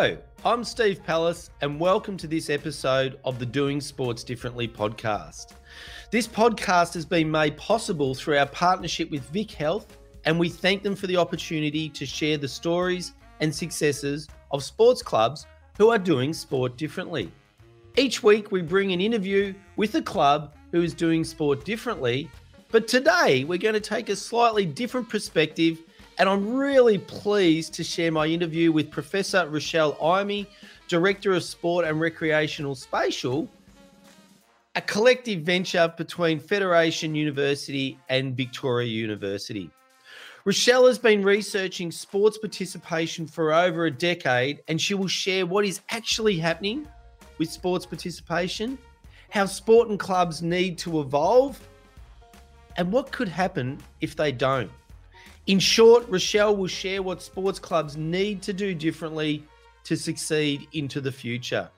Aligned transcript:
Hello, 0.00 0.16
I'm 0.44 0.62
Steve 0.62 1.02
Palace, 1.02 1.50
and 1.60 1.80
welcome 1.80 2.16
to 2.18 2.28
this 2.28 2.50
episode 2.50 3.18
of 3.24 3.40
the 3.40 3.44
Doing 3.44 3.80
Sports 3.80 4.22
Differently 4.22 4.68
podcast. 4.68 5.54
This 6.12 6.28
podcast 6.28 6.94
has 6.94 7.04
been 7.04 7.28
made 7.28 7.56
possible 7.56 8.14
through 8.14 8.38
our 8.38 8.46
partnership 8.46 9.10
with 9.10 9.28
Vic 9.30 9.50
Health, 9.50 9.98
and 10.24 10.38
we 10.38 10.50
thank 10.50 10.84
them 10.84 10.94
for 10.94 11.08
the 11.08 11.16
opportunity 11.16 11.88
to 11.88 12.06
share 12.06 12.38
the 12.38 12.46
stories 12.46 13.14
and 13.40 13.52
successes 13.52 14.28
of 14.52 14.62
sports 14.62 15.02
clubs 15.02 15.48
who 15.78 15.90
are 15.90 15.98
doing 15.98 16.32
sport 16.32 16.76
differently. 16.76 17.32
Each 17.96 18.22
week, 18.22 18.52
we 18.52 18.62
bring 18.62 18.92
an 18.92 19.00
interview 19.00 19.52
with 19.74 19.96
a 19.96 20.02
club 20.02 20.54
who 20.70 20.80
is 20.80 20.94
doing 20.94 21.24
sport 21.24 21.64
differently, 21.64 22.30
but 22.70 22.86
today 22.86 23.42
we're 23.42 23.58
going 23.58 23.74
to 23.74 23.80
take 23.80 24.10
a 24.10 24.14
slightly 24.14 24.64
different 24.64 25.08
perspective 25.08 25.80
and 26.18 26.28
I'm 26.28 26.54
really 26.54 26.98
pleased 26.98 27.74
to 27.74 27.84
share 27.84 28.10
my 28.10 28.26
interview 28.26 28.72
with 28.72 28.90
Professor 28.90 29.48
Rochelle 29.48 29.96
Eime, 30.02 30.46
Director 30.88 31.32
of 31.32 31.44
Sport 31.44 31.84
and 31.84 32.00
Recreational 32.00 32.74
Spatial, 32.74 33.48
a 34.74 34.80
collective 34.80 35.42
venture 35.42 35.92
between 35.96 36.40
Federation 36.40 37.14
University 37.14 37.98
and 38.08 38.36
Victoria 38.36 38.88
University. 38.88 39.70
Rochelle 40.44 40.86
has 40.86 40.98
been 40.98 41.22
researching 41.22 41.92
sports 41.92 42.38
participation 42.38 43.26
for 43.26 43.52
over 43.52 43.86
a 43.86 43.90
decade, 43.90 44.60
and 44.66 44.80
she 44.80 44.94
will 44.94 45.08
share 45.08 45.46
what 45.46 45.64
is 45.64 45.80
actually 45.90 46.36
happening 46.36 46.88
with 47.38 47.50
sports 47.50 47.86
participation, 47.86 48.76
how 49.30 49.46
sport 49.46 49.88
and 49.88 50.00
clubs 50.00 50.42
need 50.42 50.78
to 50.78 51.00
evolve, 51.00 51.60
and 52.76 52.90
what 52.90 53.12
could 53.12 53.28
happen 53.28 53.78
if 54.00 54.16
they 54.16 54.32
don't. 54.32 54.70
In 55.48 55.58
short, 55.58 56.06
Rochelle 56.10 56.54
will 56.54 56.66
share 56.66 57.02
what 57.02 57.22
sports 57.22 57.58
clubs 57.58 57.96
need 57.96 58.42
to 58.42 58.52
do 58.52 58.74
differently 58.74 59.42
to 59.84 59.96
succeed 59.96 60.68
into 60.74 61.00
the 61.00 61.10
future. 61.10 61.70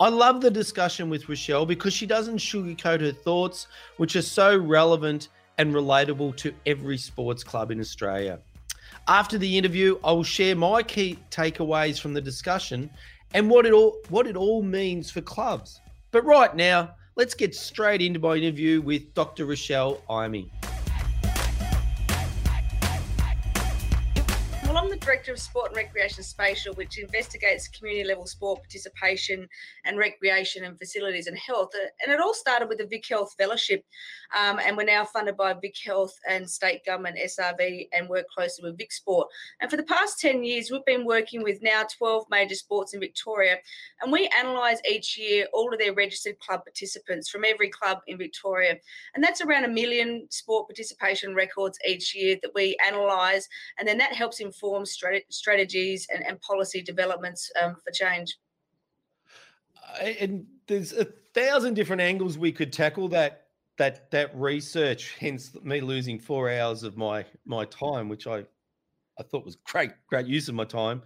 I 0.00 0.08
love 0.08 0.40
the 0.40 0.50
discussion 0.50 1.10
with 1.10 1.28
Rochelle 1.28 1.66
because 1.66 1.92
she 1.92 2.06
doesn't 2.06 2.38
sugarcoat 2.38 3.02
her 3.02 3.12
thoughts, 3.12 3.66
which 3.98 4.16
are 4.16 4.22
so 4.22 4.56
relevant 4.56 5.28
and 5.58 5.74
relatable 5.74 6.34
to 6.36 6.54
every 6.64 6.96
sports 6.96 7.44
club 7.44 7.70
in 7.70 7.78
Australia. 7.78 8.40
After 9.06 9.36
the 9.36 9.58
interview, 9.58 9.98
I 10.02 10.12
will 10.12 10.24
share 10.24 10.56
my 10.56 10.82
key 10.82 11.18
takeaways 11.30 12.00
from 12.00 12.14
the 12.14 12.22
discussion 12.22 12.88
and 13.34 13.50
what 13.50 13.66
it 13.66 13.74
all 13.74 13.98
what 14.08 14.26
it 14.26 14.34
all 14.34 14.62
means 14.62 15.10
for 15.10 15.20
clubs. 15.20 15.78
But 16.10 16.24
right 16.24 16.56
now, 16.56 16.94
let's 17.16 17.34
get 17.34 17.54
straight 17.54 18.00
into 18.00 18.18
my 18.18 18.36
interview 18.36 18.80
with 18.80 19.12
Dr. 19.12 19.44
Rochelle 19.44 20.00
Eime. 20.08 20.50
Director 25.04 25.32
of 25.32 25.38
Sport 25.38 25.68
and 25.68 25.76
Recreation 25.76 26.22
Spatial, 26.22 26.72
which 26.74 26.98
investigates 26.98 27.68
community 27.68 28.08
level 28.08 28.26
sport 28.26 28.62
participation 28.62 29.46
and 29.84 29.98
recreation 29.98 30.64
and 30.64 30.78
facilities 30.78 31.26
and 31.26 31.36
health. 31.36 31.72
And 32.02 32.10
it 32.10 32.20
all 32.20 32.32
started 32.32 32.70
with 32.70 32.78
the 32.78 32.86
Vic 32.86 33.04
Health 33.06 33.34
Fellowship. 33.36 33.84
Um, 34.34 34.58
and 34.64 34.78
we're 34.78 34.84
now 34.84 35.04
funded 35.04 35.36
by 35.36 35.52
Vic 35.52 35.76
Health 35.84 36.18
and 36.26 36.48
state 36.48 36.86
government, 36.86 37.18
SRV, 37.18 37.88
and 37.92 38.08
work 38.08 38.24
closely 38.34 38.64
with 38.64 38.78
Vic 38.78 38.92
Sport. 38.92 39.28
And 39.60 39.70
for 39.70 39.76
the 39.76 39.82
past 39.82 40.20
10 40.20 40.42
years, 40.42 40.70
we've 40.70 40.84
been 40.86 41.04
working 41.04 41.42
with 41.42 41.62
now 41.62 41.84
12 41.98 42.24
major 42.30 42.54
sports 42.54 42.94
in 42.94 43.00
Victoria. 43.00 43.56
And 44.00 44.10
we 44.10 44.30
analyse 44.40 44.80
each 44.90 45.18
year 45.18 45.46
all 45.52 45.70
of 45.70 45.78
their 45.78 45.92
registered 45.92 46.38
club 46.38 46.64
participants 46.64 47.28
from 47.28 47.44
every 47.44 47.68
club 47.68 47.98
in 48.06 48.16
Victoria. 48.16 48.76
And 49.14 49.22
that's 49.22 49.42
around 49.42 49.66
a 49.66 49.68
million 49.68 50.28
sport 50.30 50.66
participation 50.66 51.34
records 51.34 51.78
each 51.86 52.14
year 52.14 52.38
that 52.42 52.52
we 52.54 52.74
analyse. 52.88 53.46
And 53.78 53.86
then 53.86 53.98
that 53.98 54.14
helps 54.14 54.40
inform 54.40 54.86
strategies 55.30 56.06
and, 56.12 56.24
and 56.26 56.40
policy 56.40 56.82
developments 56.82 57.50
um, 57.60 57.76
for 57.84 57.90
change. 57.92 58.36
And 60.00 60.46
there's 60.66 60.92
a 60.92 61.06
thousand 61.34 61.74
different 61.74 62.02
angles 62.02 62.38
we 62.38 62.52
could 62.52 62.72
tackle 62.72 63.08
that 63.08 63.48
that 63.76 64.10
that 64.10 64.34
research. 64.36 65.14
Hence, 65.18 65.54
me 65.62 65.80
losing 65.80 66.18
four 66.18 66.50
hours 66.50 66.82
of 66.82 66.96
my 66.96 67.24
my 67.44 67.64
time, 67.66 68.08
which 68.08 68.26
I 68.26 68.44
I 69.18 69.22
thought 69.22 69.44
was 69.44 69.56
great 69.56 69.92
great 70.08 70.26
use 70.26 70.48
of 70.48 70.54
my 70.54 70.64
time. 70.64 71.02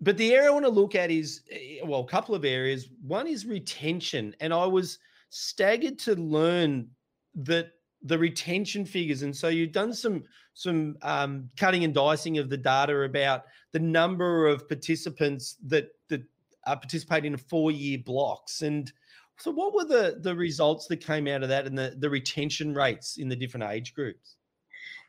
But 0.00 0.16
the 0.16 0.34
area 0.34 0.48
I 0.48 0.52
want 0.52 0.66
to 0.66 0.70
look 0.70 0.94
at 0.94 1.10
is 1.10 1.42
eh, 1.50 1.78
well, 1.84 2.00
a 2.00 2.06
couple 2.06 2.34
of 2.34 2.44
areas. 2.44 2.88
One 3.02 3.26
is 3.26 3.46
retention, 3.46 4.34
and 4.40 4.52
I 4.52 4.66
was 4.66 4.98
staggered 5.30 5.98
to 6.00 6.14
learn 6.14 6.88
that 7.36 7.72
the 8.04 8.18
retention 8.18 8.84
figures. 8.84 9.22
And 9.22 9.34
so 9.34 9.48
you've 9.48 9.72
done 9.72 9.92
some 9.92 10.22
some 10.52 10.96
um, 11.02 11.50
cutting 11.56 11.82
and 11.82 11.92
dicing 11.92 12.38
of 12.38 12.48
the 12.48 12.56
data 12.56 13.02
about 13.02 13.44
the 13.72 13.80
number 13.80 14.46
of 14.46 14.68
participants 14.68 15.56
that 15.66 15.88
that 16.08 16.22
are 16.66 16.76
participating 16.76 17.32
in 17.32 17.38
four 17.38 17.72
year 17.72 17.98
blocks. 17.98 18.62
And 18.62 18.92
so, 19.38 19.50
what 19.50 19.74
were 19.74 19.84
the 19.84 20.18
the 20.20 20.34
results 20.34 20.86
that 20.86 20.98
came 20.98 21.26
out 21.26 21.42
of 21.42 21.48
that, 21.48 21.66
and 21.66 21.76
the 21.76 21.96
the 21.98 22.10
retention 22.10 22.74
rates 22.74 23.16
in 23.16 23.28
the 23.28 23.36
different 23.36 23.70
age 23.70 23.94
groups? 23.94 24.36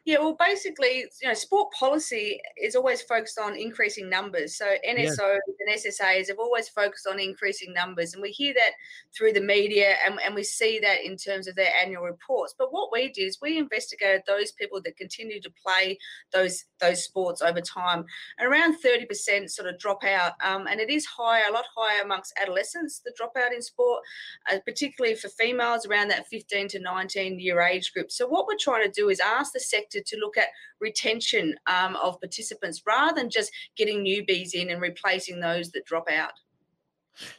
Yeah, 0.05 0.19
well, 0.19 0.37
basically, 0.39 1.07
you 1.19 1.27
know, 1.27 1.33
sport 1.33 1.73
policy 1.73 2.39
is 2.61 2.75
always 2.75 3.01
focused 3.01 3.39
on 3.39 3.57
increasing 3.57 4.07
numbers. 4.07 4.55
So 4.55 4.65
NSOs 4.87 5.17
yeah. 5.17 5.37
and 5.61 5.75
SSAs 5.75 6.27
have 6.27 6.37
always 6.37 6.69
focused 6.69 7.07
on 7.07 7.19
increasing 7.19 7.73
numbers, 7.73 8.13
and 8.13 8.21
we 8.21 8.29
hear 8.29 8.53
that 8.53 8.73
through 9.17 9.33
the 9.33 9.41
media, 9.41 9.95
and, 10.05 10.19
and 10.23 10.35
we 10.35 10.43
see 10.43 10.77
that 10.77 11.03
in 11.03 11.17
terms 11.17 11.47
of 11.47 11.55
their 11.55 11.71
annual 11.81 12.03
reports. 12.03 12.53
But 12.55 12.71
what 12.71 12.91
we 12.93 13.11
did 13.11 13.23
is 13.23 13.39
we 13.41 13.57
investigated 13.57 14.21
those 14.27 14.51
people 14.51 14.79
that 14.83 14.95
continue 14.95 15.41
to 15.41 15.51
play 15.65 15.97
those 16.31 16.65
those 16.79 17.03
sports 17.03 17.41
over 17.41 17.59
time, 17.59 18.05
and 18.37 18.47
around 18.47 18.77
thirty 18.77 19.05
percent 19.07 19.49
sort 19.49 19.67
of 19.67 19.79
drop 19.79 20.03
out, 20.03 20.33
um, 20.43 20.67
and 20.67 20.79
it 20.79 20.91
is 20.91 21.07
higher, 21.07 21.45
a 21.49 21.51
lot 21.51 21.65
higher 21.75 22.03
amongst 22.03 22.31
adolescents 22.39 22.99
the 22.99 23.11
dropout 23.19 23.55
in 23.55 23.61
sport, 23.61 24.03
uh, 24.53 24.59
particularly 24.67 25.15
for 25.15 25.29
females 25.29 25.87
around 25.87 26.09
that 26.09 26.27
fifteen 26.27 26.67
to 26.67 26.79
nineteen 26.79 27.39
year 27.39 27.59
age 27.59 27.91
group. 27.91 28.11
So 28.11 28.27
what 28.27 28.45
we're 28.45 28.53
trying 28.59 28.85
to 28.85 28.91
do 28.91 29.09
is 29.09 29.19
ask 29.19 29.51
the 29.51 29.59
sector 29.59 29.94
to 30.01 30.17
look 30.17 30.37
at 30.37 30.47
retention 30.79 31.55
um, 31.67 31.95
of 31.97 32.19
participants 32.19 32.81
rather 32.85 33.19
than 33.19 33.29
just 33.29 33.51
getting 33.75 34.03
newbies 34.03 34.53
in 34.53 34.69
and 34.69 34.81
replacing 34.81 35.39
those 35.39 35.71
that 35.71 35.85
drop 35.85 36.09
out. 36.09 36.33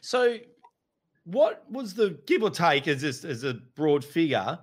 So, 0.00 0.38
what 1.24 1.64
was 1.70 1.94
the 1.94 2.18
give 2.26 2.42
or 2.42 2.50
take 2.50 2.88
as 2.88 3.02
a, 3.02 3.28
as 3.28 3.44
a 3.44 3.54
broad 3.74 4.04
figure 4.04 4.58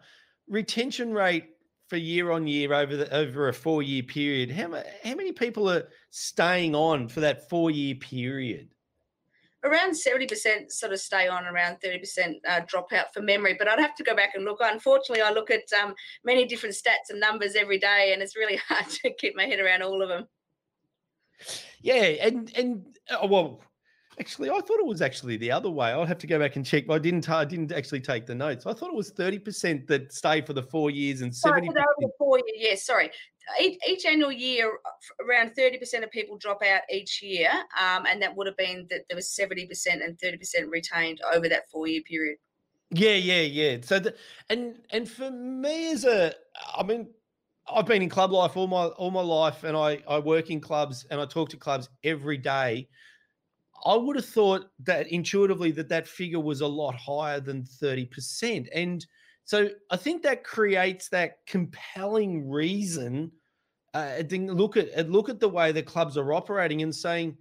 retention 0.47 1.13
rate 1.13 1.49
for 1.87 1.97
year 1.97 2.31
on 2.31 2.47
year 2.47 2.73
over 2.73 2.95
the 2.95 3.13
over 3.13 3.49
a 3.49 3.53
four 3.53 3.83
year 3.83 4.03
period? 4.03 4.49
How 4.51 4.71
how 5.03 5.15
many 5.15 5.31
people 5.31 5.69
are 5.69 5.87
staying 6.09 6.75
on 6.75 7.07
for 7.07 7.19
that 7.19 7.49
four 7.49 7.69
year 7.69 7.95
period? 7.95 8.72
Around 9.63 9.91
70% 9.91 10.71
sort 10.71 10.93
of 10.93 10.99
stay 10.99 11.27
on, 11.27 11.45
around 11.45 11.77
30% 11.83 12.35
uh, 12.47 12.61
drop 12.67 12.91
out 12.93 13.13
for 13.13 13.21
memory. 13.21 13.55
But 13.57 13.67
I'd 13.67 13.79
have 13.79 13.95
to 13.95 14.03
go 14.03 14.15
back 14.15 14.35
and 14.35 14.45
look. 14.45 14.59
Unfortunately, 14.61 15.21
I 15.21 15.31
look 15.31 15.51
at 15.51 15.71
um, 15.81 15.93
many 16.23 16.45
different 16.45 16.75
stats 16.75 17.09
and 17.09 17.19
numbers 17.19 17.55
every 17.55 17.77
day, 17.77 18.11
and 18.13 18.21
it's 18.21 18.35
really 18.35 18.57
hard 18.67 18.87
to 18.89 19.13
keep 19.13 19.35
my 19.35 19.45
head 19.45 19.59
around 19.59 19.83
all 19.83 20.01
of 20.01 20.09
them. 20.09 20.27
Yeah, 21.81 22.03
and 22.21 22.51
and 22.55 22.85
oh, 23.11 23.27
well, 23.27 23.61
actually, 24.19 24.49
I 24.49 24.59
thought 24.59 24.79
it 24.79 24.85
was 24.85 25.01
actually 25.01 25.35
the 25.35 25.51
other 25.51 25.69
way. 25.69 25.89
I'll 25.89 26.05
have 26.05 26.19
to 26.19 26.27
go 26.27 26.39
back 26.39 26.55
and 26.55 26.65
check. 26.65 26.87
But 26.87 26.93
I 26.93 26.99
didn't. 26.99 27.29
I 27.29 27.43
didn't 27.43 27.71
actually 27.71 27.99
take 27.99 28.25
the 28.25 28.35
notes. 28.35 28.65
I 28.65 28.73
thought 28.73 28.89
it 28.89 28.95
was 28.95 29.09
thirty 29.09 29.39
percent 29.39 29.87
that 29.87 30.13
stay 30.13 30.41
for 30.41 30.53
the 30.53 30.63
four 30.63 30.89
years 30.91 31.21
and 31.21 31.35
seventy. 31.35 31.67
The 31.67 32.09
four 32.17 32.37
years. 32.37 32.57
Yes, 32.57 32.85
sorry 32.85 33.11
each, 33.61 33.79
each 33.87 34.05
annual 34.05 34.31
year, 34.31 34.71
uh, 34.85 35.25
around 35.25 35.51
30% 35.57 36.03
of 36.03 36.11
people 36.11 36.37
drop 36.37 36.61
out 36.63 36.81
each 36.91 37.21
year. 37.21 37.49
Um, 37.79 38.05
and 38.05 38.21
that 38.21 38.35
would 38.35 38.47
have 38.47 38.57
been 38.57 38.87
that 38.89 39.01
there 39.09 39.15
was 39.15 39.37
70% 39.39 39.69
and 40.03 40.17
30% 40.17 40.69
retained 40.69 41.19
over 41.33 41.49
that 41.49 41.69
four 41.71 41.87
year 41.87 42.01
period. 42.07 42.37
Yeah, 42.91 43.15
yeah, 43.15 43.41
yeah. 43.41 43.77
So, 43.81 43.99
the, 43.99 44.15
and 44.49 44.75
and 44.91 45.09
for 45.09 45.31
me 45.31 45.91
as 45.91 46.05
a, 46.05 46.33
I 46.75 46.83
mean, 46.83 47.07
I've 47.67 47.87
been 47.87 48.03
in 48.03 48.09
club 48.09 48.31
life 48.31 48.55
all 48.55 48.67
my 48.67 48.85
all 48.85 49.09
my 49.09 49.21
life, 49.21 49.63
and 49.63 49.75
I 49.75 50.03
I 50.07 50.19
work 50.19 50.51
in 50.51 50.59
clubs 50.59 51.05
and 51.09 51.19
I 51.19 51.25
talk 51.25 51.49
to 51.49 51.57
clubs 51.57 51.89
every 52.03 52.37
day. 52.37 52.87
I 53.85 53.95
would 53.95 54.15
have 54.15 54.27
thought 54.27 54.69
that 54.83 55.07
intuitively 55.07 55.71
that 55.71 55.89
that 55.89 56.07
figure 56.07 56.39
was 56.39 56.61
a 56.61 56.67
lot 56.67 56.95
higher 56.95 57.39
than 57.39 57.65
thirty 57.65 58.05
percent, 58.05 58.69
and 58.73 59.03
so 59.45 59.69
I 59.91 59.97
think 59.97 60.23
that 60.23 60.43
creates 60.43 61.09
that 61.09 61.45
compelling 61.45 62.49
reason. 62.49 63.31
Uh, 63.93 64.23
look 64.31 64.77
at 64.77 65.09
look 65.09 65.29
at 65.29 65.39
the 65.39 65.49
way 65.49 65.71
the 65.71 65.83
clubs 65.83 66.17
are 66.17 66.33
operating 66.33 66.81
and 66.81 66.95
saying, 66.95 67.37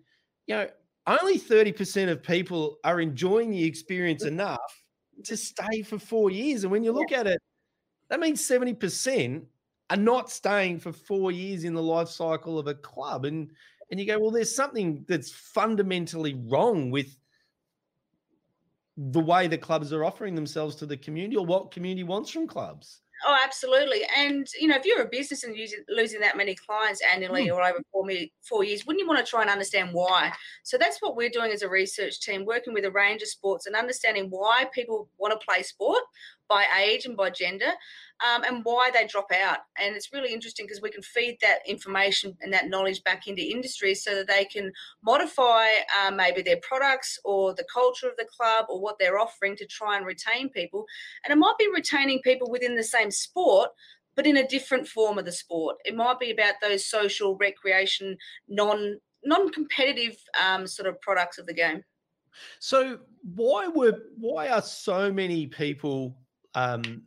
you 0.46 0.56
know, 0.56 0.68
only 1.06 1.38
thirty 1.38 1.72
percent 1.72 2.10
of 2.10 2.22
people 2.22 2.78
are 2.84 3.00
enjoying 3.00 3.50
the 3.50 3.64
experience 3.64 4.24
enough 4.24 4.82
to 5.24 5.36
stay 5.36 5.82
for 5.82 5.98
four 5.98 6.30
years. 6.30 6.64
And 6.64 6.72
when 6.72 6.84
you 6.84 6.92
look 6.92 7.12
at 7.12 7.26
it, 7.26 7.40
that 8.10 8.20
means 8.20 8.44
seventy 8.44 8.74
percent 8.74 9.44
are 9.90 9.96
not 9.96 10.30
staying 10.30 10.80
for 10.80 10.92
four 10.92 11.32
years 11.32 11.64
in 11.64 11.74
the 11.74 11.82
life 11.82 12.08
cycle 12.08 12.58
of 12.58 12.66
a 12.66 12.74
club. 12.74 13.24
And 13.24 13.50
and 13.90 14.00
you 14.00 14.06
go, 14.06 14.18
well, 14.18 14.30
there's 14.30 14.54
something 14.54 15.04
that's 15.06 15.30
fundamentally 15.30 16.34
wrong 16.48 16.90
with 16.90 17.16
the 18.96 19.20
way 19.20 19.46
the 19.46 19.58
clubs 19.58 19.92
are 19.92 20.04
offering 20.04 20.34
themselves 20.34 20.76
to 20.76 20.86
the 20.86 20.96
community 20.96 21.36
or 21.36 21.46
what 21.46 21.70
community 21.70 22.04
wants 22.04 22.30
from 22.30 22.46
clubs. 22.46 23.00
Oh, 23.24 23.38
absolutely. 23.44 24.00
And 24.16 24.46
you 24.60 24.66
know, 24.66 24.76
if 24.76 24.84
you're 24.84 25.02
a 25.02 25.08
business 25.08 25.44
and 25.44 25.56
using, 25.56 25.84
losing 25.88 26.20
that 26.20 26.36
many 26.36 26.56
clients 26.56 27.00
annually 27.14 27.48
mm. 27.48 27.54
or 27.54 27.62
over 27.62 27.78
four, 27.92 28.08
four 28.42 28.64
years, 28.64 28.84
wouldn't 28.84 29.00
you 29.00 29.06
want 29.06 29.24
to 29.24 29.30
try 29.30 29.42
and 29.42 29.50
understand 29.50 29.90
why? 29.92 30.32
So 30.64 30.76
that's 30.76 30.98
what 31.00 31.14
we're 31.14 31.30
doing 31.30 31.52
as 31.52 31.62
a 31.62 31.68
research 31.68 32.20
team, 32.20 32.44
working 32.44 32.74
with 32.74 32.84
a 32.84 32.90
range 32.90 33.22
of 33.22 33.28
sports 33.28 33.66
and 33.66 33.76
understanding 33.76 34.26
why 34.30 34.66
people 34.74 35.08
want 35.18 35.38
to 35.38 35.44
play 35.44 35.62
sport 35.62 36.02
by 36.52 36.66
age 36.84 37.06
and 37.06 37.16
by 37.16 37.30
gender, 37.30 37.72
um, 38.20 38.44
and 38.44 38.62
why 38.64 38.90
they 38.92 39.06
drop 39.06 39.32
out. 39.32 39.60
And 39.78 39.96
it's 39.96 40.12
really 40.12 40.32
interesting 40.32 40.66
because 40.66 40.82
we 40.82 40.90
can 40.90 41.02
feed 41.02 41.38
that 41.40 41.60
information 41.66 42.36
and 42.42 42.52
that 42.52 42.68
knowledge 42.68 43.02
back 43.04 43.26
into 43.26 43.42
industry 43.42 43.94
so 43.94 44.14
that 44.14 44.28
they 44.28 44.44
can 44.44 44.70
modify 45.02 45.66
uh, 45.98 46.10
maybe 46.10 46.42
their 46.42 46.60
products 46.62 47.18
or 47.24 47.54
the 47.54 47.64
culture 47.72 48.06
of 48.06 48.16
the 48.18 48.26
club 48.36 48.66
or 48.68 48.80
what 48.80 48.98
they're 48.98 49.18
offering 49.18 49.56
to 49.56 49.66
try 49.66 49.96
and 49.96 50.04
retain 50.04 50.50
people. 50.50 50.84
And 51.24 51.32
it 51.32 51.38
might 51.38 51.56
be 51.58 51.68
retaining 51.74 52.20
people 52.20 52.50
within 52.50 52.76
the 52.76 52.84
same 52.84 53.10
sport, 53.10 53.70
but 54.14 54.26
in 54.26 54.36
a 54.36 54.46
different 54.46 54.86
form 54.86 55.16
of 55.18 55.24
the 55.24 55.32
sport. 55.32 55.76
It 55.86 55.96
might 55.96 56.20
be 56.20 56.30
about 56.30 56.54
those 56.60 56.84
social, 56.84 57.36
recreation, 57.38 58.18
non 58.46 58.98
non-competitive 59.24 60.16
um, 60.44 60.66
sort 60.66 60.88
of 60.88 61.00
products 61.00 61.38
of 61.38 61.46
the 61.46 61.54
game. 61.54 61.84
So 62.58 62.98
why 63.22 63.68
were 63.68 63.94
why 64.18 64.48
are 64.48 64.62
so 64.62 65.12
many 65.12 65.46
people 65.46 66.16
um, 66.54 67.02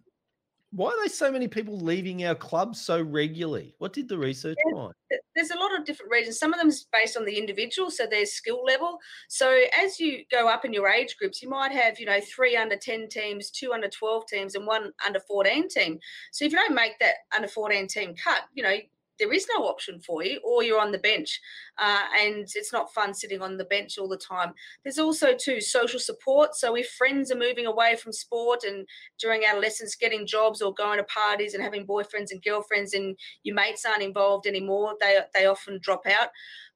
why 0.75 0.89
are 0.89 0.97
there 0.97 1.07
so 1.07 1.31
many 1.31 1.47
people 1.47 1.79
leaving 1.79 2.25
our 2.25 2.35
club 2.35 2.75
so 2.75 3.01
regularly? 3.01 3.73
What 3.77 3.93
did 3.93 4.09
the 4.09 4.17
research 4.17 4.57
find? 4.73 4.91
There's 5.33 5.51
a 5.51 5.57
lot 5.57 5.77
of 5.77 5.85
different 5.85 6.11
reasons. 6.11 6.37
Some 6.37 6.53
of 6.53 6.59
them 6.59 6.67
is 6.67 6.85
based 6.91 7.15
on 7.15 7.23
the 7.23 7.37
individual, 7.37 7.89
so 7.89 8.05
their 8.05 8.25
skill 8.25 8.61
level. 8.61 8.97
So 9.29 9.57
as 9.81 10.01
you 10.01 10.25
go 10.29 10.49
up 10.49 10.65
in 10.65 10.73
your 10.73 10.89
age 10.89 11.15
groups, 11.17 11.41
you 11.41 11.49
might 11.49 11.71
have, 11.71 11.97
you 11.97 12.05
know, 12.05 12.19
three 12.19 12.57
under 12.57 12.75
10 12.75 13.07
teams, 13.07 13.51
two 13.51 13.71
under 13.71 13.87
12 13.87 14.23
teams, 14.27 14.55
and 14.55 14.67
one 14.67 14.91
under 15.05 15.21
14 15.21 15.69
team. 15.69 15.97
So 16.33 16.43
if 16.43 16.51
you 16.51 16.57
don't 16.57 16.75
make 16.75 16.99
that 16.99 17.15
under 17.33 17.47
14 17.47 17.87
team 17.87 18.13
cut, 18.21 18.41
you 18.53 18.63
know, 18.63 18.75
there 19.19 19.33
is 19.33 19.47
no 19.55 19.65
option 19.65 19.99
for 19.99 20.23
you, 20.23 20.39
or 20.43 20.63
you're 20.63 20.79
on 20.79 20.91
the 20.91 20.97
bench, 20.97 21.39
uh, 21.77 22.03
and 22.19 22.47
it's 22.55 22.73
not 22.73 22.93
fun 22.93 23.13
sitting 23.13 23.41
on 23.41 23.57
the 23.57 23.65
bench 23.65 23.97
all 23.97 24.07
the 24.07 24.17
time. 24.17 24.53
There's 24.83 24.99
also 24.99 25.33
too 25.33 25.61
social 25.61 25.99
support. 25.99 26.55
So 26.55 26.75
if 26.75 26.89
friends 26.89 27.31
are 27.31 27.37
moving 27.37 27.65
away 27.65 27.95
from 27.95 28.11
sport 28.13 28.63
and 28.63 28.87
during 29.19 29.43
adolescence 29.45 29.95
getting 29.95 30.27
jobs 30.27 30.61
or 30.61 30.73
going 30.73 30.97
to 30.97 31.03
parties 31.03 31.53
and 31.53 31.63
having 31.63 31.85
boyfriends 31.85 32.31
and 32.31 32.43
girlfriends, 32.43 32.93
and 32.93 33.17
your 33.43 33.55
mates 33.55 33.85
aren't 33.85 34.03
involved 34.03 34.47
anymore, 34.47 34.95
they 34.99 35.19
they 35.33 35.45
often 35.45 35.79
drop 35.81 36.05
out. 36.07 36.29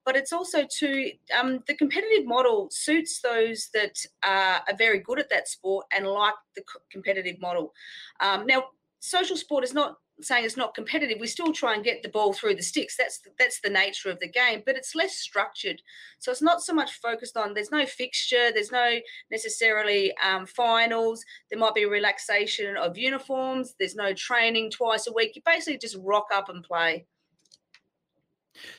But 0.06 0.16
it's 0.16 0.34
also 0.34 0.66
too 0.66 1.12
um, 1.38 1.60
the 1.68 1.76
competitive 1.76 2.26
model 2.26 2.70
suits 2.72 3.22
those 3.22 3.70
that 3.74 4.00
uh, 4.24 4.60
are 4.68 4.78
very 4.78 5.00
good 5.00 5.20
at 5.20 5.30
that 5.30 5.48
sport 5.48 5.86
and 5.92 6.08
like 6.08 6.34
the 6.56 6.64
competitive 6.92 7.40
model. 7.40 7.74
Um, 8.20 8.46
now, 8.46 8.66
social 9.00 9.38
sport 9.38 9.64
is 9.64 9.74
not 9.74 9.98
saying 10.22 10.46
it's 10.46 10.58
not 10.58 10.74
competitive, 10.74 11.20
we 11.20 11.28
still 11.28 11.54
try 11.54 11.74
and 11.74 11.84
get 11.84 12.04
the 12.04 12.10
ball 12.10 12.34
through 12.34 12.56
the 12.56 12.64
sticks. 12.64 12.98
That's 12.98 13.20
that's 13.38 13.62
the 13.62 13.70
nature 13.70 14.10
of 14.10 14.20
the 14.20 14.28
game, 14.28 14.64
but 14.66 14.76
it's 14.76 14.96
less 14.96 15.16
structured. 15.16 15.82
So 16.20 16.32
it's 16.32 16.42
not 16.42 16.62
so 16.62 16.74
much 16.74 16.94
focused 16.94 17.38
on. 17.38 17.54
There's 17.54 17.72
no 17.72 17.86
fixture. 17.86 18.52
There's 18.54 18.72
no 18.72 19.00
necessarily 19.32 20.14
um, 20.24 20.46
finals. 20.46 21.24
There 21.50 21.60
might 21.60 21.76
be 21.76 21.86
relaxation 21.86 22.78
of 22.78 22.98
uniforms. 22.98 23.76
There's 23.80 23.96
no 23.96 24.14
training 24.14 24.72
twice 24.72 25.08
a 25.08 25.14
week. 25.14 25.36
You 25.36 25.42
basically 25.46 25.78
just 25.78 25.98
rock 26.04 26.28
up 26.34 26.50
and 26.50 26.64
play. 26.64 27.06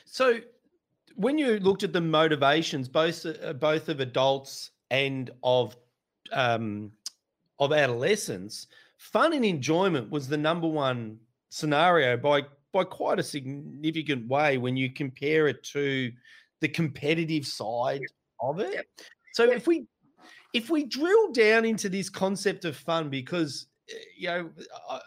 So 0.05 0.39
when 1.15 1.37
you 1.37 1.59
looked 1.59 1.83
at 1.83 1.93
the 1.93 2.01
motivations, 2.01 2.87
both 2.87 3.25
uh, 3.25 3.53
both 3.53 3.89
of 3.89 3.99
adults 3.99 4.71
and 4.89 5.31
of 5.43 5.75
um, 6.31 6.91
of 7.59 7.73
adolescents, 7.73 8.67
fun 8.97 9.33
and 9.33 9.45
enjoyment 9.45 10.09
was 10.09 10.27
the 10.27 10.37
number 10.37 10.67
one 10.67 11.19
scenario 11.51 12.17
by 12.17 12.41
by 12.73 12.83
quite 12.85 13.19
a 13.19 13.23
significant 13.23 14.27
way 14.27 14.57
when 14.57 14.77
you 14.77 14.91
compare 14.91 15.47
it 15.47 15.61
to 15.61 16.11
the 16.61 16.67
competitive 16.67 17.45
side 17.45 18.01
of 18.39 18.59
it. 18.59 18.87
So 19.33 19.51
if 19.51 19.67
we 19.67 19.85
if 20.53 20.69
we 20.69 20.85
drill 20.85 21.31
down 21.31 21.65
into 21.65 21.89
this 21.89 22.09
concept 22.09 22.65
of 22.65 22.75
fun, 22.75 23.09
because 23.09 23.67
eh, 23.89 23.93
you 24.17 24.27
know, 24.27 24.49
I, 24.89 24.99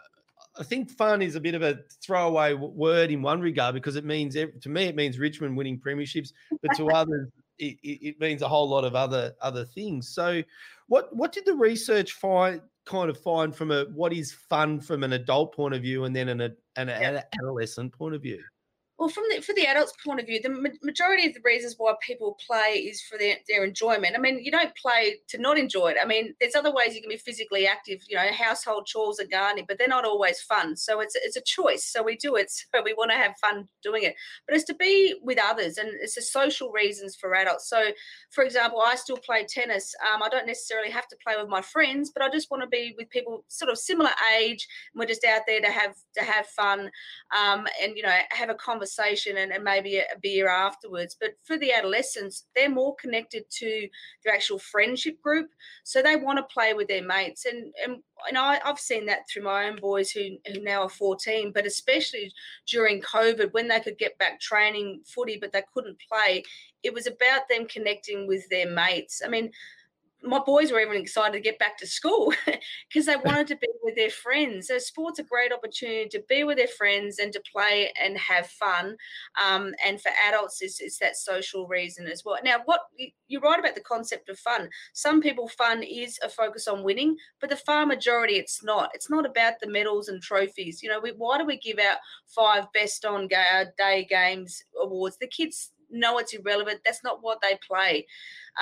I, 0.58 0.62
think 0.62 0.90
fun 0.90 1.22
is 1.22 1.34
a 1.34 1.40
bit 1.40 1.54
of 1.54 1.62
a 1.62 1.80
throwaway 2.02 2.52
word 2.54 3.10
in 3.10 3.22
one 3.22 3.40
regard 3.40 3.74
because 3.74 3.96
it 3.96 4.04
means 4.04 4.34
to 4.34 4.68
me 4.68 4.84
it 4.84 4.96
means 4.96 5.18
Richmond 5.18 5.56
winning 5.56 5.80
premierships, 5.80 6.32
but 6.62 6.76
to 6.76 6.88
others 6.90 7.28
it, 7.58 7.78
it, 7.82 8.20
means 8.20 8.42
a 8.42 8.48
whole 8.48 8.68
lot 8.68 8.84
of 8.84 8.94
other 8.94 9.34
other 9.40 9.64
things. 9.64 10.08
So, 10.08 10.42
what 10.88 11.14
what 11.14 11.32
did 11.32 11.46
the 11.46 11.54
research 11.54 12.12
find 12.12 12.60
kind 12.84 13.10
of 13.10 13.18
find 13.18 13.54
from 13.54 13.70
a 13.70 13.84
what 13.86 14.12
is 14.12 14.32
fun 14.32 14.80
from 14.80 15.02
an 15.02 15.14
adult 15.14 15.54
point 15.54 15.74
of 15.74 15.82
view 15.82 16.04
and 16.04 16.14
then 16.14 16.28
an, 16.28 16.40
an, 16.40 16.54
an 16.76 17.22
adolescent 17.40 17.92
point 17.92 18.14
of 18.14 18.22
view? 18.22 18.42
Well, 18.96 19.08
from 19.08 19.24
the, 19.28 19.42
for 19.42 19.52
the 19.54 19.66
adults' 19.66 19.92
point 20.06 20.20
of 20.20 20.26
view, 20.26 20.40
the 20.40 20.72
majority 20.82 21.26
of 21.26 21.34
the 21.34 21.40
reasons 21.44 21.74
why 21.78 21.94
people 22.00 22.38
play 22.46 22.74
is 22.74 23.02
for 23.02 23.18
their, 23.18 23.38
their 23.48 23.64
enjoyment. 23.64 24.14
I 24.14 24.20
mean, 24.20 24.38
you 24.44 24.52
don't 24.52 24.74
play 24.76 25.16
to 25.28 25.38
not 25.38 25.58
enjoy 25.58 25.88
it. 25.88 25.96
I 26.00 26.06
mean, 26.06 26.34
there's 26.40 26.54
other 26.54 26.72
ways 26.72 26.94
you 26.94 27.00
can 27.00 27.10
be 27.10 27.16
physically 27.16 27.66
active, 27.66 27.98
you 28.08 28.14
know, 28.14 28.30
household 28.30 28.86
chores 28.86 29.18
and 29.18 29.28
gardening, 29.28 29.64
but 29.66 29.78
they're 29.78 29.88
not 29.88 30.04
always 30.04 30.40
fun. 30.40 30.76
So 30.76 31.00
it's 31.00 31.16
it's 31.16 31.36
a 31.36 31.40
choice. 31.40 31.84
So 31.84 32.04
we 32.04 32.16
do 32.16 32.36
it, 32.36 32.50
so 32.74 32.82
we 32.84 32.94
want 32.94 33.10
to 33.10 33.16
have 33.16 33.34
fun 33.40 33.66
doing 33.82 34.04
it. 34.04 34.14
But 34.46 34.54
it's 34.54 34.64
to 34.66 34.74
be 34.74 35.16
with 35.20 35.38
others, 35.42 35.76
and 35.76 35.88
it's 36.00 36.16
a 36.16 36.22
social 36.22 36.70
reasons 36.70 37.16
for 37.16 37.34
adults. 37.34 37.68
So, 37.68 37.90
for 38.30 38.44
example, 38.44 38.80
I 38.80 38.94
still 38.94 39.16
play 39.16 39.44
tennis. 39.44 39.92
Um, 40.14 40.22
I 40.22 40.28
don't 40.28 40.46
necessarily 40.46 40.90
have 40.90 41.08
to 41.08 41.16
play 41.26 41.34
with 41.36 41.48
my 41.48 41.62
friends, 41.62 42.12
but 42.14 42.22
I 42.22 42.30
just 42.30 42.48
want 42.48 42.62
to 42.62 42.68
be 42.68 42.94
with 42.96 43.10
people 43.10 43.44
sort 43.48 43.72
of 43.72 43.78
similar 43.78 44.10
age. 44.38 44.68
And 44.94 45.00
we're 45.00 45.06
just 45.06 45.24
out 45.24 45.42
there 45.48 45.60
to 45.60 45.70
have 45.72 45.96
to 46.16 46.22
have 46.22 46.46
fun, 46.46 46.92
um, 47.36 47.66
and 47.82 47.96
you 47.96 48.04
know, 48.04 48.16
have 48.30 48.50
a 48.50 48.54
conversation 48.54 48.83
conversation 48.84 49.38
and, 49.38 49.52
and 49.52 49.64
maybe 49.64 49.98
a, 49.98 50.04
beer 50.22 50.48
afterwards. 50.48 51.16
But 51.18 51.32
for 51.44 51.56
the 51.58 51.72
adolescents, 51.72 52.46
they're 52.54 52.68
more 52.68 52.94
connected 52.96 53.44
to 53.58 53.88
their 54.24 54.34
actual 54.34 54.58
friendship 54.58 55.20
group. 55.20 55.50
So 55.84 56.02
they 56.02 56.16
want 56.16 56.38
to 56.38 56.54
play 56.54 56.74
with 56.74 56.88
their 56.88 57.04
mates. 57.04 57.46
And, 57.46 57.72
and, 57.82 58.02
and 58.28 58.38
I, 58.38 58.60
I've 58.64 58.78
seen 58.78 59.06
that 59.06 59.28
through 59.28 59.44
my 59.44 59.66
own 59.66 59.76
boys 59.76 60.10
who, 60.10 60.36
who 60.46 60.60
now 60.60 60.82
are 60.82 60.88
14, 60.88 61.52
but 61.52 61.66
especially 61.66 62.32
during 62.66 63.00
COVID 63.02 63.52
when 63.52 63.68
they 63.68 63.80
could 63.80 63.98
get 63.98 64.18
back 64.18 64.40
training 64.40 65.02
footy, 65.06 65.38
but 65.40 65.52
they 65.52 65.62
couldn't 65.72 65.98
play. 66.10 66.42
It 66.82 66.94
was 66.94 67.06
about 67.06 67.48
them 67.48 67.66
connecting 67.66 68.26
with 68.26 68.48
their 68.50 68.70
mates. 68.70 69.22
I 69.24 69.28
mean, 69.28 69.50
my 70.24 70.38
boys 70.38 70.72
were 70.72 70.80
even 70.80 70.96
excited 70.96 71.34
to 71.34 71.40
get 71.40 71.58
back 71.58 71.76
to 71.78 71.86
school 71.86 72.32
because 72.88 73.06
they 73.06 73.16
wanted 73.16 73.46
to 73.48 73.56
be 73.56 73.68
with 73.82 73.94
their 73.94 74.10
friends. 74.10 74.68
So 74.68 74.78
sport's 74.78 75.18
a 75.18 75.22
great 75.22 75.52
opportunity 75.52 76.08
to 76.08 76.22
be 76.28 76.44
with 76.44 76.56
their 76.56 76.66
friends 76.66 77.18
and 77.18 77.32
to 77.32 77.42
play 77.52 77.92
and 78.02 78.16
have 78.16 78.46
fun. 78.46 78.96
Um, 79.44 79.74
and 79.84 80.00
for 80.00 80.10
adults, 80.26 80.62
it's, 80.62 80.80
it's 80.80 80.98
that 80.98 81.16
social 81.16 81.66
reason 81.66 82.06
as 82.06 82.22
well. 82.24 82.38
Now, 82.42 82.56
what 82.64 82.80
you're 83.28 83.40
right 83.40 83.58
about 83.58 83.74
the 83.74 83.80
concept 83.80 84.28
of 84.28 84.38
fun. 84.38 84.68
Some 84.92 85.20
people 85.20 85.48
fun 85.48 85.82
is 85.82 86.18
a 86.22 86.28
focus 86.28 86.68
on 86.68 86.84
winning, 86.84 87.16
but 87.40 87.50
the 87.50 87.56
far 87.56 87.84
majority, 87.84 88.34
it's 88.34 88.64
not. 88.64 88.90
It's 88.94 89.10
not 89.10 89.26
about 89.26 89.54
the 89.60 89.68
medals 89.68 90.08
and 90.08 90.22
trophies. 90.22 90.82
You 90.82 90.88
know, 90.88 91.00
we, 91.00 91.10
why 91.10 91.38
do 91.38 91.44
we 91.44 91.58
give 91.58 91.78
out 91.78 91.98
five 92.26 92.66
best 92.72 93.04
on 93.04 93.28
day 93.28 94.06
games 94.08 94.62
awards? 94.80 95.18
The 95.20 95.26
kids 95.26 95.72
know 95.94 96.18
it's 96.18 96.34
irrelevant. 96.34 96.80
That's 96.84 97.02
not 97.02 97.22
what 97.22 97.40
they 97.40 97.58
play. 97.66 98.06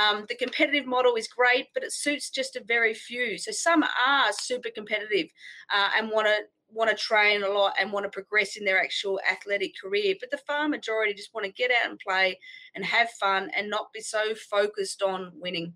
Um, 0.00 0.26
the 0.28 0.34
competitive 0.34 0.86
model 0.86 1.16
is 1.16 1.28
great, 1.28 1.66
but 1.74 1.82
it 1.82 1.92
suits 1.92 2.30
just 2.30 2.56
a 2.56 2.64
very 2.64 2.94
few. 2.94 3.38
So 3.38 3.50
some 3.52 3.82
are 3.82 4.32
super 4.32 4.70
competitive 4.70 5.28
uh, 5.74 5.90
and 5.96 6.10
want 6.10 6.28
to 6.28 6.36
want 6.74 6.90
to 6.90 6.96
train 6.96 7.42
a 7.42 7.48
lot 7.48 7.74
and 7.78 7.92
want 7.92 8.04
to 8.04 8.10
progress 8.10 8.56
in 8.56 8.64
their 8.64 8.82
actual 8.82 9.20
athletic 9.30 9.72
career. 9.78 10.14
But 10.18 10.30
the 10.30 10.38
far 10.38 10.68
majority 10.68 11.12
just 11.12 11.34
want 11.34 11.44
to 11.44 11.52
get 11.52 11.70
out 11.70 11.90
and 11.90 11.98
play 11.98 12.38
and 12.74 12.84
have 12.84 13.10
fun 13.20 13.50
and 13.54 13.68
not 13.68 13.92
be 13.92 14.00
so 14.00 14.34
focused 14.34 15.02
on 15.02 15.32
winning. 15.34 15.74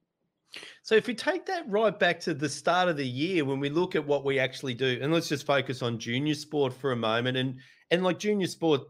So 0.82 0.94
if 0.94 1.06
we 1.06 1.14
take 1.14 1.44
that 1.46 1.68
right 1.68 1.96
back 1.98 2.20
to 2.20 2.32
the 2.32 2.48
start 2.48 2.88
of 2.88 2.96
the 2.96 3.06
year 3.06 3.44
when 3.44 3.60
we 3.60 3.68
look 3.68 3.94
at 3.94 4.06
what 4.06 4.25
we 4.25 4.38
actually 4.38 4.75
do, 4.75 4.98
and 5.02 5.12
let's 5.12 5.28
just 5.28 5.46
focus 5.46 5.82
on 5.82 5.98
junior 5.98 6.34
sport 6.34 6.72
for 6.72 6.92
a 6.92 6.96
moment, 6.96 7.36
and 7.36 7.60
and 7.90 8.02
like 8.02 8.18
junior 8.18 8.46
sport 8.46 8.82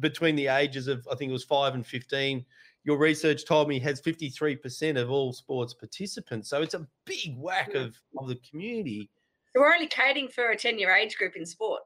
between 0.00 0.36
the 0.36 0.48
ages 0.48 0.88
of 0.88 1.06
I 1.10 1.14
think 1.14 1.30
it 1.30 1.32
was 1.32 1.44
five 1.44 1.74
and 1.74 1.86
fifteen, 1.86 2.44
your 2.84 2.98
research 2.98 3.46
told 3.46 3.68
me 3.68 3.78
has 3.80 4.00
53% 4.00 5.00
of 5.00 5.10
all 5.10 5.32
sports 5.32 5.72
participants. 5.72 6.50
So 6.50 6.62
it's 6.62 6.74
a 6.74 6.86
big 7.06 7.36
whack 7.36 7.72
hmm. 7.72 7.78
of, 7.78 8.00
of 8.18 8.28
the 8.28 8.38
community. 8.48 9.10
We're 9.54 9.72
only 9.72 9.86
catering 9.86 10.28
for 10.28 10.50
a 10.50 10.56
10 10.56 10.78
year 10.78 10.94
age 10.94 11.16
group 11.16 11.34
in 11.36 11.46
sport. 11.46 11.82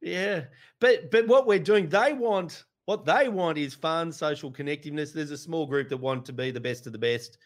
Yeah. 0.00 0.42
But 0.80 1.10
but 1.10 1.26
what 1.28 1.46
we're 1.46 1.60
doing, 1.60 1.88
they 1.88 2.12
want 2.12 2.64
what 2.86 3.04
they 3.04 3.28
want 3.28 3.58
is 3.58 3.74
fun, 3.74 4.12
social 4.12 4.52
connectiveness. 4.52 5.12
There's 5.12 5.30
a 5.30 5.38
small 5.38 5.66
group 5.66 5.88
that 5.88 5.96
want 5.96 6.24
to 6.26 6.32
be 6.32 6.50
the 6.50 6.60
best 6.60 6.86
of 6.86 6.92
the 6.92 6.98
best. 6.98 7.38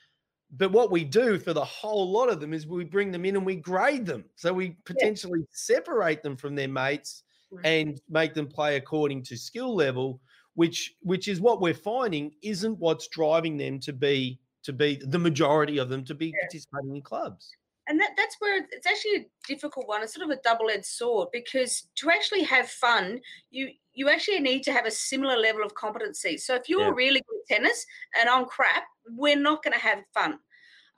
But 0.57 0.73
what 0.73 0.91
we 0.91 1.05
do 1.05 1.39
for 1.39 1.53
the 1.53 1.65
whole 1.65 2.11
lot 2.11 2.31
of 2.31 2.41
them 2.41 2.55
is 2.55 2.67
we 2.67 2.85
bring 2.85 3.13
them 3.13 3.25
in 3.25 3.37
and 3.37 3.45
we 3.45 3.57
grade 3.57 4.07
them. 4.07 4.25
So 4.37 4.53
we 4.53 4.77
potentially 4.85 5.41
yeah. 5.41 5.47
separate 5.51 6.23
them 6.23 6.37
from 6.37 6.55
their 6.55 6.69
mates 6.69 7.25
and 7.65 8.01
make 8.09 8.35
them 8.35 8.47
play 8.47 8.77
according 8.77 9.23
to 9.23 9.37
skill 9.37 9.75
level 9.75 10.21
which 10.55 10.95
which 11.03 11.29
is 11.29 11.41
what 11.41 11.61
we're 11.61 11.75
finding 11.75 12.33
isn't 12.43 12.79
what's 12.79 13.09
driving 13.09 13.57
them 13.57 13.79
to 13.79 13.93
be 13.93 14.39
to 14.63 14.73
be 14.73 15.01
the 15.07 15.19
majority 15.19 15.79
of 15.79 15.89
them 15.89 16.05
to 16.05 16.15
be 16.15 16.27
yeah. 16.27 16.33
participating 16.43 16.97
in 16.97 17.03
clubs. 17.03 17.53
and 17.89 18.01
that, 18.01 18.11
that's 18.17 18.37
where 18.41 18.65
it's 18.73 18.87
actually 18.87 19.17
a 19.17 19.27
difficult 19.47 19.87
one. 19.87 20.03
It's 20.03 20.15
sort 20.15 20.29
of 20.29 20.37
a 20.37 20.43
double-edged 20.43 20.85
sword 20.85 21.29
because 21.33 21.87
to 21.97 22.11
actually 22.11 22.43
have 22.43 22.69
fun, 22.69 23.21
you 23.51 23.71
you 23.95 24.09
actually 24.09 24.41
need 24.41 24.63
to 24.65 24.73
have 24.73 24.87
a 24.87 24.91
similar 24.91 25.37
level 25.37 25.63
of 25.63 25.75
competency. 25.75 26.37
So 26.37 26.55
if 26.55 26.69
you're 26.69 26.81
yeah. 26.81 26.95
really 26.95 27.23
good 27.29 27.39
at 27.43 27.57
tennis 27.57 27.87
and 28.19 28.29
I'm 28.29 28.45
crap, 28.45 28.85
we're 29.09 29.41
not 29.41 29.63
going 29.63 29.73
to 29.73 29.81
have 29.81 30.01
fun. 30.13 30.39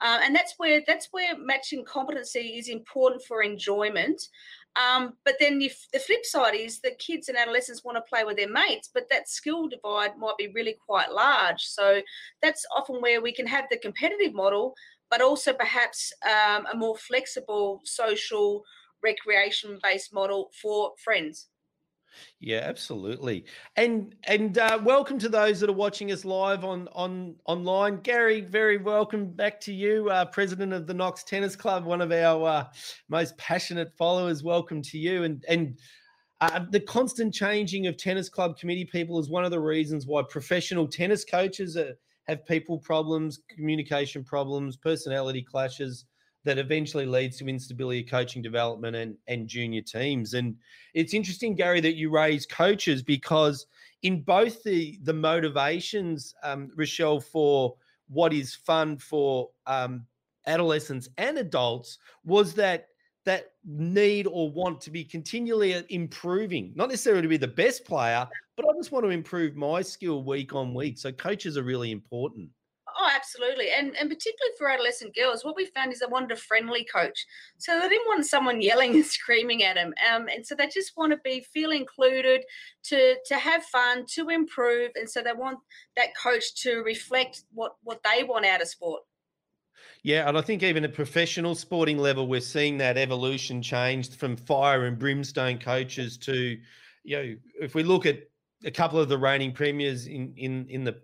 Uh, 0.01 0.19
and 0.23 0.35
that's 0.35 0.55
where 0.57 0.81
that's 0.87 1.09
where 1.11 1.37
matching 1.37 1.83
competency 1.85 2.57
is 2.57 2.69
important 2.69 3.21
for 3.27 3.43
enjoyment. 3.43 4.21
Um, 4.75 5.13
but 5.25 5.35
then 5.39 5.61
if 5.61 5.87
the 5.91 5.99
flip 5.99 6.25
side 6.25 6.55
is 6.55 6.79
that 6.81 6.99
kids 6.99 7.27
and 7.27 7.37
adolescents 7.37 7.83
want 7.83 7.97
to 7.97 8.01
play 8.09 8.23
with 8.23 8.37
their 8.37 8.49
mates, 8.49 8.89
but 8.93 9.09
that 9.09 9.27
skill 9.29 9.67
divide 9.67 10.17
might 10.17 10.37
be 10.37 10.47
really 10.49 10.77
quite 10.85 11.11
large. 11.11 11.61
So 11.61 12.01
that's 12.41 12.65
often 12.75 13.01
where 13.01 13.21
we 13.21 13.33
can 13.33 13.47
have 13.47 13.65
the 13.69 13.77
competitive 13.77 14.33
model, 14.33 14.73
but 15.09 15.21
also 15.21 15.53
perhaps 15.53 16.13
um, 16.25 16.65
a 16.71 16.77
more 16.77 16.95
flexible 16.95 17.81
social 17.83 18.63
recreation 19.03 19.79
based 19.81 20.13
model 20.13 20.51
for 20.61 20.93
friends. 21.03 21.47
Yeah, 22.39 22.61
absolutely. 22.63 23.45
And 23.75 24.15
and 24.25 24.57
uh, 24.57 24.79
welcome 24.83 25.19
to 25.19 25.29
those 25.29 25.59
that 25.59 25.69
are 25.69 25.73
watching 25.73 26.11
us 26.11 26.25
live 26.25 26.63
on 26.63 26.87
on 26.93 27.35
online. 27.45 27.97
Gary, 28.01 28.41
very 28.41 28.77
welcome 28.77 29.31
back 29.31 29.59
to 29.61 29.73
you, 29.73 30.09
uh, 30.09 30.25
president 30.25 30.73
of 30.73 30.87
the 30.87 30.93
Knox 30.93 31.23
Tennis 31.23 31.55
Club, 31.55 31.85
one 31.85 32.01
of 32.01 32.11
our 32.11 32.47
uh, 32.47 32.65
most 33.09 33.37
passionate 33.37 33.91
followers. 33.97 34.43
Welcome 34.43 34.81
to 34.83 34.97
you. 34.97 35.23
And 35.23 35.43
and 35.47 35.79
uh, 36.41 36.61
the 36.69 36.79
constant 36.79 37.33
changing 37.33 37.87
of 37.87 37.97
tennis 37.97 38.29
club 38.29 38.57
committee 38.57 38.85
people 38.85 39.19
is 39.19 39.29
one 39.29 39.43
of 39.43 39.51
the 39.51 39.59
reasons 39.59 40.07
why 40.07 40.23
professional 40.29 40.87
tennis 40.87 41.25
coaches 41.25 41.75
are, 41.75 41.97
have 42.27 42.45
people 42.45 42.77
problems, 42.77 43.41
communication 43.49 44.23
problems, 44.23 44.77
personality 44.77 45.41
clashes 45.41 46.05
that 46.45 46.57
eventually 46.57 47.05
leads 47.05 47.37
to 47.37 47.47
instability 47.47 48.03
coaching 48.03 48.41
development 48.41 48.95
and, 48.95 49.17
and 49.27 49.47
junior 49.47 49.81
teams. 49.81 50.33
And 50.33 50.55
it's 50.93 51.13
interesting, 51.13 51.55
Gary, 51.55 51.81
that 51.81 51.95
you 51.95 52.09
raise 52.09 52.45
coaches 52.45 53.03
because 53.03 53.65
in 54.03 54.21
both 54.21 54.63
the 54.63 54.99
the 55.03 55.13
motivations, 55.13 56.33
um, 56.43 56.71
Rochelle, 56.75 57.19
for 57.19 57.75
what 58.07 58.33
is 58.33 58.55
fun 58.55 58.97
for 58.97 59.49
um, 59.67 60.05
adolescents 60.47 61.09
and 61.17 61.37
adults 61.37 61.99
was 62.23 62.53
that 62.55 62.87
that 63.25 63.51
need 63.65 64.25
or 64.27 64.49
want 64.49 64.79
to 64.81 64.89
be 64.89 65.03
continually 65.03 65.83
improving, 65.89 66.71
not 66.75 66.89
necessarily 66.89 67.21
to 67.21 67.27
be 67.27 67.37
the 67.37 67.47
best 67.47 67.85
player, 67.85 68.27
but 68.55 68.65
I 68.65 68.73
just 68.77 68.91
want 68.91 69.05
to 69.05 69.09
improve 69.09 69.55
my 69.55 69.81
skill 69.81 70.23
week 70.23 70.55
on 70.55 70.73
week. 70.73 70.97
So 70.97 71.11
coaches 71.11 71.57
are 71.57 71.63
really 71.63 71.91
important. 71.91 72.49
Absolutely. 73.09 73.67
And 73.75 73.95
and 73.97 74.09
particularly 74.09 74.53
for 74.57 74.69
adolescent 74.69 75.15
girls, 75.15 75.43
what 75.43 75.55
we 75.55 75.65
found 75.65 75.91
is 75.91 75.99
they 75.99 76.05
wanted 76.05 76.31
a 76.31 76.35
friendly 76.35 76.85
coach. 76.85 77.25
So 77.57 77.79
they 77.79 77.89
didn't 77.89 78.07
want 78.07 78.25
someone 78.25 78.61
yelling 78.69 78.93
and 78.95 79.05
screaming 79.05 79.63
at 79.63 79.75
them. 79.75 79.93
Um, 80.13 80.27
and 80.27 80.45
so 80.45 80.55
they 80.55 80.67
just 80.67 80.95
want 80.95 81.11
to 81.11 81.19
be 81.23 81.41
feel 81.41 81.71
included, 81.71 82.43
to 82.85 83.15
to 83.25 83.35
have 83.35 83.63
fun, 83.63 84.05
to 84.13 84.29
improve. 84.29 84.91
And 84.95 85.09
so 85.09 85.21
they 85.21 85.33
want 85.33 85.59
that 85.95 86.15
coach 86.21 86.55
to 86.63 86.83
reflect 86.83 87.43
what 87.53 87.73
what 87.83 88.01
they 88.03 88.23
want 88.23 88.45
out 88.45 88.61
of 88.61 88.67
sport. 88.67 89.01
Yeah, 90.03 90.27
and 90.27 90.37
I 90.37 90.41
think 90.41 90.61
even 90.63 90.83
at 90.83 90.93
professional 90.93 91.55
sporting 91.55 91.97
level, 91.97 92.27
we're 92.27 92.41
seeing 92.41 92.77
that 92.77 92.97
evolution 92.97 93.61
changed 93.61 94.15
from 94.15 94.35
fire 94.35 94.85
and 94.85 94.99
brimstone 94.99 95.57
coaches 95.57 96.17
to, 96.19 96.57
you 97.03 97.17
know, 97.17 97.35
if 97.61 97.75
we 97.75 97.83
look 97.83 98.05
at 98.05 98.19
a 98.65 98.71
couple 98.71 98.99
of 98.99 99.09
the 99.09 99.17
reigning 99.17 99.53
premiers 99.53 100.07
in 100.07 100.33
in 100.35 100.67
in 100.69 100.83
the 100.83 101.01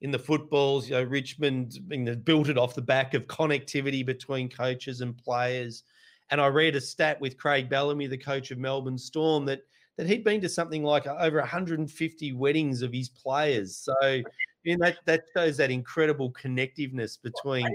in 0.00 0.10
the 0.10 0.18
footballs. 0.18 0.88
You 0.88 0.96
know, 0.96 1.02
Richmond 1.02 1.78
being 1.88 2.12
built 2.24 2.48
it 2.48 2.58
off 2.58 2.74
the 2.74 2.82
back 2.82 3.14
of 3.14 3.26
connectivity 3.26 4.04
between 4.04 4.48
coaches 4.48 5.00
and 5.00 5.16
players. 5.16 5.84
And 6.30 6.40
I 6.40 6.46
read 6.48 6.74
a 6.74 6.80
stat 6.80 7.20
with 7.20 7.38
Craig 7.38 7.68
Bellamy, 7.68 8.06
the 8.06 8.18
coach 8.18 8.50
of 8.50 8.58
Melbourne 8.58 8.98
Storm, 8.98 9.44
that 9.46 9.62
that 9.96 10.06
he'd 10.06 10.24
been 10.24 10.40
to 10.42 10.48
something 10.48 10.82
like 10.82 11.06
uh, 11.06 11.16
over 11.18 11.38
150 11.38 12.32
weddings 12.32 12.82
of 12.82 12.92
his 12.92 13.08
players. 13.08 13.76
So 13.76 14.22
you 14.64 14.76
know, 14.76 14.86
that 14.86 14.98
that 15.06 15.22
shows 15.34 15.56
that 15.58 15.70
incredible 15.70 16.32
connectiveness 16.32 17.20
between 17.20 17.66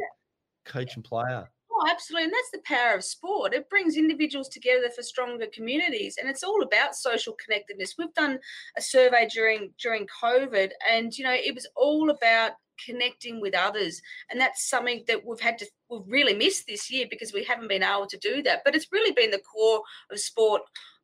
coach 0.66 0.96
and 0.96 1.04
player. 1.04 1.50
Oh, 1.84 1.88
absolutely. 1.90 2.26
And 2.26 2.34
that's 2.34 2.52
the 2.52 2.62
power 2.76 2.96
of 2.96 3.04
sport. 3.04 3.54
It 3.54 3.70
brings 3.70 3.98
individuals 3.98 4.50
together 4.50 4.90
for 4.96 5.02
stronger 5.02 5.48
communities. 5.52 6.18
And 6.20 6.30
it's 6.30 6.44
all 6.44 6.62
about 6.62 6.96
social 6.96 7.36
connectedness. 7.44 7.96
We've 7.98 8.14
done 8.14 8.40
a 8.78 8.82
survey 8.82 9.28
during 9.34 9.74
during 9.82 10.06
COVID, 10.22 10.72
and 10.90 11.18
you 11.18 11.24
know, 11.24 11.34
it 11.34 11.56
was 11.56 11.68
all 11.76 12.10
about 12.12 12.52
connecting 12.86 13.42
with 13.42 13.56
others. 13.56 14.02
And 14.30 14.40
that's 14.40 14.70
something 14.70 15.04
that 15.08 15.26
we've 15.26 15.40
had 15.40 15.58
to 15.60 15.66
we've 15.90 16.02
really 16.08 16.36
missed 16.36 16.68
this 16.68 16.92
year 16.92 17.08
because 17.10 17.34
we 17.34 17.44
haven't 17.44 17.68
been 17.70 17.84
able 17.84 18.08
to 18.08 18.18
do 18.18 18.44
that. 18.44 18.62
But 18.64 18.76
it's 18.76 18.92
really 18.92 19.14
been 19.14 19.32
the 19.32 19.40
core 19.40 19.82
of 20.12 20.20
sport 20.20 20.62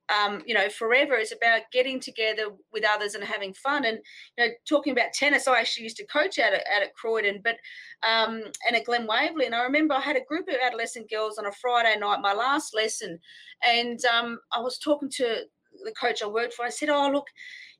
um, 0.09 0.41
you 0.45 0.53
know, 0.53 0.69
forever 0.69 1.15
is 1.15 1.31
about 1.31 1.61
getting 1.71 1.99
together 1.99 2.45
with 2.71 2.85
others 2.85 3.15
and 3.15 3.23
having 3.23 3.53
fun. 3.53 3.85
And 3.85 3.99
you 4.37 4.45
know, 4.45 4.51
talking 4.67 4.93
about 4.93 5.13
tennis, 5.13 5.47
I 5.47 5.59
actually 5.59 5.83
used 5.83 5.97
to 5.97 6.05
coach 6.05 6.39
out 6.39 6.53
at, 6.53 6.61
at 6.61 6.93
Croydon, 6.95 7.41
but 7.43 7.57
um, 8.07 8.43
and 8.65 8.75
at 8.75 8.85
Glen 8.85 9.07
Waverley. 9.07 9.45
And 9.45 9.55
I 9.55 9.63
remember 9.63 9.93
I 9.93 10.01
had 10.01 10.15
a 10.15 10.25
group 10.25 10.47
of 10.47 10.55
adolescent 10.61 11.09
girls 11.09 11.37
on 11.37 11.45
a 11.45 11.51
Friday 11.51 11.97
night, 11.99 12.19
my 12.21 12.33
last 12.33 12.73
lesson, 12.75 13.19
and 13.65 14.03
um, 14.05 14.39
I 14.53 14.59
was 14.59 14.77
talking 14.77 15.09
to 15.17 15.43
the 15.83 15.93
coach 15.99 16.23
I 16.23 16.27
worked 16.27 16.53
for. 16.53 16.65
I 16.65 16.69
said, 16.69 16.89
"Oh, 16.89 17.09
look, 17.11 17.27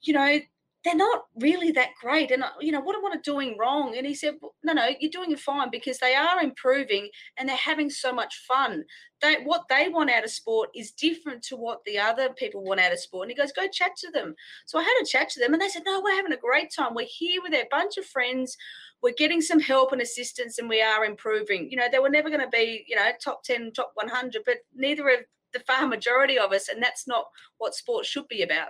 you 0.01 0.13
know, 0.13 0.39
they're 0.84 0.96
not 0.96 1.24
really 1.41 1.72
that 1.72 1.89
great. 2.01 2.31
And, 2.31 2.43
uh, 2.43 2.51
you 2.62 2.72
know, 2.72 2.79
what 2.79 2.96
am 2.96 3.05
I 3.05 3.17
doing 3.24 3.57
wrong? 3.60 3.98
And 3.98 4.05
he 4.05 4.13
said, 4.13 4.36
no, 4.63 4.74
no, 4.74 4.88
you're 5.00 5.12
doing 5.12 5.31
it 5.31 5.39
fine 5.39 5.69
because 5.72 5.98
they 5.98 6.13
are 6.13 6.41
improving 6.41 7.10
and 7.38 7.50
they're 7.50 7.55
having 7.55 7.89
so 7.89 8.13
much 8.13 8.43
fun. 8.48 8.84
They, 9.22 9.38
what 9.43 9.63
they 9.69 9.89
want 9.89 10.12
out 10.12 10.24
of 10.24 10.29
sport 10.29 10.69
is 10.75 10.91
different 10.91 11.41
to 11.46 11.57
what 11.57 11.79
the 11.86 11.98
other 11.98 12.29
people 12.29 12.63
want 12.63 12.79
out 12.79 12.93
of 12.93 13.00
sport. 13.00 13.24
And 13.24 13.31
he 13.31 13.36
goes, 13.36 13.51
go 13.51 13.67
chat 13.67 13.96
to 13.98 14.12
them. 14.12 14.36
So 14.65 14.77
I 14.77 14.84
had 14.84 15.01
a 15.01 15.05
chat 15.05 15.29
to 15.31 15.39
them 15.39 15.53
and 15.53 15.62
they 15.62 15.69
said, 15.69 15.81
no, 15.86 16.01
we're 16.01 16.15
having 16.15 16.34
a 16.34 16.38
great 16.38 16.72
time. 16.74 16.93
We're 16.93 17.07
here 17.10 17.41
with 17.41 17.53
a 17.53 17.65
bunch 17.72 17.98
of 17.98 18.05
friends. 18.05 18.55
We're 19.01 19.13
getting 19.17 19.41
some 19.41 19.60
help 19.60 19.91
and 19.91 20.01
assistance 20.01 20.60
and 20.60 20.69
we 20.69 20.81
are 20.81 21.03
improving. 21.03 21.69
You 21.72 21.77
know, 21.77 21.88
they 21.91 22.00
were 22.00 22.10
never 22.10 22.29
going 22.29 22.41
to 22.41 22.50
be, 22.50 22.86
you 22.88 22.96
know, 22.96 23.10
top 23.24 23.43
10, 23.43 23.74
top 23.74 23.91
100, 23.96 24.43
but 24.46 24.57
neither 24.75 25.10
of 25.10 25.19
the 25.53 25.60
far 25.60 25.88
majority 25.88 26.38
of 26.38 26.53
us. 26.53 26.69
And 26.69 26.81
that's 26.81 27.07
not 27.07 27.25
what 27.57 27.74
sport 27.74 28.05
should 28.05 28.27
be 28.27 28.43
about. 28.43 28.69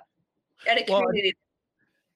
And 0.68 0.80
a 0.80 0.84
community. 0.84 1.36
Well, 1.36 1.47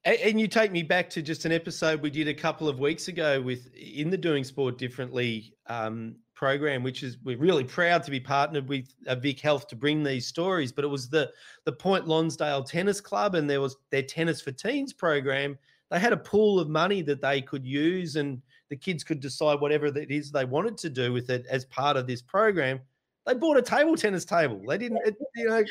and 0.04 0.40
you 0.40 0.48
take 0.48 0.72
me 0.72 0.84
back 0.84 1.10
to 1.12 1.22
just 1.22 1.46
an 1.46 1.52
episode 1.52 2.02
we 2.02 2.10
did 2.10 2.28
a 2.28 2.34
couple 2.34 2.68
of 2.68 2.80
weeks 2.80 3.08
ago 3.08 3.40
with 3.42 3.72
in 3.76 4.10
the 4.10 4.18
Doing 4.18 4.44
Sport 4.44 4.78
Differently 4.78 5.54
um, 5.68 6.16
program, 6.34 6.82
which 6.82 7.04
is 7.04 7.18
we're 7.24 7.38
really 7.38 7.64
proud 7.64 8.04
to 8.04 8.12
be 8.12 8.20
partnered 8.20 8.68
with 8.68 8.94
uh, 9.08 9.16
Vic 9.16 9.40
Health 9.40 9.68
to 9.68 9.76
bring 9.76 10.04
these 10.04 10.26
stories. 10.26 10.72
But 10.72 10.86
it 10.86 10.88
was 10.88 11.10
the 11.10 11.32
the 11.66 11.72
Point 11.72 12.08
Lonsdale 12.08 12.64
Tennis 12.64 13.00
Club, 13.00 13.36
and 13.36 13.50
there 13.50 13.62
was 13.62 13.78
their 13.92 14.02
Tennis 14.02 14.42
for 14.42 14.52
Teens 14.52 14.92
program. 14.92 15.58
They 15.92 16.00
had 16.00 16.14
a 16.14 16.18
pool 16.18 16.60
of 16.60 16.68
money 16.68 17.02
that 17.04 17.22
they 17.22 17.42
could 17.42 17.66
use, 17.66 18.16
and 18.16 18.42
the 18.70 18.78
kids 18.78 19.04
could 19.04 19.20
decide 19.20 19.60
whatever 19.60 19.86
it 19.86 20.10
is 20.10 20.32
they 20.32 20.46
wanted 20.46 20.78
to 20.80 20.90
do 20.90 21.14
with 21.14 21.30
it 21.30 21.46
as 21.48 21.66
part 21.66 21.96
of 21.96 22.08
this 22.08 22.22
program. 22.22 22.80
They 23.28 23.36
bought 23.36 23.58
a 23.58 23.62
table 23.62 23.96
tennis 23.96 24.26
table. 24.26 24.60
They 24.68 24.80
didn't, 24.80 25.00
it, 25.06 25.16
you 25.36 25.48
know, 25.48 25.64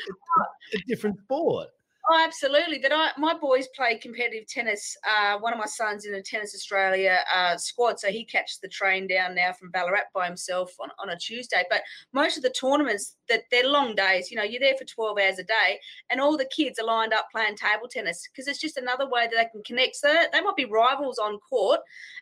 a 0.73 0.77
different 0.87 1.19
sport. 1.19 1.67
Oh, 2.09 2.19
absolutely. 2.25 2.79
That 2.79 2.91
I 2.91 3.11
my 3.19 3.35
boys 3.37 3.67
play 3.75 3.95
competitive 3.97 4.47
tennis. 4.47 4.97
Uh, 5.07 5.37
one 5.37 5.53
of 5.53 5.59
my 5.59 5.67
sons 5.67 6.05
in 6.05 6.15
a 6.15 6.21
Tennis 6.21 6.55
Australia 6.55 7.19
uh, 7.33 7.57
squad, 7.57 7.99
so 7.99 8.09
he 8.09 8.25
catches 8.25 8.57
the 8.57 8.67
train 8.67 9.07
down 9.07 9.35
now 9.35 9.53
from 9.53 9.69
Ballarat 9.69 10.05
by 10.13 10.25
himself 10.25 10.73
on, 10.79 10.89
on 10.99 11.09
a 11.09 11.17
Tuesday. 11.17 11.63
But 11.69 11.83
most 12.11 12.37
of 12.37 12.43
the 12.43 12.49
tournaments 12.49 13.17
that 13.29 13.43
they're 13.51 13.67
long 13.69 13.95
days. 13.95 14.31
You 14.31 14.37
know, 14.37 14.43
you're 14.43 14.59
there 14.59 14.75
for 14.77 14.83
12 14.85 15.17
hours 15.19 15.39
a 15.39 15.43
day, 15.43 15.79
and 16.09 16.19
all 16.19 16.37
the 16.37 16.49
kids 16.53 16.79
are 16.79 16.85
lined 16.85 17.13
up 17.13 17.27
playing 17.31 17.55
table 17.55 17.87
tennis 17.89 18.27
because 18.31 18.47
it's 18.47 18.59
just 18.59 18.77
another 18.77 19.07
way 19.07 19.27
that 19.27 19.35
they 19.35 19.49
can 19.51 19.63
connect. 19.63 19.95
So 19.95 20.11
they 20.33 20.41
might 20.41 20.55
be 20.55 20.65
rivals 20.65 21.19
on 21.19 21.37
court, 21.39 21.79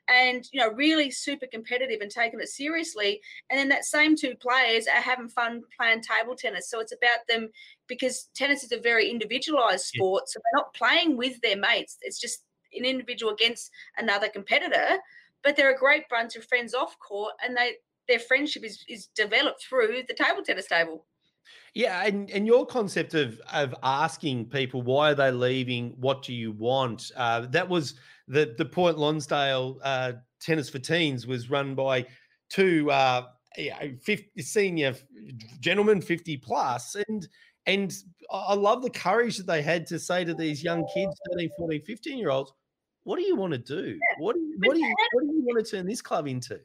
and 0.07 0.43
you 0.51 0.59
know, 0.59 0.71
really 0.74 1.12
super 1.12 1.48
competitive 1.51 2.01
and 2.01 2.12
taking 2.12 2.39
it 2.39 2.50
seriously. 2.50 3.21
And 3.50 3.59
then 3.59 3.69
that 3.69 3.86
same 3.86 4.15
two 4.15 4.36
players 4.36 4.88
are 4.88 5.01
having 5.01 5.29
fun 5.29 5.62
playing 5.77 6.01
table 6.01 6.36
tennis. 6.36 6.69
So 6.69 6.79
it's 6.79 6.93
about 6.93 7.19
them 7.27 7.50
because 7.89 8.29
tennis 8.36 8.63
is 8.63 8.72
a 8.72 8.79
very 8.79 9.10
individualized 9.10 9.86
sport. 9.86 10.24
Yeah. 10.24 10.31
So 10.31 10.39
they're 10.39 10.62
not 10.62 10.74
playing 10.74 11.17
with 11.17 11.41
their 11.41 11.58
mates. 11.58 11.98
It's 12.01 12.19
just 12.19 12.46
an 12.74 12.86
individual 12.86 13.34
against 13.34 13.69
another 13.98 14.29
competitor. 14.29 15.00
But 15.43 15.55
they're 15.55 15.74
a 15.74 15.77
great 15.77 16.03
bunch 16.10 16.36
of 16.36 16.46
friends 16.46 16.74
off 16.74 16.98
court, 17.00 17.34
and 17.43 17.55
they 17.58 17.74
their 18.08 18.19
friendship 18.19 18.63
is 18.63 18.84
is 18.88 19.08
developed 19.15 19.63
through 19.63 20.03
the 20.08 20.13
table 20.13 20.43
tennis 20.43 20.67
table. 20.67 21.05
Yeah, 21.74 22.03
and, 22.05 22.29
and 22.31 22.46
your 22.46 22.65
concept 22.65 23.13
of 23.13 23.39
of 23.51 23.74
asking 23.84 24.46
people 24.46 24.81
why 24.81 25.12
are 25.12 25.15
they 25.15 25.31
leaving, 25.31 25.93
what 25.98 26.24
do 26.24 26.34
you 26.34 26.51
want? 26.51 27.12
Uh, 27.15 27.41
that 27.51 27.67
was 27.67 27.96
the 28.27 28.53
the 28.58 28.65
Point 28.65 28.98
Lonsdale 28.98 29.79
uh, 29.84 30.13
Tennis 30.41 30.69
for 30.69 30.79
Teens 30.79 31.25
was 31.25 31.50
run 31.50 31.75
by 31.75 32.05
two 32.50 32.91
uh, 32.91 33.27
50, 33.55 34.41
senior 34.41 34.96
gentlemen, 35.60 36.01
fifty 36.01 36.38
plus, 36.38 36.96
and 37.08 37.27
and 37.69 37.93
I 38.31 38.53
love 38.53 38.81
the 38.81 38.89
courage 38.89 39.38
that 39.38 39.47
they 39.47 39.61
had 39.61 39.88
to 39.88 39.99
say 39.99 40.23
to 40.25 40.33
these 40.33 40.63
young 40.63 40.85
kids, 40.93 41.15
13, 41.31 41.49
14, 41.57 41.81
15 41.81 42.17
year 42.17 42.29
olds, 42.29 42.51
what 43.03 43.17
do 43.17 43.23
you 43.23 43.35
want 43.35 43.53
to 43.53 43.59
do? 43.59 43.97
What 44.19 44.35
do 44.35 44.41
you, 44.41 44.55
what 44.63 44.75
do 44.75 44.79
you, 44.81 44.95
what 45.13 45.21
do 45.21 45.27
you 45.27 45.43
want 45.45 45.65
to 45.65 45.71
turn 45.71 45.88
this 45.88 46.01
club 46.01 46.27
into? 46.27 46.59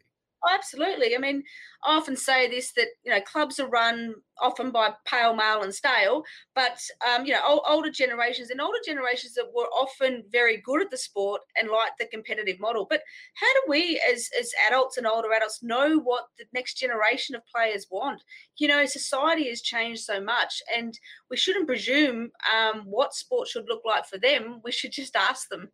Absolutely. 0.50 1.14
I 1.14 1.18
mean, 1.18 1.42
I 1.84 1.96
often 1.96 2.16
say 2.16 2.48
this 2.48 2.72
that 2.72 2.88
you 3.04 3.10
know 3.10 3.20
clubs 3.20 3.58
are 3.60 3.68
run 3.68 4.14
often 4.40 4.70
by 4.70 4.92
pale, 5.04 5.34
male, 5.34 5.62
and 5.62 5.74
stale, 5.74 6.24
but 6.54 6.78
um, 7.06 7.24
you 7.24 7.32
know 7.32 7.40
old, 7.46 7.60
older 7.68 7.90
generations 7.90 8.50
and 8.50 8.60
older 8.60 8.78
generations 8.84 9.34
that 9.34 9.52
were 9.54 9.66
often 9.66 10.24
very 10.30 10.60
good 10.64 10.82
at 10.82 10.90
the 10.90 10.96
sport 10.96 11.42
and 11.56 11.68
like 11.70 11.92
the 11.98 12.06
competitive 12.06 12.58
model. 12.60 12.86
But 12.88 13.02
how 13.34 13.52
do 13.54 13.62
we, 13.68 14.00
as 14.10 14.28
as 14.38 14.50
adults 14.68 14.96
and 14.96 15.06
older 15.06 15.32
adults, 15.32 15.62
know 15.62 15.98
what 15.98 16.24
the 16.38 16.46
next 16.52 16.74
generation 16.74 17.34
of 17.34 17.42
players 17.46 17.86
want? 17.90 18.22
You 18.58 18.68
know, 18.68 18.86
society 18.86 19.48
has 19.48 19.60
changed 19.60 20.02
so 20.02 20.20
much, 20.20 20.62
and 20.74 20.98
we 21.30 21.36
shouldn't 21.36 21.66
presume 21.66 22.30
um, 22.54 22.82
what 22.86 23.14
sport 23.14 23.48
should 23.48 23.66
look 23.68 23.82
like 23.84 24.06
for 24.06 24.18
them. 24.18 24.60
We 24.64 24.72
should 24.72 24.92
just 24.92 25.16
ask 25.16 25.48
them. 25.48 25.70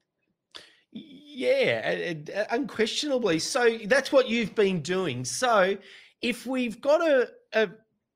Yeah, 0.92 2.14
uh, 2.34 2.44
unquestionably. 2.50 3.38
So 3.38 3.78
that's 3.86 4.10
what 4.10 4.28
you've 4.28 4.54
been 4.54 4.80
doing. 4.80 5.24
So 5.24 5.76
if 6.20 6.46
we've 6.46 6.80
got 6.80 7.00
a, 7.00 7.28
a 7.52 7.68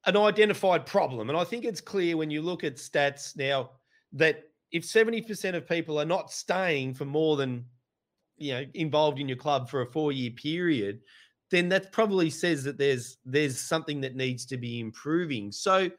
an 0.06 0.16
identified 0.16 0.84
problem, 0.84 1.30
and 1.30 1.38
I 1.38 1.44
think 1.44 1.64
it's 1.64 1.80
clear 1.80 2.16
when 2.16 2.30
you 2.30 2.42
look 2.42 2.64
at 2.64 2.76
stats 2.76 3.36
now 3.36 3.70
that 4.12 4.42
if 4.70 4.84
70% 4.84 5.54
of 5.54 5.68
people 5.68 5.98
are 5.98 6.04
not 6.04 6.30
staying 6.30 6.94
for 6.94 7.04
more 7.04 7.36
than 7.36 7.64
you 8.36 8.52
know 8.52 8.64
involved 8.74 9.20
in 9.20 9.28
your 9.28 9.38
club 9.38 9.68
for 9.68 9.82
a 9.82 9.86
four 9.86 10.10
year 10.10 10.32
period, 10.32 11.00
then 11.50 11.68
that 11.68 11.92
probably 11.92 12.30
says 12.30 12.64
that 12.64 12.78
there's 12.78 13.18
there's 13.24 13.58
something 13.58 14.00
that 14.00 14.16
needs 14.16 14.44
to 14.46 14.56
be 14.56 14.80
improving. 14.80 15.52
So 15.52 15.90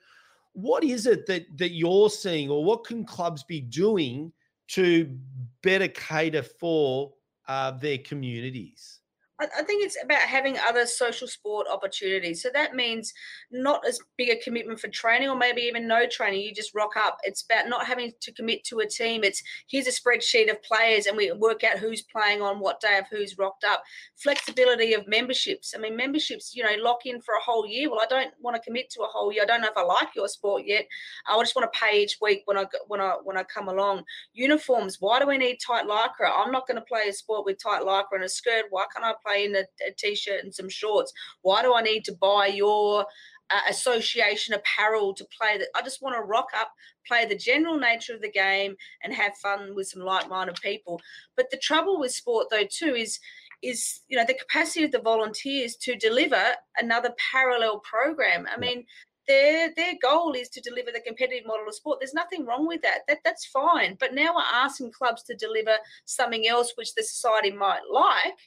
what 0.51 0.84
is 0.84 1.05
it 1.05 1.25
that 1.27 1.46
that 1.58 1.72
you're 1.72 2.10
seeing 2.10 2.50
or 2.50 2.63
what 2.63 2.86
can 2.86 3.05
clubs 3.05 3.44
be 3.44 3.62
doing 3.62 4.34
to 4.69 5.17
better 5.62 5.88
cater 5.88 6.43
for 6.43 7.13
uh, 7.48 7.72
their 7.72 7.98
communities? 8.00 9.01
I 9.38 9.63
think 9.63 9.84
it's 9.84 9.98
about 10.01 10.22
having 10.22 10.58
other 10.60 10.86
social 10.86 11.27
sport 11.27 11.68
opportunities. 11.72 12.42
So 12.42 12.50
that 12.54 12.74
means 12.74 13.13
not 13.51 13.86
as 13.86 14.00
big 14.18 14.30
a 14.30 14.42
commitment 14.42 14.80
for 14.80 14.88
training 14.88 15.27
or 15.27 15.36
maybe 15.36 15.62
even 15.63 15.89
no 15.89 16.08
training. 16.08 16.42
You 16.42 16.54
just 16.54 16.74
rock 16.74 16.92
up. 16.96 17.18
It's 17.24 17.44
about 17.44 17.68
not 17.68 17.86
having 17.86 18.13
to 18.22 18.32
commit 18.32 18.63
to 18.65 18.80
a 18.80 18.88
team. 18.88 19.25
It's 19.25 19.44
here's 19.68 19.88
a 19.88 19.92
spreadsheet 19.92 20.50
of 20.50 20.63
players 20.63 21.06
and 21.06 21.18
we 21.18 21.34
work 21.34 21.65
out 21.65 21.80
who's 21.80 22.01
playing 22.01 22.42
on 22.42 22.62
what 22.62 22.80
day 22.80 22.98
of 22.98 23.06
who's 23.12 23.38
rocked 23.38 23.65
up. 23.65 23.84
Flexibility 24.15 24.94
of 24.94 25.06
memberships. 25.06 25.74
I 25.75 25.80
mean, 25.80 25.98
memberships, 25.98 26.56
you 26.56 26.63
know, 26.63 26.82
lock 26.82 27.06
in 27.06 27.20
for 27.20 27.34
a 27.36 27.44
whole 27.44 27.68
year. 27.68 27.89
Well, 27.89 28.00
I 28.00 28.06
don't 28.06 28.32
want 28.39 28.56
to 28.56 28.62
commit 28.62 28.89
to 28.92 29.01
a 29.01 29.08
whole 29.08 29.34
year. 29.34 29.44
I 29.44 29.46
don't 29.46 29.60
know 29.60 29.68
if 29.68 29.77
I 29.77 29.84
like 29.84 30.15
your 30.15 30.30
sport 30.30 30.63
yet. 30.65 30.86
I 31.27 31.38
just 31.42 31.58
want 31.58 31.72
to 31.72 31.77
pay 31.77 32.04
each 32.04 32.20
week 32.22 32.44
when 32.46 32.58
I 32.58 32.68
when 32.88 33.01
I 33.01 33.15
when 33.24 33.38
I 33.38 33.44
come 33.44 33.68
along. 33.68 34.04
Uniforms. 34.32 34.98
Why 35.01 35.20
do 35.20 35.27
we 35.27 35.38
need 35.38 35.58
tight 35.58 35.88
lycra? 35.88 36.32
I'm 36.34 36.54
not 36.54 36.68
going 36.68 36.80
to 36.80 36.86
play 36.86 37.10
a 37.10 37.13
sport 37.13 37.46
with 37.46 37.62
tight 37.62 37.82
lycra 37.82 38.13
and 38.13 38.24
a 38.24 38.30
skirt. 38.30 38.65
Why 38.70 38.86
can't 38.94 39.04
I 39.04 39.13
play 39.25 39.46
in 39.46 39.55
a, 39.55 39.63
a 39.88 39.91
t-shirt 39.98 40.44
and 40.44 40.53
some 40.53 40.70
shorts? 40.70 41.13
Why 41.41 41.62
do 41.62 41.74
I 41.74 41.82
need 41.82 42.03
to 42.05 42.13
buy 42.13 42.48
your 42.48 43.05
uh, 43.50 43.62
association 43.70 44.53
apparel 44.53 45.13
to 45.15 45.25
play 45.38 45.58
that? 45.58 45.67
I 45.75 45.82
just 45.82 46.01
want 46.01 46.15
to 46.15 46.22
rock 46.22 46.48
up, 46.58 46.72
play 47.08 47.25
the 47.25 47.36
general 47.36 47.77
nature 47.77 48.13
of 48.13 48.22
the 48.22 48.32
game, 48.32 48.75
and 49.03 49.13
have 49.13 49.38
fun 49.38 49.75
with 49.75 49.88
some 49.88 50.03
like-minded 50.03 50.58
people. 50.62 51.01
But 51.36 51.50
the 51.51 51.58
trouble 51.58 52.00
with 52.00 52.12
sport, 52.12 52.48
though, 52.51 52.67
too, 52.70 52.96
is 52.96 53.20
is 53.62 54.01
you 54.08 54.17
know 54.17 54.25
the 54.25 54.34
capacity 54.34 54.84
of 54.84 54.91
the 54.91 55.00
volunteers 55.00 55.75
to 55.77 55.96
deliver 55.96 56.53
another 56.77 57.13
parallel 57.32 57.79
program. 57.79 58.46
I 58.53 58.60
mean, 58.60 58.86
their 59.27 59.74
their 59.75 59.94
goal 60.01 60.34
is 60.34 60.50
to 60.50 60.62
deliver 60.62 60.91
the 60.91 61.01
competitive 61.01 61.46
model 61.46 61.67
of 61.67 61.75
sport. 61.75 62.00
There's 62.00 62.13
nothing 62.13 62.46
wrong 62.46 62.67
with 62.67 62.82
that. 62.82 63.00
That 63.08 63.20
that's 63.24 63.46
fine. 63.46 63.98
But 64.00 64.13
now 64.13 64.36
we're 64.36 64.41
asking 64.53 64.91
clubs 64.91 65.24
to 65.24 65.36
deliver 65.36 65.77
something 66.05 66.48
else 66.48 66.74
which 66.75 66.94
the 66.94 67.03
society 67.03 67.51
might 67.51 67.82
like 67.91 68.38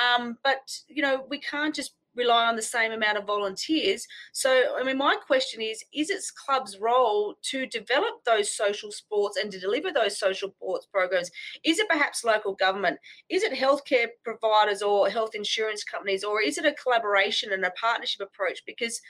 um, 0.00 0.38
but 0.44 0.78
you 0.88 1.02
know, 1.02 1.24
we 1.28 1.40
can't 1.40 1.74
just 1.74 1.94
rely 2.14 2.46
on 2.46 2.56
the 2.56 2.62
same 2.62 2.92
amount 2.92 3.16
of 3.16 3.24
volunteers. 3.24 4.06
So, 4.32 4.76
I 4.76 4.82
mean, 4.82 4.98
my 4.98 5.14
question 5.14 5.62
is: 5.62 5.82
Is 5.94 6.10
its 6.10 6.30
club's 6.30 6.78
role 6.78 7.36
to 7.44 7.66
develop 7.66 8.24
those 8.24 8.54
social 8.54 8.90
sports 8.90 9.36
and 9.36 9.50
to 9.52 9.60
deliver 9.60 9.92
those 9.92 10.18
social 10.18 10.50
sports 10.50 10.86
programs? 10.92 11.30
Is 11.64 11.78
it 11.78 11.88
perhaps 11.88 12.24
local 12.24 12.54
government? 12.54 12.98
Is 13.28 13.42
it 13.42 13.52
healthcare 13.52 14.08
providers 14.24 14.82
or 14.82 15.08
health 15.08 15.34
insurance 15.34 15.84
companies, 15.84 16.24
or 16.24 16.42
is 16.42 16.58
it 16.58 16.66
a 16.66 16.72
collaboration 16.72 17.52
and 17.52 17.64
a 17.64 17.70
partnership 17.70 18.20
approach? 18.20 18.62
Because 18.66 19.00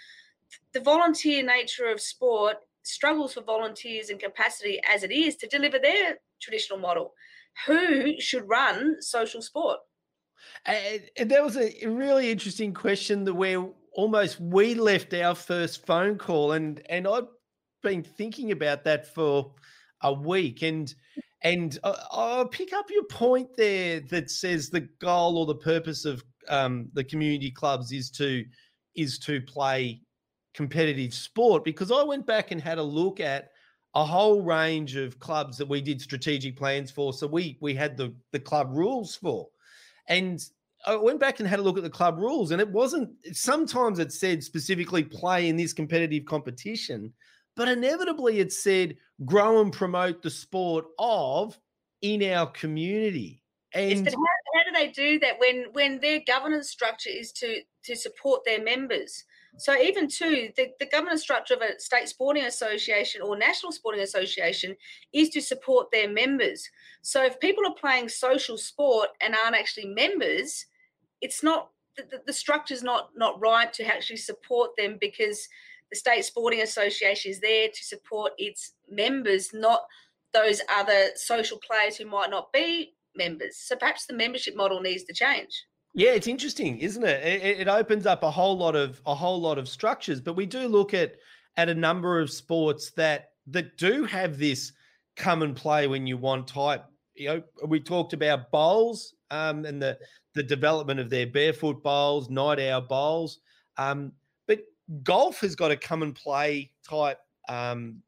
the 0.72 0.80
volunteer 0.80 1.42
nature 1.42 1.88
of 1.88 2.00
sport 2.00 2.56
struggles 2.82 3.34
for 3.34 3.42
volunteers 3.42 4.08
and 4.08 4.20
capacity 4.20 4.80
as 4.88 5.02
it 5.02 5.10
is 5.10 5.36
to 5.36 5.46
deliver 5.46 5.78
their 5.78 6.18
traditional 6.40 6.78
model. 6.78 7.12
Who 7.66 8.20
should 8.20 8.48
run 8.48 9.02
social 9.02 9.42
sport? 9.42 9.80
And, 10.66 11.02
and 11.16 11.30
that 11.30 11.44
was 11.44 11.56
a 11.56 11.86
really 11.86 12.30
interesting 12.30 12.74
question 12.74 13.24
that 13.24 13.34
where 13.34 13.66
almost 13.92 14.40
we 14.40 14.74
left 14.74 15.12
our 15.14 15.34
first 15.34 15.84
phone 15.84 16.16
call 16.16 16.52
and 16.52 16.80
and 16.88 17.06
I've 17.06 17.26
been 17.82 18.02
thinking 18.02 18.52
about 18.52 18.84
that 18.84 19.12
for 19.12 19.52
a 20.02 20.12
week 20.12 20.62
and 20.62 20.94
and 21.42 21.78
I'll 21.82 22.46
pick 22.46 22.72
up 22.72 22.90
your 22.90 23.04
point 23.04 23.48
there 23.56 24.00
that 24.10 24.30
says 24.30 24.70
the 24.70 24.88
goal 25.00 25.38
or 25.38 25.46
the 25.46 25.54
purpose 25.54 26.04
of 26.04 26.22
um, 26.48 26.88
the 26.94 27.04
community 27.04 27.50
clubs 27.50 27.92
is 27.92 28.10
to 28.12 28.44
is 28.96 29.18
to 29.20 29.40
play 29.40 30.00
competitive 30.54 31.14
sport 31.14 31.64
because 31.64 31.92
I 31.92 32.02
went 32.02 32.26
back 32.26 32.50
and 32.50 32.60
had 32.60 32.78
a 32.78 32.82
look 32.82 33.20
at 33.20 33.50
a 33.94 34.04
whole 34.04 34.42
range 34.42 34.96
of 34.96 35.18
clubs 35.18 35.56
that 35.58 35.68
we 35.68 35.80
did 35.80 36.00
strategic 36.00 36.56
plans 36.56 36.90
for. 36.90 37.12
So 37.12 37.26
we 37.26 37.58
we 37.60 37.74
had 37.74 37.96
the 37.96 38.14
the 38.32 38.40
club 38.40 38.70
rules 38.72 39.14
for, 39.16 39.48
and 40.08 40.40
I 40.86 40.96
went 40.96 41.20
back 41.20 41.40
and 41.40 41.48
had 41.48 41.58
a 41.58 41.62
look 41.62 41.76
at 41.76 41.82
the 41.82 41.90
club 41.90 42.18
rules, 42.18 42.50
and 42.50 42.60
it 42.60 42.68
wasn't. 42.68 43.10
Sometimes 43.32 43.98
it 43.98 44.12
said 44.12 44.42
specifically 44.42 45.02
play 45.02 45.48
in 45.48 45.56
this 45.56 45.72
competitive 45.72 46.24
competition, 46.24 47.12
but 47.56 47.68
inevitably 47.68 48.40
it 48.40 48.52
said 48.52 48.96
grow 49.24 49.60
and 49.60 49.72
promote 49.72 50.22
the 50.22 50.30
sport 50.30 50.86
of 50.98 51.58
in 52.02 52.22
our 52.22 52.46
community. 52.46 53.42
And 53.74 54.06
yes, 54.06 54.14
how, 54.14 54.20
how 54.54 54.64
do 54.64 54.72
they 54.74 54.92
do 54.92 55.18
that 55.20 55.38
when 55.38 55.66
when 55.72 56.00
their 56.00 56.20
governance 56.26 56.70
structure 56.70 57.10
is 57.10 57.32
to 57.32 57.60
to 57.84 57.96
support 57.96 58.44
their 58.44 58.62
members? 58.62 59.24
So 59.58 59.76
even 59.76 60.08
too, 60.08 60.50
the, 60.56 60.68
the 60.78 60.86
governance 60.86 61.22
structure 61.22 61.54
of 61.54 61.62
a 61.62 61.78
state 61.80 62.08
sporting 62.08 62.44
association 62.44 63.22
or 63.22 63.36
national 63.36 63.72
sporting 63.72 64.02
association 64.02 64.76
is 65.12 65.30
to 65.30 65.40
support 65.40 65.88
their 65.92 66.08
members. 66.08 66.68
So 67.02 67.24
if 67.24 67.40
people 67.40 67.66
are 67.66 67.74
playing 67.74 68.08
social 68.08 68.56
sport 68.56 69.08
and 69.20 69.34
aren't 69.34 69.56
actually 69.56 69.86
members, 69.86 70.64
it's 71.20 71.42
not 71.42 71.70
the, 71.96 72.22
the 72.26 72.32
structure 72.32 72.74
is 72.74 72.84
not 72.84 73.10
not 73.16 73.40
right 73.40 73.72
to 73.72 73.84
actually 73.84 74.18
support 74.18 74.70
them 74.78 74.96
because 75.00 75.48
the 75.90 75.96
state 75.96 76.24
sporting 76.24 76.62
association 76.62 77.30
is 77.32 77.40
there 77.40 77.68
to 77.68 77.84
support 77.84 78.32
its 78.38 78.74
members, 78.88 79.50
not 79.52 79.80
those 80.32 80.60
other 80.70 81.08
social 81.16 81.58
players 81.58 81.96
who 81.96 82.06
might 82.06 82.30
not 82.30 82.52
be 82.52 82.94
members. 83.16 83.56
So 83.56 83.74
perhaps 83.74 84.06
the 84.06 84.14
membership 84.14 84.54
model 84.54 84.80
needs 84.80 85.04
to 85.04 85.14
change. 85.14 85.64
Yeah, 85.98 86.10
it's 86.10 86.28
interesting, 86.28 86.78
isn't 86.78 87.02
it? 87.02 87.26
it? 87.26 87.60
It 87.62 87.68
opens 87.68 88.06
up 88.06 88.22
a 88.22 88.30
whole 88.30 88.56
lot 88.56 88.76
of 88.76 89.02
a 89.04 89.16
whole 89.16 89.40
lot 89.40 89.58
of 89.58 89.68
structures, 89.68 90.20
but 90.20 90.34
we 90.34 90.46
do 90.46 90.68
look 90.68 90.94
at 90.94 91.16
at 91.56 91.68
a 91.68 91.74
number 91.74 92.20
of 92.20 92.30
sports 92.30 92.92
that 92.92 93.30
that 93.48 93.76
do 93.76 94.04
have 94.04 94.38
this 94.38 94.70
come 95.16 95.42
and 95.42 95.56
play 95.56 95.88
when 95.88 96.06
you 96.06 96.16
want 96.16 96.46
type. 96.46 96.84
You 97.16 97.28
know, 97.28 97.42
we 97.66 97.80
talked 97.80 98.12
about 98.12 98.52
bowls 98.52 99.12
um, 99.32 99.64
and 99.64 99.82
the 99.82 99.98
the 100.34 100.42
development 100.44 101.00
of 101.00 101.10
their 101.10 101.26
barefoot 101.26 101.82
bowls, 101.82 102.30
night 102.30 102.60
owl 102.60 102.82
bowls, 102.82 103.40
um, 103.76 104.12
but 104.46 104.60
golf 105.02 105.40
has 105.40 105.56
got 105.56 105.68
to 105.68 105.76
come 105.76 106.04
and 106.04 106.14
play 106.14 106.70
type. 106.88 107.18
Um, 107.48 108.04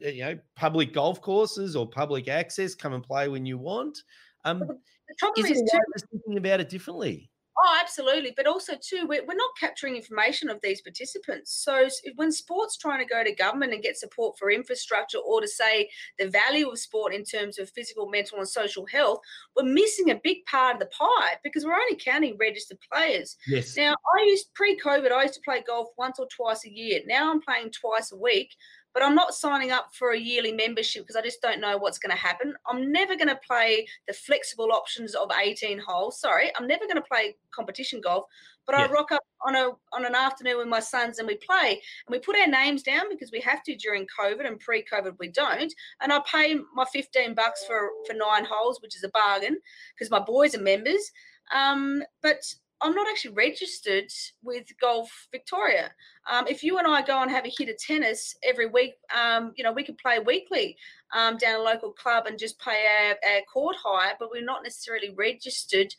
you 0.00 0.24
know, 0.24 0.38
public 0.54 0.92
golf 0.92 1.20
courses 1.22 1.74
or 1.74 1.88
public 1.88 2.28
access, 2.28 2.76
come 2.76 2.92
and 2.92 3.02
play 3.02 3.26
when 3.26 3.44
you 3.44 3.58
want. 3.58 3.98
Um, 4.44 4.62
the 5.08 5.14
trouble 5.18 5.44
is, 5.44 5.50
is 5.50 5.70
too, 5.70 6.06
thinking 6.10 6.38
about 6.38 6.60
it 6.60 6.68
differently. 6.68 7.30
Oh, 7.60 7.78
absolutely. 7.80 8.32
But 8.36 8.46
also, 8.46 8.74
too, 8.80 9.06
we're, 9.08 9.24
we're 9.26 9.34
not 9.34 9.50
capturing 9.58 9.96
information 9.96 10.48
of 10.48 10.60
these 10.62 10.80
participants. 10.80 11.52
So 11.52 11.88
when 12.14 12.30
sport's 12.30 12.76
trying 12.76 13.00
to 13.00 13.12
go 13.12 13.24
to 13.24 13.34
government 13.34 13.72
and 13.72 13.82
get 13.82 13.96
support 13.96 14.38
for 14.38 14.50
infrastructure 14.50 15.18
or 15.18 15.40
to 15.40 15.48
say 15.48 15.90
the 16.20 16.28
value 16.28 16.68
of 16.68 16.78
sport 16.78 17.12
in 17.12 17.24
terms 17.24 17.58
of 17.58 17.68
physical, 17.70 18.08
mental, 18.08 18.38
and 18.38 18.48
social 18.48 18.86
health, 18.86 19.18
we're 19.56 19.64
missing 19.64 20.10
a 20.10 20.20
big 20.22 20.44
part 20.46 20.74
of 20.74 20.80
the 20.80 20.86
pie 20.86 21.34
because 21.42 21.64
we're 21.64 21.74
only 21.74 21.96
counting 21.96 22.36
registered 22.38 22.78
players. 22.92 23.36
Yes. 23.48 23.76
Now, 23.76 23.94
I 24.16 24.22
used 24.26 24.54
pre-COVID, 24.54 25.10
I 25.10 25.22
used 25.22 25.34
to 25.34 25.40
play 25.44 25.64
golf 25.66 25.88
once 25.98 26.20
or 26.20 26.28
twice 26.28 26.64
a 26.64 26.70
year. 26.70 27.00
Now 27.06 27.28
I'm 27.28 27.40
playing 27.40 27.72
twice 27.72 28.12
a 28.12 28.16
week 28.16 28.54
but 28.94 29.02
I'm 29.02 29.14
not 29.14 29.34
signing 29.34 29.70
up 29.70 29.94
for 29.94 30.12
a 30.12 30.18
yearly 30.18 30.52
membership 30.52 31.02
because 31.02 31.16
I 31.16 31.22
just 31.22 31.42
don't 31.42 31.60
know 31.60 31.76
what's 31.76 31.98
going 31.98 32.10
to 32.10 32.20
happen. 32.20 32.54
I'm 32.66 32.90
never 32.90 33.16
going 33.16 33.28
to 33.28 33.40
play 33.46 33.86
the 34.06 34.12
flexible 34.12 34.72
options 34.72 35.14
of 35.14 35.30
18 35.30 35.78
holes. 35.78 36.20
Sorry, 36.20 36.50
I'm 36.56 36.66
never 36.66 36.84
going 36.84 36.96
to 36.96 37.02
play 37.02 37.36
competition 37.50 38.00
golf, 38.00 38.24
but 38.66 38.76
yeah. 38.76 38.84
I 38.84 38.90
rock 38.90 39.12
up 39.12 39.22
on 39.46 39.54
a 39.54 39.70
on 39.92 40.04
an 40.04 40.14
afternoon 40.14 40.58
with 40.58 40.68
my 40.68 40.80
sons 40.80 41.18
and 41.18 41.28
we 41.28 41.36
play 41.36 41.70
and 41.70 42.10
we 42.10 42.18
put 42.18 42.36
our 42.36 42.46
names 42.46 42.82
down 42.82 43.04
because 43.08 43.30
we 43.32 43.40
have 43.40 43.62
to 43.64 43.76
during 43.76 44.06
COVID 44.18 44.46
and 44.46 44.58
pre-COVID 44.60 45.16
we 45.18 45.28
don't. 45.28 45.72
And 46.00 46.12
I 46.12 46.20
pay 46.30 46.56
my 46.74 46.84
15 46.92 47.34
bucks 47.34 47.64
for 47.66 47.90
for 48.06 48.14
nine 48.14 48.44
holes, 48.44 48.80
which 48.82 48.96
is 48.96 49.04
a 49.04 49.10
bargain 49.10 49.58
because 49.94 50.10
my 50.10 50.20
boys 50.20 50.54
are 50.54 50.62
members. 50.62 51.10
Um, 51.54 52.02
but 52.22 52.42
I'm 52.80 52.94
not 52.94 53.08
actually 53.08 53.34
registered 53.34 54.10
with 54.42 54.66
Golf 54.80 55.10
Victoria. 55.32 55.90
Um, 56.30 56.46
if 56.46 56.62
you 56.62 56.78
and 56.78 56.86
I 56.86 57.02
go 57.02 57.20
and 57.22 57.30
have 57.30 57.44
a 57.44 57.52
hit 57.56 57.68
of 57.68 57.78
tennis 57.78 58.36
every 58.42 58.66
week, 58.66 58.94
um, 59.16 59.52
you 59.56 59.64
know, 59.64 59.72
we 59.72 59.82
could 59.82 59.98
play 59.98 60.18
weekly 60.20 60.76
um, 61.14 61.36
down 61.38 61.60
a 61.60 61.62
local 61.62 61.92
club 61.92 62.26
and 62.26 62.38
just 62.38 62.60
pay 62.60 62.86
our, 62.86 63.30
our 63.30 63.40
court 63.52 63.76
hire, 63.82 64.14
but 64.18 64.30
we're 64.30 64.44
not 64.44 64.62
necessarily 64.62 65.12
registered 65.16 65.92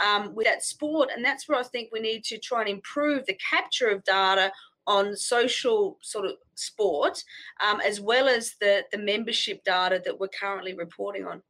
um, 0.00 0.34
with 0.34 0.46
that 0.46 0.64
sport. 0.64 1.10
And 1.14 1.24
that's 1.24 1.48
where 1.48 1.58
I 1.58 1.64
think 1.64 1.90
we 1.92 2.00
need 2.00 2.24
to 2.24 2.38
try 2.38 2.60
and 2.60 2.70
improve 2.70 3.26
the 3.26 3.38
capture 3.50 3.88
of 3.88 4.04
data 4.04 4.52
on 4.86 5.16
social 5.16 5.98
sort 6.00 6.26
of 6.26 6.32
sport, 6.54 7.22
um, 7.60 7.80
as 7.80 8.00
well 8.00 8.26
as 8.26 8.54
the 8.60 8.84
the 8.90 8.98
membership 8.98 9.62
data 9.64 10.02
that 10.04 10.18
we're 10.18 10.28
currently 10.28 10.74
reporting 10.74 11.24
on. 11.24 11.42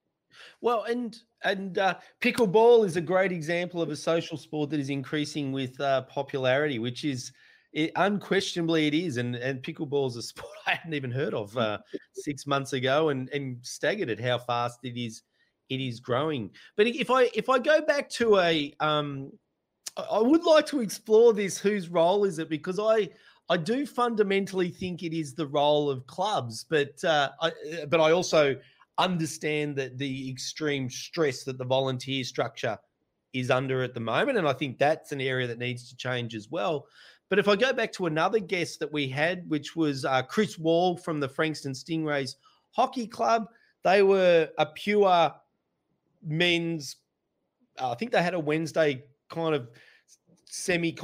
Well, 0.60 0.84
and 0.84 1.16
and 1.44 1.78
uh, 1.78 1.96
pickleball 2.20 2.86
is 2.86 2.96
a 2.96 3.00
great 3.00 3.32
example 3.32 3.82
of 3.82 3.90
a 3.90 3.96
social 3.96 4.36
sport 4.36 4.70
that 4.70 4.80
is 4.80 4.90
increasing 4.90 5.52
with 5.52 5.80
uh, 5.80 6.02
popularity, 6.02 6.78
which 6.78 7.04
is 7.04 7.32
it, 7.72 7.92
unquestionably 7.96 8.86
it 8.86 8.94
is. 8.94 9.16
And 9.16 9.36
and 9.36 9.62
pickleball 9.62 10.08
is 10.08 10.16
a 10.16 10.22
sport 10.32 10.52
I 10.66 10.74
hadn't 10.74 10.94
even 10.94 11.10
heard 11.10 11.34
of 11.34 11.56
uh, 11.56 11.78
six 12.12 12.46
months 12.46 12.72
ago, 12.72 13.08
and 13.10 13.28
and 13.30 13.58
staggered 13.62 14.10
at 14.10 14.20
how 14.20 14.38
fast 14.38 14.80
it 14.84 14.98
is 14.98 15.22
it 15.68 15.80
is 15.80 16.00
growing. 16.00 16.50
But 16.76 16.86
if 16.86 17.10
I 17.10 17.30
if 17.34 17.48
I 17.48 17.58
go 17.58 17.80
back 17.82 18.08
to 18.10 18.38
a 18.38 18.74
um, 18.80 19.32
I 19.96 20.20
would 20.20 20.44
like 20.44 20.66
to 20.66 20.80
explore 20.80 21.32
this. 21.32 21.58
Whose 21.58 21.88
role 21.88 22.24
is 22.24 22.38
it? 22.38 22.48
Because 22.48 22.78
I 22.78 23.10
I 23.48 23.56
do 23.56 23.84
fundamentally 23.86 24.70
think 24.70 25.02
it 25.02 25.14
is 25.14 25.34
the 25.34 25.46
role 25.46 25.90
of 25.90 26.06
clubs, 26.06 26.64
but 26.68 27.02
uh, 27.04 27.30
I, 27.40 27.52
but 27.88 28.00
I 28.00 28.12
also 28.12 28.56
understand 28.98 29.76
that 29.76 29.98
the 29.98 30.30
extreme 30.30 30.88
stress 30.90 31.44
that 31.44 31.58
the 31.58 31.64
volunteer 31.64 32.24
structure 32.24 32.78
is 33.32 33.50
under 33.50 33.82
at 33.82 33.94
the 33.94 34.00
moment. 34.00 34.38
And 34.38 34.46
I 34.46 34.52
think 34.52 34.78
that's 34.78 35.12
an 35.12 35.20
area 35.20 35.46
that 35.46 35.58
needs 35.58 35.88
to 35.88 35.96
change 35.96 36.34
as 36.34 36.50
well. 36.50 36.86
But 37.28 37.38
if 37.38 37.48
I 37.48 37.56
go 37.56 37.72
back 37.72 37.92
to 37.92 38.06
another 38.06 38.38
guest 38.38 38.78
that 38.80 38.92
we 38.92 39.08
had, 39.08 39.48
which 39.48 39.74
was 39.74 40.04
uh, 40.04 40.22
Chris 40.22 40.58
Wall 40.58 40.96
from 40.96 41.18
the 41.18 41.28
Frankston 41.28 41.72
Stingrays 41.72 42.36
Hockey 42.72 43.06
Club, 43.06 43.46
they 43.84 44.02
were 44.02 44.50
a 44.58 44.66
pure 44.66 45.32
men's, 46.22 46.96
uh, 47.80 47.90
I 47.90 47.94
think 47.94 48.12
they 48.12 48.22
had 48.22 48.34
a 48.34 48.38
Wednesday 48.38 49.04
kind 49.30 49.54
of 49.54 49.70
semi 50.44 50.94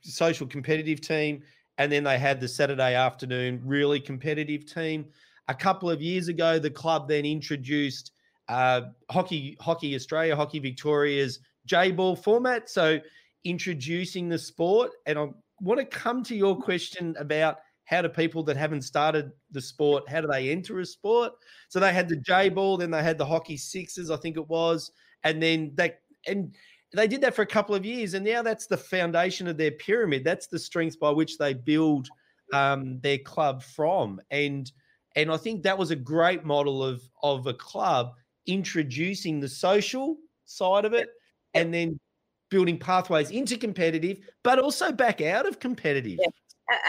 social 0.00 0.46
competitive 0.46 1.02
team. 1.02 1.42
And 1.78 1.92
then 1.92 2.04
they 2.04 2.18
had 2.18 2.40
the 2.40 2.48
Saturday 2.48 2.94
afternoon 2.94 3.60
really 3.62 4.00
competitive 4.00 4.64
team. 4.64 5.04
A 5.48 5.54
couple 5.54 5.90
of 5.90 6.02
years 6.02 6.28
ago, 6.28 6.58
the 6.58 6.70
club 6.70 7.08
then 7.08 7.24
introduced 7.24 8.12
uh, 8.48 8.82
Hockey 9.10 9.56
Hockey 9.60 9.94
Australia, 9.94 10.36
Hockey 10.36 10.58
Victoria's 10.58 11.40
J 11.66 11.90
ball 11.90 12.16
format. 12.16 12.70
So 12.70 13.00
introducing 13.46 14.28
the 14.28 14.38
sport. 14.38 14.90
And 15.06 15.18
I 15.18 15.28
want 15.60 15.80
to 15.80 15.86
come 15.86 16.22
to 16.24 16.36
your 16.36 16.56
question 16.56 17.14
about 17.18 17.58
how 17.84 18.02
do 18.02 18.08
people 18.08 18.42
that 18.42 18.56
haven't 18.56 18.82
started 18.82 19.30
the 19.52 19.60
sport, 19.60 20.08
how 20.08 20.20
do 20.20 20.26
they 20.26 20.50
enter 20.50 20.80
a 20.80 20.86
sport? 20.86 21.32
So 21.68 21.78
they 21.78 21.92
had 21.92 22.08
the 22.08 22.16
J 22.16 22.48
ball, 22.48 22.76
then 22.76 22.90
they 22.90 23.02
had 23.02 23.16
the 23.16 23.24
hockey 23.24 23.56
sixes, 23.56 24.10
I 24.10 24.16
think 24.16 24.36
it 24.36 24.48
was, 24.48 24.90
and 25.22 25.40
then 25.40 25.70
that 25.76 26.00
and 26.26 26.54
they 26.92 27.06
did 27.06 27.20
that 27.20 27.34
for 27.34 27.42
a 27.42 27.46
couple 27.46 27.74
of 27.74 27.84
years, 27.84 28.14
and 28.14 28.24
now 28.24 28.42
that's 28.42 28.66
the 28.66 28.76
foundation 28.76 29.46
of 29.46 29.56
their 29.56 29.70
pyramid. 29.72 30.24
That's 30.24 30.48
the 30.48 30.58
strength 30.58 30.98
by 30.98 31.10
which 31.10 31.38
they 31.38 31.54
build 31.54 32.08
um, 32.52 32.98
their 33.00 33.18
club 33.18 33.62
from, 33.62 34.20
and 34.30 34.70
and 35.16 35.32
I 35.32 35.36
think 35.38 35.62
that 35.62 35.76
was 35.76 35.90
a 35.90 35.96
great 35.96 36.44
model 36.44 36.84
of 36.84 37.02
of 37.22 37.46
a 37.46 37.54
club 37.54 38.12
introducing 38.46 39.40
the 39.40 39.48
social 39.48 40.16
side 40.44 40.84
of 40.84 40.92
it, 40.92 41.08
and 41.54 41.74
then 41.74 41.98
building 42.50 42.78
pathways 42.78 43.30
into 43.30 43.56
competitive, 43.56 44.20
but 44.44 44.58
also 44.58 44.92
back 44.92 45.20
out 45.20 45.46
of 45.46 45.58
competitive. 45.58 46.18
Yeah. 46.20 46.28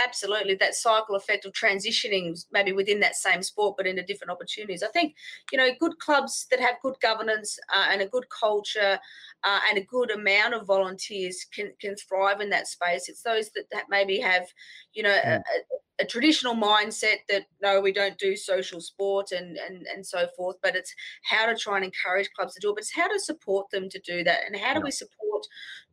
Absolutely. 0.04 0.56
That 0.56 0.74
cycle 0.74 1.16
effect 1.16 1.46
of 1.46 1.54
transitioning 1.54 2.36
maybe 2.52 2.72
within 2.72 3.00
that 3.02 3.16
same 3.16 3.44
sport 3.44 3.76
but 3.78 3.86
into 3.86 4.04
different 4.04 4.32
opportunities. 4.32 4.82
I 4.82 4.88
think 4.88 5.16
you 5.52 5.58
know 5.58 5.70
good 5.80 6.00
clubs 6.00 6.48
that 6.50 6.60
have 6.60 6.82
good 6.82 6.96
governance 7.00 7.60
uh, 7.76 7.86
and 7.92 8.02
a 8.02 8.08
good 8.08 8.26
culture 8.30 8.98
uh, 9.44 9.60
and 9.70 9.78
a 9.78 9.84
good 9.84 10.10
amount 10.10 10.56
of 10.56 10.66
volunteers 10.66 11.46
can 11.54 11.74
can 11.80 11.96
thrive 11.96 12.42
in 12.42 12.50
that 12.50 12.68
space. 12.68 13.08
It's 13.08 13.22
those 13.22 13.52
that, 13.52 13.66
that 13.72 13.86
maybe 13.88 14.20
have 14.20 14.48
you 14.94 15.04
know 15.04 15.14
a, 15.16 15.22
hmm. 15.22 15.36
a, 15.36 15.78
a 16.00 16.06
traditional 16.06 16.56
mindset 16.56 17.18
that 17.30 17.46
no, 17.62 17.82
we 17.82 17.92
don't 17.92 18.18
do 18.18 18.36
social 18.36 18.80
sport 18.80 19.32
and 19.32 19.58
and 19.58 19.88
and 19.88 20.06
so 20.06 20.28
forth. 20.36 20.58
But 20.62 20.76
it's 20.76 20.94
how 21.24 21.46
to 21.46 21.56
try 21.56 21.78
and 21.78 21.86
encourage 21.86 22.30
clubs 22.34 22.54
to 22.54 22.60
do 22.60 22.70
it. 22.70 22.76
But 22.76 22.82
it's 22.82 22.96
how 22.96 23.08
to 23.08 23.20
support 23.20 23.70
them 23.72 23.90
to 23.90 24.00
do 24.00 24.24
that, 24.24 24.40
and 24.46 24.56
how 24.56 24.74
do 24.74 24.82
we 24.82 24.92
support 24.92 25.46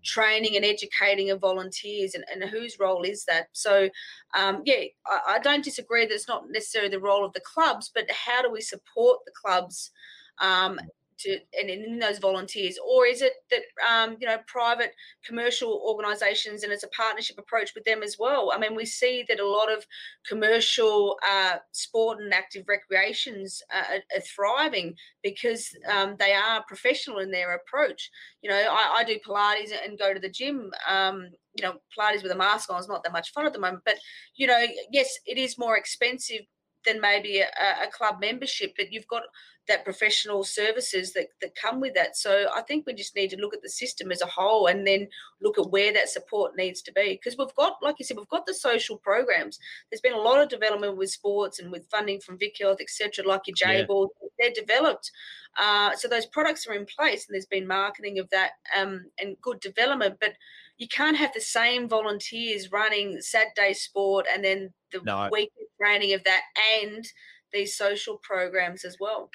training 0.05 0.57
and 0.57 0.65
educating 0.65 1.31
of 1.31 1.41
volunteers, 1.41 2.15
and, 2.15 2.25
and 2.33 2.51
whose 2.51 2.79
role 2.79 3.03
is 3.03 3.25
that? 3.25 3.49
So, 3.53 3.89
um, 4.37 4.63
yeah, 4.65 4.85
I, 5.07 5.35
I 5.35 5.39
don't 5.39 5.65
disagree 5.65 6.07
that 6.07 6.15
it's 6.15 6.29
not 6.29 6.45
necessarily 6.51 6.91
the 6.91 7.01
role 7.01 7.25
of 7.25 7.33
the 7.33 7.41
clubs, 7.41 7.91
but 7.95 8.11
how 8.11 8.43
do 8.43 8.51
we 8.51 8.61
support 8.61 9.21
the 9.25 9.33
clubs? 9.43 9.91
Um, 10.39 10.79
to 11.21 11.39
and 11.59 11.71
in 11.71 11.99
those 11.99 12.19
volunteers? 12.19 12.79
Or 12.85 13.07
is 13.07 13.23
it 13.23 13.33
that 13.51 13.63
um, 13.87 14.17
you 14.21 14.27
know 14.27 14.39
private 14.47 14.93
commercial 15.25 15.83
organizations 15.87 16.63
and 16.63 16.73
it's 16.73 16.83
a 16.83 16.89
partnership 16.89 17.39
approach 17.39 17.73
with 17.75 17.85
them 17.85 18.03
as 18.03 18.17
well? 18.19 18.53
I 18.55 18.59
mean 18.59 18.75
we 18.75 18.85
see 18.85 19.25
that 19.29 19.41
a 19.41 19.47
lot 19.49 19.73
of 19.73 19.85
commercial 20.27 21.17
uh, 21.29 21.57
sport 21.73 22.21
and 22.21 22.33
active 22.33 22.65
recreations 22.69 23.63
are, 23.73 23.97
are 24.17 24.21
thriving 24.21 24.95
because 25.23 25.69
um, 25.91 26.17
they 26.19 26.33
are 26.33 26.65
professional 26.67 27.19
in 27.19 27.31
their 27.31 27.55
approach. 27.55 28.11
You 28.43 28.51
know 28.51 28.57
i, 28.71 28.99
I 28.99 29.05
do 29.05 29.19
pilates 29.27 29.71
and 29.85 29.99
go 29.99 30.13
to 30.13 30.21
the 30.21 30.29
gym 30.29 30.71
um, 30.89 31.31
you 31.57 31.65
know 31.65 31.75
pilates 31.97 32.23
with 32.23 32.33
a 32.33 32.37
mask 32.37 32.71
on 32.71 32.81
is 32.81 32.89
not 32.89 33.03
that 33.05 33.13
much 33.13 33.33
fun 33.33 33.47
at 33.47 33.53
the 33.53 33.59
moment 33.61 33.83
but 33.85 33.97
you 34.35 34.47
know 34.47 34.65
yes 34.91 35.19
it 35.27 35.39
is 35.39 35.59
more 35.59 35.77
expensive 35.77 36.43
than 36.85 37.01
maybe 37.01 37.41
a, 37.41 37.47
a 37.85 37.91
club 37.91 38.21
membership 38.21 38.75
but 38.77 38.93
you've 38.93 39.09
got 39.09 39.23
that 39.67 39.85
professional 39.85 40.45
services 40.45 41.13
that, 41.15 41.29
that 41.41 41.55
come 41.55 41.81
with 41.81 41.95
that. 41.95 42.17
So 42.17 42.47
I 42.55 42.61
think 42.63 42.87
we 42.87 42.93
just 42.93 43.17
need 43.17 43.31
to 43.31 43.41
look 43.41 43.55
at 43.55 43.63
the 43.63 43.71
system 43.71 44.13
as 44.13 44.21
a 44.21 44.27
whole 44.27 44.67
and 44.67 44.87
then 44.87 45.09
look 45.41 45.59
at 45.59 45.71
where 45.71 45.93
that 45.93 46.09
support 46.09 46.57
needs 46.57 46.83
to 46.83 46.93
be. 46.93 47.13
Because 47.13 47.39
we've 47.39 47.55
got, 47.55 47.77
like 47.83 47.97
you 47.99 48.05
said, 48.05 48.19
we've 48.19 48.29
got 48.29 48.47
the 48.47 48.55
social 48.55 48.99
programs. 48.99 49.59
There's 49.91 50.03
been 50.03 50.13
a 50.13 50.19
lot 50.19 50.41
of 50.41 50.49
development 50.49 50.97
with 50.97 51.11
sports 51.11 51.61
and 51.61 51.73
with 51.73 51.89
funding 51.91 52.21
from 52.21 52.39
Vic 52.39 52.57
Health, 52.61 52.79
etc., 52.81 53.27
like 53.27 53.47
your 53.47 53.55
J 53.57 53.85
Ball. 53.87 54.11
Yeah. 54.21 54.29
They're 54.39 54.65
developed. 54.65 55.11
Uh, 55.57 55.95
so 55.97 56.09
those 56.09 56.27
products 56.27 56.67
are 56.67 56.75
in 56.75 56.85
place 56.85 57.27
and 57.27 57.35
there's 57.35 57.47
been 57.47 57.67
marketing 57.67 58.19
of 58.19 58.29
that 58.31 58.53
um, 58.77 59.07
and 59.19 59.37
good 59.41 59.61
development. 59.61 60.17
But 60.21 60.35
you 60.77 60.89
can't 60.89 61.17
have 61.17 61.33
the 61.33 61.41
same 61.41 61.89
volunteers 61.89 62.73
running 62.73 63.21
Saturday 63.21 63.75
sport 63.75 64.27
and 64.33 64.45
then 64.45 64.73
the 64.93 65.01
no. 65.05 65.29
weekly 65.31 65.67
training 65.81 66.13
of 66.15 66.25
that 66.25 66.43
and 66.83 67.07
these 67.53 67.77
social 67.77 68.19
programs 68.23 68.85
as 68.85 68.97
well. 68.99 69.31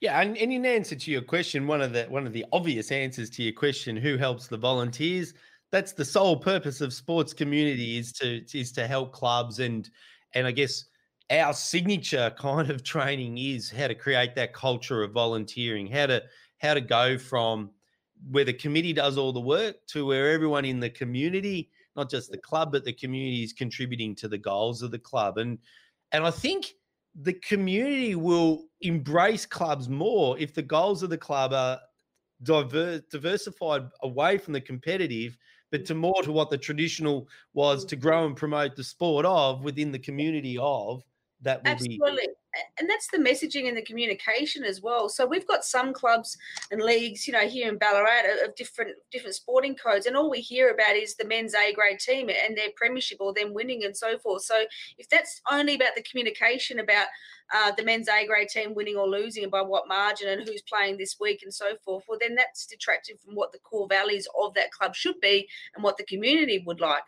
Yeah, 0.00 0.20
and, 0.20 0.36
and 0.36 0.52
in 0.52 0.66
answer 0.66 0.96
to 0.96 1.10
your 1.10 1.22
question, 1.22 1.66
one 1.66 1.80
of 1.80 1.92
the 1.92 2.04
one 2.04 2.26
of 2.26 2.32
the 2.32 2.44
obvious 2.52 2.90
answers 2.90 3.30
to 3.30 3.42
your 3.42 3.52
question, 3.52 3.96
who 3.96 4.16
helps 4.16 4.48
the 4.48 4.56
volunteers? 4.56 5.34
That's 5.70 5.92
the 5.92 6.04
sole 6.04 6.36
purpose 6.36 6.80
of 6.80 6.92
sports 6.92 7.32
community 7.32 7.98
is 7.98 8.12
to 8.14 8.44
is 8.52 8.72
to 8.72 8.86
help 8.86 9.12
clubs 9.12 9.60
and 9.60 9.88
and 10.34 10.46
I 10.46 10.50
guess 10.50 10.86
our 11.30 11.52
signature 11.52 12.32
kind 12.38 12.70
of 12.70 12.82
training 12.82 13.38
is 13.38 13.70
how 13.70 13.86
to 13.86 13.94
create 13.94 14.34
that 14.34 14.52
culture 14.52 15.02
of 15.02 15.12
volunteering, 15.12 15.86
how 15.86 16.06
to 16.06 16.22
how 16.58 16.74
to 16.74 16.80
go 16.80 17.16
from 17.16 17.70
where 18.30 18.44
the 18.44 18.52
committee 18.52 18.92
does 18.92 19.18
all 19.18 19.32
the 19.32 19.40
work 19.40 19.76
to 19.88 20.06
where 20.06 20.32
everyone 20.32 20.64
in 20.64 20.80
the 20.80 20.90
community, 20.90 21.70
not 21.96 22.10
just 22.10 22.30
the 22.30 22.38
club, 22.38 22.72
but 22.72 22.84
the 22.84 22.92
community 22.92 23.42
is 23.42 23.52
contributing 23.52 24.14
to 24.16 24.28
the 24.28 24.38
goals 24.38 24.82
of 24.82 24.90
the 24.90 24.98
club. 24.98 25.38
And 25.38 25.58
and 26.12 26.24
I 26.24 26.30
think 26.30 26.74
the 27.14 27.32
community 27.32 28.14
will 28.14 28.64
embrace 28.80 29.46
clubs 29.46 29.88
more 29.88 30.38
if 30.38 30.54
the 30.54 30.62
goals 30.62 31.02
of 31.02 31.10
the 31.10 31.18
club 31.18 31.52
are 31.52 31.80
diver- 32.42 33.02
diversified 33.10 33.82
away 34.02 34.38
from 34.38 34.52
the 34.52 34.60
competitive, 34.60 35.36
but 35.70 35.84
to 35.86 35.94
more 35.94 36.22
to 36.22 36.32
what 36.32 36.50
the 36.50 36.58
traditional 36.58 37.28
was 37.54 37.84
mm. 37.84 37.88
to 37.88 37.96
grow 37.96 38.26
and 38.26 38.36
promote 38.36 38.76
the 38.76 38.84
sport 38.84 39.26
of 39.26 39.64
within 39.64 39.92
the 39.92 39.98
community 39.98 40.58
of 40.60 41.02
that 41.40 41.62
will 41.64 41.70
Absolutely. 41.72 42.26
be 42.26 42.32
and 42.78 42.88
that's 42.88 43.08
the 43.08 43.18
messaging 43.18 43.68
and 43.68 43.76
the 43.76 43.82
communication 43.82 44.64
as 44.64 44.82
well. 44.82 45.08
So 45.08 45.26
we've 45.26 45.46
got 45.46 45.64
some 45.64 45.92
clubs 45.92 46.36
and 46.70 46.82
leagues, 46.82 47.26
you 47.26 47.32
know, 47.32 47.46
here 47.46 47.68
in 47.68 47.78
Ballarat 47.78 48.44
of 48.44 48.54
different 48.56 48.92
different 49.10 49.34
sporting 49.34 49.74
codes, 49.74 50.06
and 50.06 50.16
all 50.16 50.30
we 50.30 50.40
hear 50.40 50.70
about 50.70 50.96
is 50.96 51.14
the 51.14 51.26
men's 51.26 51.54
A 51.54 51.72
grade 51.72 51.98
team 51.98 52.28
and 52.28 52.56
their 52.56 52.68
premiership 52.76 53.18
or 53.20 53.32
them 53.32 53.54
winning 53.54 53.84
and 53.84 53.96
so 53.96 54.18
forth. 54.18 54.42
So 54.42 54.64
if 54.98 55.08
that's 55.08 55.40
only 55.50 55.74
about 55.74 55.94
the 55.96 56.02
communication 56.02 56.78
about 56.78 57.06
uh, 57.54 57.72
the 57.76 57.84
men's 57.84 58.08
A 58.08 58.26
grade 58.26 58.48
team 58.48 58.74
winning 58.74 58.96
or 58.96 59.08
losing 59.08 59.42
and 59.42 59.52
by 59.52 59.62
what 59.62 59.88
margin 59.88 60.28
and 60.28 60.46
who's 60.46 60.62
playing 60.62 60.98
this 60.98 61.16
week 61.20 61.40
and 61.42 61.52
so 61.52 61.76
forth, 61.84 62.04
well 62.08 62.18
then 62.20 62.34
that's 62.34 62.66
detracting 62.66 63.16
from 63.16 63.34
what 63.34 63.52
the 63.52 63.58
core 63.60 63.88
values 63.88 64.26
of 64.38 64.54
that 64.54 64.72
club 64.72 64.94
should 64.94 65.20
be 65.20 65.48
and 65.74 65.82
what 65.82 65.96
the 65.96 66.04
community 66.04 66.62
would 66.66 66.80
like. 66.80 67.02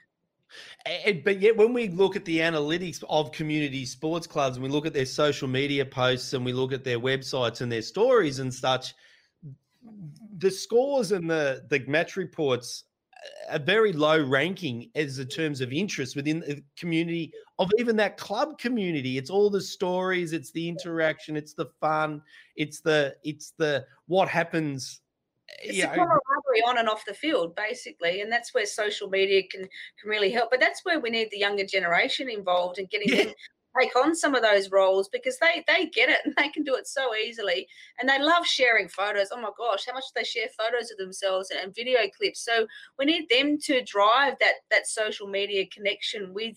And, 1.06 1.24
but 1.24 1.40
yet, 1.40 1.56
when 1.56 1.72
we 1.72 1.88
look 1.88 2.16
at 2.16 2.24
the 2.24 2.38
analytics 2.38 3.02
of 3.08 3.32
community 3.32 3.84
sports 3.86 4.26
clubs 4.26 4.56
and 4.56 4.64
we 4.64 4.70
look 4.70 4.86
at 4.86 4.92
their 4.92 5.06
social 5.06 5.48
media 5.48 5.84
posts 5.84 6.32
and 6.32 6.44
we 6.44 6.52
look 6.52 6.72
at 6.72 6.84
their 6.84 7.00
websites 7.00 7.60
and 7.60 7.70
their 7.70 7.82
stories 7.82 8.38
and 8.38 8.52
such, 8.52 8.94
the 10.38 10.50
scores 10.50 11.12
and 11.12 11.30
the, 11.30 11.64
the 11.68 11.80
match 11.86 12.16
reports 12.16 12.84
uh, 13.14 13.56
a 13.56 13.58
very 13.58 13.92
low 13.92 14.22
ranking 14.22 14.90
as 14.94 15.18
in 15.18 15.28
terms 15.28 15.60
of 15.60 15.72
interest 15.72 16.16
within 16.16 16.40
the 16.40 16.62
community 16.76 17.32
of 17.58 17.70
even 17.78 17.96
that 17.96 18.16
club 18.16 18.58
community. 18.58 19.18
It's 19.18 19.30
all 19.30 19.50
the 19.50 19.60
stories, 19.60 20.32
it's 20.32 20.50
the 20.50 20.68
interaction, 20.68 21.36
it's 21.36 21.54
the 21.54 21.66
fun, 21.80 22.22
it's 22.56 22.80
the 22.80 23.14
it's 23.22 23.52
the 23.58 23.86
what 24.06 24.28
happens. 24.28 25.00
It's 25.62 25.78
the 25.78 26.18
camaraderie 26.54 26.70
on 26.70 26.78
and 26.78 26.88
off 26.88 27.04
the 27.04 27.14
field, 27.14 27.54
basically, 27.54 28.20
and 28.20 28.30
that's 28.30 28.54
where 28.54 28.66
social 28.66 29.08
media 29.08 29.42
can 29.50 29.62
can 29.62 30.10
really 30.10 30.30
help. 30.30 30.50
But 30.50 30.60
that's 30.60 30.84
where 30.84 31.00
we 31.00 31.10
need 31.10 31.28
the 31.30 31.38
younger 31.38 31.64
generation 31.66 32.28
involved 32.28 32.78
and 32.78 32.90
getting 32.90 33.08
yeah. 33.08 33.24
them 33.24 33.34
take 33.78 33.96
on 33.96 34.14
some 34.14 34.34
of 34.34 34.42
those 34.42 34.70
roles 34.70 35.08
because 35.08 35.38
they 35.38 35.64
they 35.66 35.86
get 35.86 36.08
it. 36.08 36.20
And 36.24 36.34
they 36.38 36.48
can 36.48 36.64
do 36.64 36.74
it 36.74 36.86
so 36.86 37.14
easily. 37.14 37.66
And 37.98 38.08
they 38.08 38.20
love 38.20 38.46
sharing 38.46 38.88
photos. 38.88 39.28
Oh 39.32 39.40
my 39.40 39.50
gosh 39.56 39.86
how 39.86 39.94
much 39.94 40.04
they 40.14 40.24
share 40.24 40.48
photos 40.56 40.90
of 40.90 40.98
themselves 40.98 41.50
and 41.50 41.74
video 41.74 42.00
clips. 42.16 42.44
So 42.44 42.66
we 42.98 43.04
need 43.04 43.28
them 43.28 43.58
to 43.64 43.82
drive 43.84 44.34
that 44.40 44.54
that 44.70 44.86
social 44.86 45.26
media 45.26 45.66
connection 45.72 46.32
with 46.34 46.56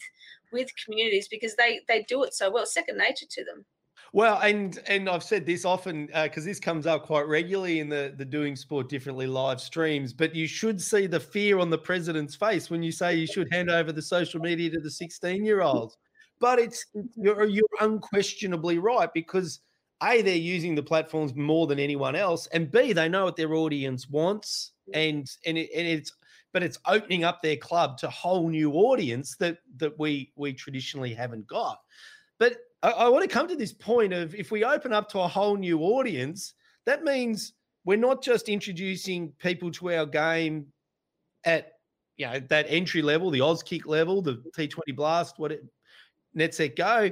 with 0.52 0.70
communities 0.86 1.28
because 1.28 1.56
they 1.56 1.82
they 1.88 2.04
do 2.04 2.24
it 2.24 2.34
so 2.34 2.52
well. 2.52 2.66
Second 2.66 2.98
nature 2.98 3.28
to 3.30 3.44
them 3.44 3.66
well, 4.14 4.40
and 4.42 4.80
and 4.88 5.10
I've 5.10 5.24
said 5.24 5.46
this 5.46 5.66
often 5.66 6.08
because 6.08 6.44
uh, 6.44 6.48
this 6.48 6.60
comes 6.60 6.88
up 6.88 7.06
quite 7.06 7.28
regularly 7.28 7.80
in 7.80 7.90
the 7.90 8.14
the 8.18 8.26
doing 8.26 8.56
sport 8.56 8.90
differently 8.90 9.28
live 9.28 9.62
streams. 9.62 10.14
But 10.14 10.36
you 10.36 10.48
should 10.48 10.82
see 10.82 11.08
the 11.08 11.20
fear 11.20 11.60
on 11.60 11.70
the 11.70 11.78
president's 11.78 12.36
face 12.36 12.70
when 12.70 12.84
you 12.84 12.92
say 12.92 13.16
you 13.16 13.28
should 13.28 13.48
hand 13.52 13.70
over 13.70 13.92
the 13.92 14.02
social 14.02 14.40
media 14.40 14.70
to 14.72 14.80
the 14.80 14.92
sixteen 14.92 15.46
year 15.46 15.62
olds. 15.62 15.98
But 16.40 16.60
it's 16.60 16.86
you're 17.16 17.46
you're 17.46 17.66
unquestionably 17.82 18.80
right 18.80 19.10
because 19.14 19.60
a 20.04 20.22
they're 20.22 20.36
using 20.36 20.76
the 20.76 20.84
platforms 20.84 21.36
more 21.36 21.68
than 21.68 21.80
anyone 21.80 22.16
else, 22.16 22.48
and 22.48 22.72
b 22.72 22.94
they 22.94 23.10
know 23.10 23.26
what 23.26 23.36
their 23.36 23.54
audience 23.56 24.10
wants, 24.10 24.72
and 24.94 25.28
and 25.46 25.58
it, 25.58 25.70
and 25.76 25.88
it's 25.88 26.14
but 26.54 26.64
it's 26.64 26.80
opening 26.86 27.24
up 27.24 27.42
their 27.42 27.58
club 27.58 27.98
to 28.00 28.08
a 28.08 28.12
whole 28.12 28.50
new 28.50 28.72
audience 28.74 29.36
that 29.38 29.58
that 29.78 29.98
we 30.00 30.32
we 30.36 30.54
traditionally 30.54 31.14
haven't 31.14 31.48
got. 31.48 31.80
But 32.40 32.58
I, 32.84 32.92
I 32.92 33.10
want 33.10 33.24
to 33.24 33.30
come 33.30 33.48
to 33.48 33.56
this 33.56 33.74
point 33.74 34.14
of 34.14 34.36
if 34.36 34.52
we 34.52 34.64
open 34.64 34.94
up 34.94 35.10
to 35.10 35.20
a 35.20 35.28
whole 35.28 35.56
new 35.56 35.80
audience, 35.80 36.54
that 36.86 37.04
means 37.04 37.54
we're 37.86 37.98
not 37.98 38.24
just 38.24 38.50
introducing 38.50 39.32
people 39.40 39.72
to 39.72 39.94
our 39.94 40.06
game 40.06 40.68
at 41.44 41.74
you 42.18 42.26
know 42.26 42.40
that 42.40 42.66
entry 42.68 43.02
level, 43.02 43.30
the 43.30 43.40
Auskick 43.40 43.86
level, 43.86 44.22
the 44.22 44.44
T20 44.58 44.96
Blast, 44.96 45.38
what 45.38 45.52
it, 45.52 45.64
Net 46.34 46.54
Set 46.54 46.76
Go, 46.76 47.12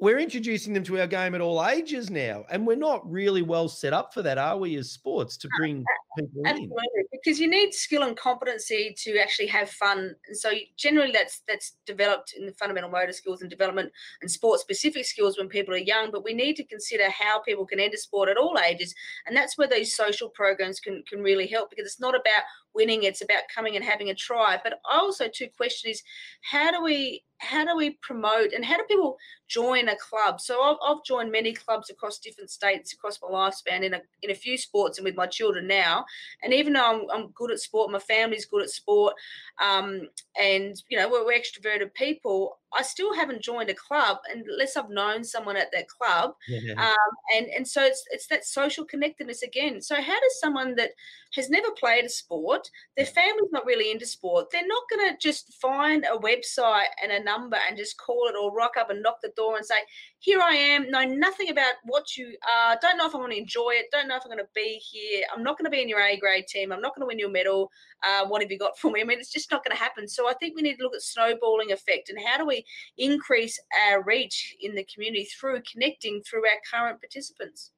we're 0.00 0.18
introducing 0.18 0.74
them 0.74 0.84
to 0.84 1.00
our 1.00 1.08
game 1.08 1.34
at 1.34 1.40
all 1.40 1.64
ages 1.66 2.08
now, 2.08 2.44
and 2.50 2.66
we're 2.66 2.76
not 2.76 3.08
really 3.10 3.42
well 3.42 3.68
set 3.68 3.92
up 3.92 4.14
for 4.14 4.22
that, 4.22 4.38
are 4.38 4.56
we, 4.56 4.76
as 4.76 4.90
sports, 4.92 5.36
to 5.38 5.48
bring 5.58 5.84
people 6.16 6.42
Absolutely. 6.46 6.74
in? 6.74 7.04
Because 7.10 7.40
you 7.40 7.48
need 7.48 7.74
skill 7.74 8.04
and 8.04 8.16
competency 8.16 8.94
to 8.96 9.18
actually 9.18 9.48
have 9.48 9.68
fun. 9.68 10.14
And 10.28 10.36
so 10.36 10.50
generally, 10.76 11.10
that's 11.10 11.42
that's 11.48 11.76
developed 11.84 12.34
in 12.38 12.46
the 12.46 12.52
fundamental 12.52 12.90
motor 12.90 13.12
skills 13.12 13.42
and 13.42 13.50
development 13.50 13.90
and 14.22 14.30
sport 14.30 14.60
specific 14.60 15.04
skills 15.04 15.36
when 15.36 15.48
people 15.48 15.74
are 15.74 15.78
young. 15.78 16.12
But 16.12 16.24
we 16.24 16.32
need 16.32 16.54
to 16.56 16.64
consider 16.64 17.10
how 17.10 17.40
people 17.40 17.66
can 17.66 17.80
enter 17.80 17.96
sport 17.96 18.28
at 18.28 18.36
all 18.36 18.56
ages, 18.64 18.94
and 19.26 19.36
that's 19.36 19.58
where 19.58 19.68
these 19.68 19.96
social 19.96 20.28
programs 20.28 20.78
can 20.78 21.02
can 21.08 21.22
really 21.22 21.48
help 21.48 21.70
because 21.70 21.86
it's 21.86 22.00
not 22.00 22.14
about 22.14 22.44
winning; 22.78 23.02
it's 23.02 23.22
about 23.22 23.42
coming 23.54 23.76
and 23.76 23.84
having 23.84 24.08
a 24.08 24.14
try. 24.14 24.58
But 24.62 24.74
I 24.90 24.98
also 24.98 25.26
too 25.28 25.48
question 25.56 25.90
is 25.90 26.02
how 26.42 26.70
do 26.70 26.82
we 26.82 27.24
how 27.40 27.64
do 27.64 27.76
we 27.76 27.98
promote 28.02 28.52
and 28.52 28.64
how 28.64 28.76
do 28.76 28.84
people 28.88 29.16
join 29.48 29.88
a 29.88 29.96
club? 29.96 30.40
So 30.40 30.60
I've, 30.62 30.76
I've 30.84 31.04
joined 31.04 31.30
many 31.30 31.52
clubs 31.52 31.88
across 31.90 32.18
different 32.18 32.50
states 32.50 32.92
across 32.92 33.18
my 33.22 33.28
lifespan 33.28 33.82
in 33.82 33.94
a, 33.94 34.00
in 34.22 34.30
a 34.30 34.34
few 34.34 34.58
sports 34.58 34.98
and 34.98 35.04
with 35.04 35.16
my 35.16 35.26
children 35.26 35.66
now. 35.66 36.04
And 36.42 36.52
even 36.52 36.72
though 36.72 36.84
I'm, 36.84 37.02
I'm 37.12 37.30
good 37.32 37.50
at 37.50 37.60
sport, 37.60 37.90
my 37.90 38.00
family's 38.00 38.46
good 38.46 38.62
at 38.62 38.70
sport, 38.70 39.14
um, 39.62 40.08
and 40.40 40.80
you 40.88 40.98
know 40.98 41.08
we're, 41.08 41.24
we're 41.24 41.38
extroverted 41.38 41.94
people. 41.94 42.58
I 42.76 42.82
still 42.82 43.14
haven't 43.14 43.42
joined 43.42 43.70
a 43.70 43.74
club 43.74 44.18
unless 44.32 44.76
I've 44.76 44.90
known 44.90 45.24
someone 45.24 45.56
at 45.56 45.72
that 45.72 45.88
club. 45.88 46.32
Yeah. 46.48 46.74
Um, 46.74 47.14
and 47.36 47.46
and 47.48 47.66
so 47.66 47.82
it's 47.82 48.04
it's 48.10 48.26
that 48.28 48.44
social 48.44 48.84
connectedness 48.84 49.42
again. 49.42 49.80
So 49.80 49.96
how 49.96 50.20
does 50.20 50.40
someone 50.40 50.74
that 50.76 50.90
has 51.34 51.50
never 51.50 51.70
played 51.72 52.04
a 52.04 52.08
sport, 52.08 52.70
their 52.96 53.06
family's 53.06 53.52
not 53.52 53.66
really 53.66 53.90
into 53.90 54.06
sport, 54.06 54.48
they're 54.50 54.66
not 54.66 54.82
going 54.90 55.10
to 55.10 55.18
just 55.20 55.54
find 55.54 56.04
a 56.04 56.18
website 56.18 56.88
and 57.02 57.12
a 57.12 57.22
number 57.22 57.58
and 57.68 57.76
just 57.76 57.98
call 57.98 58.28
it 58.28 58.34
or 58.40 58.54
rock 58.54 58.72
up 58.78 58.90
and 58.90 59.02
knock 59.02 59.18
the 59.22 59.32
door 59.36 59.56
and 59.56 59.66
say, 59.66 59.76
"Here 60.20 60.40
I 60.40 60.54
am, 60.54 60.90
know 60.90 61.04
nothing 61.04 61.48
about 61.50 61.74
what 61.84 62.16
you 62.16 62.36
are, 62.50 62.78
don't 62.82 62.96
know 62.98 63.06
if 63.06 63.14
I'm 63.14 63.20
going 63.20 63.32
to 63.32 63.38
enjoy 63.38 63.70
it, 63.74 63.86
don't 63.92 64.08
know 64.08 64.16
if 64.16 64.22
I'm 64.24 64.30
going 64.30 64.38
to 64.38 64.48
be 64.54 64.80
here, 64.82 65.24
I'm 65.34 65.42
not 65.42 65.56
going 65.56 65.64
to 65.66 65.70
be 65.70 65.80
in 65.80 65.88
your 65.88 66.00
A 66.00 66.16
grade 66.16 66.46
team, 66.48 66.72
I'm 66.72 66.80
not 66.80 66.94
going 66.94 67.02
to 67.02 67.06
win 67.06 67.18
your 67.18 67.30
medal. 67.30 67.70
Uh, 68.02 68.26
what 68.26 68.42
have 68.42 68.50
you 68.50 68.58
got 68.58 68.78
for 68.78 68.90
me?" 68.90 69.00
I 69.00 69.04
mean, 69.04 69.18
it's 69.18 69.32
just 69.32 69.50
not 69.50 69.64
going 69.64 69.76
to 69.76 69.82
happen. 69.82 70.08
So 70.08 70.28
I 70.28 70.34
think 70.34 70.56
we 70.56 70.62
need 70.62 70.76
to 70.76 70.82
look 70.82 70.94
at 70.94 71.02
snowballing 71.02 71.72
effect 71.72 72.10
and 72.10 72.18
how 72.24 72.38
do 72.38 72.46
we 72.46 72.64
increase 72.96 73.60
our 73.88 74.02
reach 74.02 74.56
in 74.60 74.74
the 74.74 74.86
community 74.92 75.24
through 75.24 75.62
connecting 75.70 76.22
through 76.22 76.46
our 76.46 76.58
current 76.70 77.00
participants. 77.00 77.72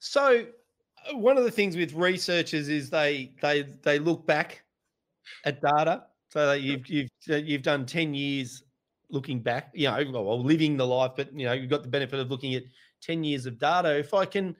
So, 0.00 0.46
uh, 1.08 1.16
one 1.16 1.38
of 1.38 1.44
the 1.44 1.50
things 1.50 1.76
with 1.76 1.94
researchers 1.94 2.68
is 2.68 2.90
they 2.90 3.32
they 3.40 3.62
they 3.82 3.98
look 3.98 4.26
back 4.26 4.64
at 5.44 5.60
data. 5.60 6.04
So 6.30 6.52
you've 6.52 6.86
you've 6.88 7.08
you've 7.26 7.62
done 7.62 7.86
ten 7.86 8.12
years 8.12 8.64
looking 9.10 9.40
back, 9.40 9.70
you 9.74 9.88
know, 9.88 10.22
well, 10.22 10.42
living 10.42 10.76
the 10.76 10.86
life, 10.86 11.12
but 11.16 11.32
you 11.36 11.46
know, 11.46 11.52
you've 11.52 11.70
got 11.70 11.82
the 11.82 11.88
benefit 11.88 12.20
of 12.20 12.30
looking 12.30 12.54
at 12.54 12.64
ten 13.00 13.24
years 13.24 13.46
of 13.46 13.58
data. 13.58 13.96
If 13.98 14.14
I 14.14 14.24
can, 14.24 14.56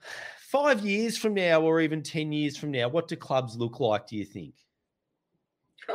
five 0.38 0.80
years 0.80 1.16
from 1.16 1.34
now, 1.34 1.62
or 1.62 1.80
even 1.80 2.02
ten 2.02 2.32
years 2.32 2.56
from 2.56 2.70
now, 2.70 2.88
what 2.88 3.08
do 3.08 3.16
clubs 3.16 3.56
look 3.56 3.80
like? 3.80 4.06
Do 4.06 4.16
you 4.16 4.24
think? 4.24 4.54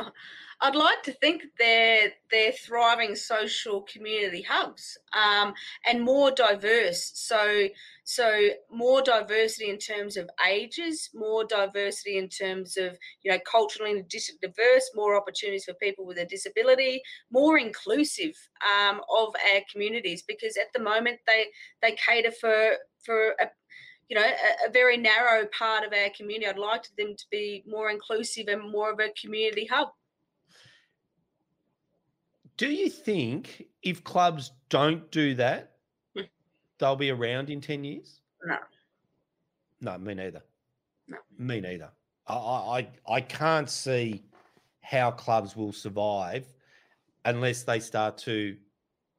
I'd 0.62 0.74
like 0.74 1.02
to 1.04 1.12
think 1.12 1.42
they're 1.58 2.12
they're 2.30 2.52
thriving 2.52 3.14
social 3.14 3.82
community 3.82 4.42
hubs 4.42 4.98
um, 5.14 5.54
and 5.86 6.02
more 6.02 6.30
diverse. 6.30 7.12
So 7.14 7.68
so 8.04 8.48
more 8.70 9.00
diversity 9.00 9.70
in 9.70 9.78
terms 9.78 10.18
of 10.18 10.28
ages, 10.46 11.08
more 11.14 11.44
diversity 11.44 12.18
in 12.18 12.28
terms 12.28 12.76
of 12.76 12.98
you 13.22 13.32
know 13.32 13.38
culturally 13.50 14.04
diverse, 14.42 14.90
more 14.94 15.16
opportunities 15.16 15.64
for 15.64 15.74
people 15.74 16.04
with 16.04 16.18
a 16.18 16.26
disability, 16.26 17.00
more 17.32 17.58
inclusive 17.58 18.34
um, 18.62 19.00
of 19.10 19.34
our 19.54 19.60
communities 19.72 20.22
because 20.26 20.58
at 20.58 20.72
the 20.74 20.82
moment 20.82 21.20
they 21.26 21.46
they 21.80 21.92
cater 21.92 22.32
for 22.32 22.74
for 23.02 23.34
a, 23.40 23.46
you 24.10 24.16
know 24.16 24.22
a, 24.22 24.68
a, 24.68 24.72
very 24.72 24.98
narrow 24.98 25.46
part 25.56 25.84
of 25.84 25.92
our 25.92 26.10
community 26.14 26.46
i'd 26.46 26.58
like 26.58 26.82
them 26.98 27.14
to 27.16 27.24
be 27.30 27.62
more 27.66 27.90
inclusive 27.90 28.46
and 28.48 28.70
more 28.70 28.92
of 28.92 28.98
a 28.98 29.08
community 29.20 29.64
hub 29.64 29.88
do 32.60 32.70
you 32.70 32.90
think 32.90 33.64
if 33.82 34.04
clubs 34.04 34.52
don't 34.68 35.10
do 35.10 35.34
that, 35.36 35.76
hmm. 36.14 36.24
they'll 36.78 36.94
be 36.94 37.08
around 37.08 37.48
in 37.48 37.58
10 37.58 37.84
years? 37.84 38.20
No. 38.44 38.56
No, 39.80 39.96
me 39.96 40.12
neither. 40.12 40.42
No. 41.08 41.16
Me 41.38 41.58
neither. 41.58 41.88
I, 42.26 42.34
I, 42.34 42.88
I 43.08 43.20
can't 43.22 43.70
see 43.70 44.22
how 44.82 45.10
clubs 45.10 45.56
will 45.56 45.72
survive 45.72 46.44
unless 47.24 47.62
they 47.62 47.80
start 47.80 48.18
to 48.18 48.54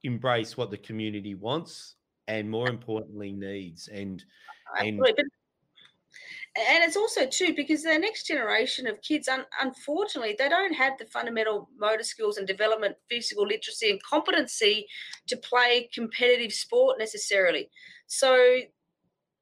embrace 0.04 0.56
what 0.56 0.70
the 0.70 0.78
community 0.78 1.34
wants 1.34 1.96
and 2.28 2.48
more 2.48 2.68
importantly 2.68 3.32
needs 3.32 3.88
and 3.88 4.24
and 4.78 5.04
and 6.54 6.84
it's 6.84 6.96
also 6.96 7.26
too 7.26 7.54
because 7.56 7.82
the 7.82 7.98
next 7.98 8.26
generation 8.26 8.86
of 8.86 9.00
kids 9.00 9.26
un- 9.26 9.46
unfortunately 9.62 10.36
they 10.38 10.50
don't 10.50 10.74
have 10.74 10.98
the 10.98 11.06
fundamental 11.06 11.70
motor 11.78 12.02
skills 12.02 12.36
and 12.36 12.46
development 12.46 12.94
physical 13.08 13.46
literacy 13.46 13.90
and 13.90 14.02
competency 14.02 14.86
to 15.26 15.36
play 15.38 15.88
competitive 15.94 16.52
sport 16.52 16.98
necessarily. 16.98 17.70
So 18.06 18.36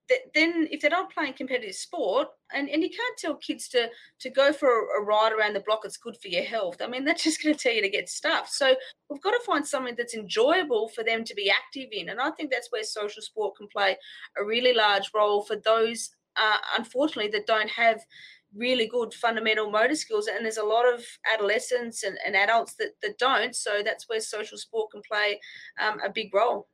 th- 0.09 0.21
then 0.35 0.69
if 0.71 0.81
they're 0.81 0.91
not 0.91 1.13
playing 1.13 1.33
competitive 1.33 1.75
sport 1.75 2.29
and, 2.55 2.69
and 2.69 2.81
you 2.81 2.91
can't 2.91 3.19
tell 3.19 3.35
kids 3.35 3.69
to 3.71 3.89
to 4.21 4.31
go 4.31 4.53
for 4.53 4.69
a, 4.69 5.03
a 5.03 5.05
ride 5.05 5.33
around 5.33 5.55
the 5.55 5.65
block 5.67 5.81
it's 5.83 5.97
good 5.97 6.17
for 6.23 6.29
your 6.29 6.45
health. 6.45 6.81
I 6.81 6.87
mean 6.87 7.05
that's 7.07 7.25
just 7.25 7.43
going 7.43 7.57
to 7.57 7.61
tell 7.61 7.75
you 7.75 7.83
to 7.83 7.91
get 7.91 8.09
stuffed 8.09 8.53
so 8.53 8.77
we've 9.09 9.23
got 9.23 9.33
to 9.33 9.41
find 9.45 9.67
something 9.67 9.97
that's 9.99 10.15
enjoyable 10.15 10.89
for 10.91 11.03
them 11.03 11.25
to 11.25 11.35
be 11.35 11.51
active 11.51 11.89
in 11.91 12.11
and 12.11 12.21
i 12.21 12.31
think 12.31 12.53
that's 12.53 12.71
where 12.71 12.85
social 12.85 13.21
sport 13.21 13.57
can 13.57 13.67
play 13.67 13.97
a 14.39 14.45
really 14.45 14.73
large 14.73 15.11
role 15.13 15.43
for 15.43 15.57
those 15.57 16.11
uh, 16.37 16.59
unfortunately, 16.79 17.31
that 17.33 17.47
don't 17.47 17.71
have 17.71 18.01
really 18.55 18.87
good 18.89 19.15
fundamental 19.15 19.71
motor 19.71 19.95
skills. 19.95 20.27
And 20.27 20.45
there's 20.45 20.57
a 20.57 20.65
lot 20.65 20.93
of 20.93 21.05
adolescents 21.33 22.03
and, 22.03 22.19
and 22.27 22.35
adults 22.35 22.75
that, 22.75 22.93
that 23.03 23.19
don't. 23.19 23.55
So 23.55 23.83
that's 23.85 24.09
where 24.09 24.21
social 24.21 24.59
sport 24.59 24.91
can 24.91 25.03
play 25.09 25.41
um, 25.81 26.01
a 26.05 26.11
big 26.11 26.35
role. 26.35 26.69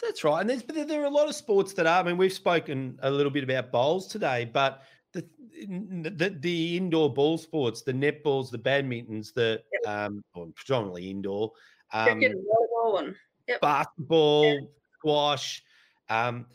That's 0.00 0.24
right. 0.24 0.40
And 0.40 0.50
there's, 0.50 0.62
there 0.64 1.02
are 1.02 1.06
a 1.06 1.10
lot 1.10 1.28
of 1.28 1.34
sports 1.34 1.72
that 1.74 1.86
are, 1.86 2.00
I 2.00 2.02
mean, 2.02 2.16
we've 2.16 2.32
spoken 2.32 2.98
a 3.02 3.10
little 3.10 3.30
bit 3.30 3.44
about 3.44 3.70
bowls 3.70 4.08
today, 4.08 4.48
but 4.52 4.82
the, 5.12 5.24
the, 5.66 6.36
the 6.40 6.76
indoor 6.76 7.12
ball 7.12 7.38
sports, 7.38 7.82
the 7.82 7.92
netballs, 7.92 8.50
the 8.50 8.58
badmintons, 8.58 9.32
the 9.32 9.62
um, 9.86 10.24
predominantly 10.54 11.10
indoor, 11.10 11.52
um, 11.92 12.20
volleyball 12.20 13.00
and 13.00 13.14
yep. 13.46 13.60
basketball, 13.60 14.44
yep. 14.44 14.62
squash, 14.98 15.62
um, 16.08 16.46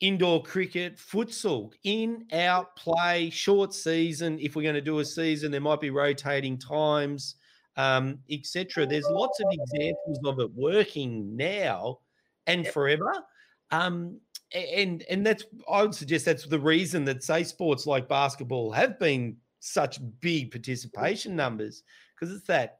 indoor 0.00 0.42
cricket, 0.42 0.96
futsal, 0.96 1.72
in, 1.84 2.26
out, 2.32 2.76
play, 2.76 3.30
short 3.30 3.72
season. 3.72 4.38
If 4.40 4.56
we're 4.56 4.62
going 4.62 4.74
to 4.74 4.80
do 4.80 4.98
a 4.98 5.04
season, 5.04 5.50
there 5.50 5.60
might 5.60 5.80
be 5.80 5.90
rotating 5.90 6.58
times, 6.58 7.36
um, 7.76 8.18
etc. 8.30 8.86
There's 8.86 9.06
lots 9.08 9.40
of 9.40 9.46
examples 9.50 10.20
of 10.24 10.40
it 10.40 10.50
working 10.54 11.36
now 11.36 12.00
and 12.46 12.66
forever. 12.66 13.12
Um, 13.70 14.20
and 14.54 15.04
and 15.10 15.26
that's 15.26 15.44
I 15.68 15.82
would 15.82 15.94
suggest 15.94 16.24
that's 16.24 16.46
the 16.46 16.58
reason 16.58 17.04
that 17.06 17.24
say 17.24 17.42
sports 17.42 17.86
like 17.86 18.08
basketball 18.08 18.70
have 18.70 18.98
been 18.98 19.36
such 19.58 19.98
big 20.20 20.52
participation 20.52 21.34
numbers 21.34 21.82
because 22.14 22.34
it's 22.34 22.46
that 22.46 22.78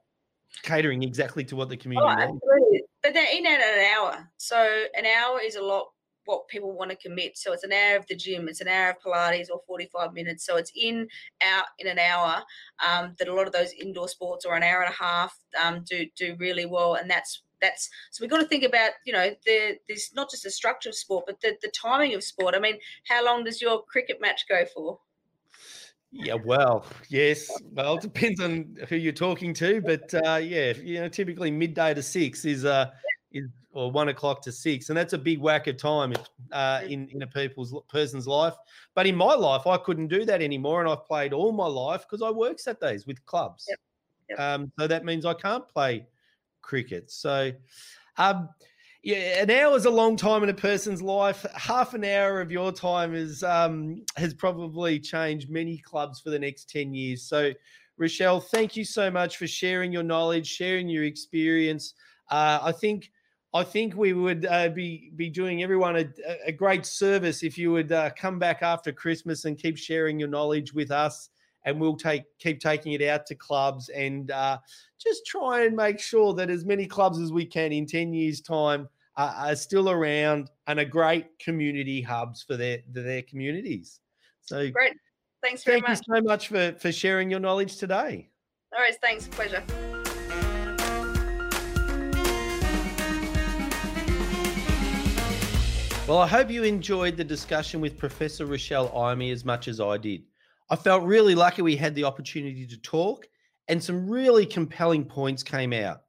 catering 0.62 1.02
exactly 1.02 1.44
to 1.44 1.56
what 1.56 1.68
the 1.68 1.76
community 1.76 2.06
oh, 2.08 2.22
absolutely. 2.22 2.82
But 3.02 3.14
they're 3.14 3.36
in 3.36 3.46
at 3.46 3.60
an 3.60 3.86
hour, 3.96 4.30
so 4.36 4.84
an 4.96 5.06
hour 5.06 5.40
is 5.40 5.56
a 5.56 5.62
lot 5.62 5.88
what 6.26 6.48
people 6.48 6.72
want 6.72 6.90
to 6.90 6.96
commit. 6.96 7.38
So 7.38 7.52
it's 7.52 7.64
an 7.64 7.72
hour 7.72 7.96
of 7.96 8.06
the 8.06 8.14
gym, 8.14 8.48
it's 8.48 8.60
an 8.60 8.68
hour 8.68 8.90
of 8.90 9.00
Pilates 9.00 9.48
or 9.50 9.60
45 9.66 10.12
minutes. 10.12 10.44
So 10.44 10.56
it's 10.56 10.72
in, 10.74 11.08
out 11.42 11.66
in 11.78 11.86
an 11.86 11.98
hour 11.98 12.42
um, 12.86 13.14
that 13.18 13.28
a 13.28 13.34
lot 13.34 13.46
of 13.46 13.52
those 13.52 13.72
indoor 13.72 14.08
sports 14.08 14.44
or 14.44 14.54
an 14.54 14.62
hour 14.62 14.82
and 14.82 14.92
a 14.92 15.02
half 15.02 15.36
um, 15.62 15.82
do 15.88 16.06
do 16.16 16.36
really 16.38 16.66
well. 16.66 16.94
And 16.94 17.10
that's 17.10 17.42
that's 17.60 17.88
so 18.10 18.22
we've 18.22 18.30
got 18.30 18.40
to 18.40 18.46
think 18.46 18.64
about 18.64 18.90
you 19.04 19.12
know 19.12 19.30
the 19.44 19.78
this 19.88 20.12
not 20.14 20.30
just 20.30 20.42
the 20.42 20.50
structure 20.50 20.88
of 20.88 20.94
sport 20.94 21.24
but 21.26 21.40
the, 21.40 21.56
the 21.62 21.68
timing 21.68 22.14
of 22.14 22.22
sport 22.22 22.54
i 22.54 22.58
mean 22.58 22.76
how 23.08 23.24
long 23.24 23.44
does 23.44 23.62
your 23.62 23.82
cricket 23.84 24.20
match 24.20 24.46
go 24.48 24.64
for 24.74 24.98
yeah 26.12 26.34
well 26.34 26.84
yes 27.08 27.50
well 27.72 27.96
it 27.96 28.02
depends 28.02 28.40
on 28.40 28.76
who 28.88 28.96
you're 28.96 29.12
talking 29.12 29.52
to 29.54 29.80
but 29.80 30.12
uh 30.26 30.36
yeah 30.36 30.72
you 30.82 31.00
know 31.00 31.08
typically 31.08 31.50
midday 31.50 31.94
to 31.94 32.02
six 32.02 32.44
is 32.44 32.64
uh 32.64 32.90
is 33.32 33.48
or 33.72 33.90
one 33.90 34.08
o'clock 34.08 34.40
to 34.42 34.52
six, 34.52 34.88
and 34.88 34.96
that's 34.96 35.12
a 35.12 35.18
big 35.18 35.38
whack 35.38 35.66
of 35.66 35.76
time 35.76 36.14
uh, 36.52 36.80
in 36.86 37.08
in 37.08 37.22
a 37.22 37.26
people's 37.26 37.74
person's 37.88 38.26
life. 38.26 38.54
But 38.94 39.06
in 39.06 39.14
my 39.14 39.34
life, 39.34 39.66
I 39.66 39.76
couldn't 39.76 40.08
do 40.08 40.24
that 40.24 40.40
anymore, 40.40 40.80
and 40.80 40.88
I've 40.90 41.04
played 41.04 41.32
all 41.32 41.52
my 41.52 41.66
life 41.66 42.02
because 42.02 42.22
I 42.22 42.30
work 42.30 42.58
Saturdays 42.58 43.06
with 43.06 43.24
clubs. 43.26 43.66
Yep. 43.68 43.78
Yep. 44.30 44.40
Um, 44.40 44.72
so 44.78 44.86
that 44.86 45.04
means 45.04 45.24
I 45.26 45.34
can't 45.34 45.68
play 45.68 46.06
cricket. 46.62 47.10
So, 47.10 47.52
um, 48.16 48.48
yeah, 49.02 49.42
an 49.42 49.50
hour 49.50 49.76
is 49.76 49.84
a 49.84 49.90
long 49.90 50.16
time 50.16 50.42
in 50.42 50.48
a 50.48 50.54
person's 50.54 51.00
life. 51.00 51.46
Half 51.54 51.94
an 51.94 52.04
hour 52.04 52.40
of 52.40 52.50
your 52.50 52.72
time 52.72 53.14
is 53.14 53.42
um, 53.42 54.02
has 54.16 54.34
probably 54.34 54.98
changed 54.98 55.50
many 55.50 55.78
clubs 55.78 56.20
for 56.20 56.30
the 56.30 56.38
next 56.38 56.70
ten 56.70 56.94
years. 56.94 57.22
So, 57.22 57.52
Rochelle, 57.98 58.40
thank 58.40 58.76
you 58.76 58.84
so 58.84 59.10
much 59.10 59.36
for 59.36 59.46
sharing 59.46 59.92
your 59.92 60.02
knowledge, 60.02 60.46
sharing 60.46 60.88
your 60.88 61.04
experience. 61.04 61.94
Uh, 62.30 62.58
I 62.62 62.72
think 62.72 63.12
I 63.54 63.64
think 63.64 63.94
we 63.94 64.12
would 64.12 64.44
uh, 64.46 64.68
be 64.68 65.12
be 65.16 65.30
doing 65.30 65.62
everyone 65.62 65.96
a, 65.96 66.06
a 66.46 66.52
great 66.52 66.84
service 66.84 67.42
if 67.42 67.56
you 67.56 67.72
would 67.72 67.92
uh, 67.92 68.10
come 68.10 68.38
back 68.38 68.62
after 68.62 68.92
Christmas 68.92 69.44
and 69.44 69.56
keep 69.56 69.78
sharing 69.78 70.18
your 70.18 70.28
knowledge 70.28 70.74
with 70.74 70.90
us, 70.90 71.30
and 71.64 71.80
we'll 71.80 71.96
take 71.96 72.24
keep 72.38 72.60
taking 72.60 72.92
it 72.92 73.02
out 73.02 73.24
to 73.26 73.34
clubs 73.34 73.88
and 73.90 74.30
uh, 74.30 74.58
just 75.00 75.24
try 75.26 75.64
and 75.64 75.74
make 75.74 76.00
sure 76.00 76.34
that 76.34 76.50
as 76.50 76.64
many 76.64 76.86
clubs 76.86 77.18
as 77.18 77.32
we 77.32 77.46
can 77.46 77.72
in 77.72 77.86
ten 77.86 78.12
years' 78.12 78.40
time 78.40 78.88
are 79.16 79.56
still 79.56 79.88
around 79.88 80.50
and 80.66 80.78
are 80.78 80.84
great 80.84 81.38
community 81.38 82.02
hubs 82.02 82.42
for 82.42 82.56
their 82.58 82.80
their 82.92 83.22
communities. 83.22 84.00
So 84.42 84.70
great, 84.70 84.92
thanks 85.42 85.64
very 85.64 85.76
thank 85.76 85.88
much. 85.88 85.98
Thank 86.06 86.08
you 86.08 86.16
so 86.16 86.22
much 86.22 86.48
for 86.48 86.78
for 86.78 86.92
sharing 86.92 87.30
your 87.30 87.40
knowledge 87.40 87.76
today. 87.76 88.28
All 88.74 88.80
right, 88.80 88.96
thanks, 89.00 89.28
pleasure. 89.28 89.62
Well, 96.08 96.18
I 96.18 96.28
hope 96.28 96.52
you 96.52 96.62
enjoyed 96.62 97.16
the 97.16 97.24
discussion 97.24 97.80
with 97.80 97.98
Professor 97.98 98.46
Rochelle 98.46 98.96
Eime 98.96 99.32
as 99.32 99.44
much 99.44 99.66
as 99.66 99.80
I 99.80 99.96
did. 99.96 100.22
I 100.70 100.76
felt 100.76 101.02
really 101.02 101.34
lucky 101.34 101.62
we 101.62 101.74
had 101.74 101.96
the 101.96 102.04
opportunity 102.04 102.64
to 102.64 102.76
talk, 102.76 103.26
and 103.66 103.82
some 103.82 104.08
really 104.08 104.46
compelling 104.46 105.04
points 105.04 105.42
came 105.42 105.72
out. 105.72 106.02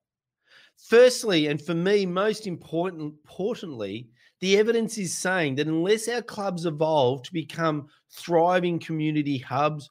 Firstly, 0.87 1.47
and 1.47 1.59
for 1.59 1.73
me, 1.73 2.05
most 2.05 2.45
important, 2.45 3.01
importantly, 3.01 4.11
the 4.39 4.59
evidence 4.59 4.99
is 4.99 5.17
saying 5.17 5.55
that 5.55 5.65
unless 5.65 6.07
our 6.07 6.21
clubs 6.21 6.67
evolve 6.67 7.23
to 7.23 7.33
become 7.33 7.87
thriving 8.11 8.77
community 8.77 9.39
hubs, 9.39 9.89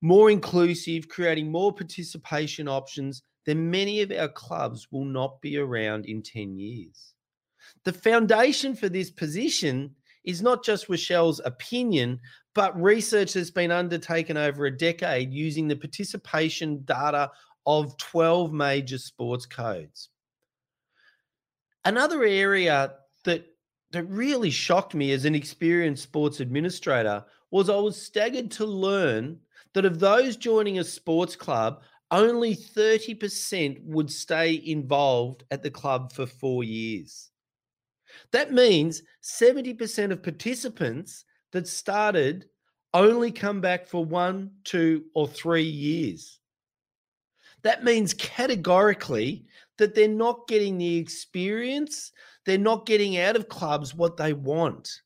more 0.00 0.28
inclusive, 0.28 1.08
creating 1.08 1.52
more 1.52 1.72
participation 1.72 2.66
options, 2.66 3.22
then 3.44 3.70
many 3.70 4.00
of 4.00 4.10
our 4.10 4.28
clubs 4.28 4.88
will 4.90 5.04
not 5.04 5.40
be 5.40 5.56
around 5.56 6.06
in 6.06 6.20
10 6.20 6.56
years. 6.56 7.14
The 7.86 7.92
foundation 7.92 8.74
for 8.74 8.88
this 8.88 9.12
position 9.12 9.94
is 10.24 10.42
not 10.42 10.64
just 10.64 10.88
Rochelle's 10.88 11.40
opinion, 11.44 12.20
but 12.52 12.82
research 12.82 13.34
that's 13.34 13.52
been 13.52 13.70
undertaken 13.70 14.36
over 14.36 14.66
a 14.66 14.76
decade 14.76 15.32
using 15.32 15.68
the 15.68 15.76
participation 15.76 16.82
data 16.84 17.30
of 17.64 17.96
12 17.98 18.52
major 18.52 18.98
sports 18.98 19.46
codes. 19.46 20.08
Another 21.84 22.24
area 22.24 22.94
that 23.24 23.46
that 23.92 24.04
really 24.06 24.50
shocked 24.50 24.96
me 24.96 25.12
as 25.12 25.24
an 25.24 25.36
experienced 25.36 26.02
sports 26.02 26.40
administrator 26.40 27.24
was 27.52 27.70
I 27.70 27.76
was 27.76 28.02
staggered 28.02 28.50
to 28.52 28.66
learn 28.66 29.38
that 29.74 29.84
of 29.84 30.00
those 30.00 30.36
joining 30.36 30.80
a 30.80 30.84
sports 30.84 31.36
club, 31.36 31.82
only 32.10 32.56
30% 32.56 33.80
would 33.84 34.10
stay 34.10 34.60
involved 34.66 35.44
at 35.52 35.62
the 35.62 35.70
club 35.70 36.12
for 36.12 36.26
4 36.26 36.64
years. 36.64 37.30
That 38.32 38.52
means 38.52 39.02
70% 39.22 40.10
of 40.10 40.22
participants 40.22 41.24
that 41.52 41.68
started 41.68 42.46
only 42.94 43.30
come 43.30 43.60
back 43.60 43.86
for 43.86 44.04
one, 44.04 44.50
two, 44.64 45.04
or 45.14 45.28
three 45.28 45.62
years. 45.62 46.40
That 47.62 47.84
means 47.84 48.14
categorically 48.14 49.46
that 49.78 49.94
they're 49.94 50.08
not 50.08 50.48
getting 50.48 50.78
the 50.78 50.96
experience, 50.96 52.12
they're 52.44 52.58
not 52.58 52.86
getting 52.86 53.18
out 53.18 53.36
of 53.36 53.48
clubs 53.48 53.94
what 53.94 54.16
they 54.16 54.32
want. 54.32 55.02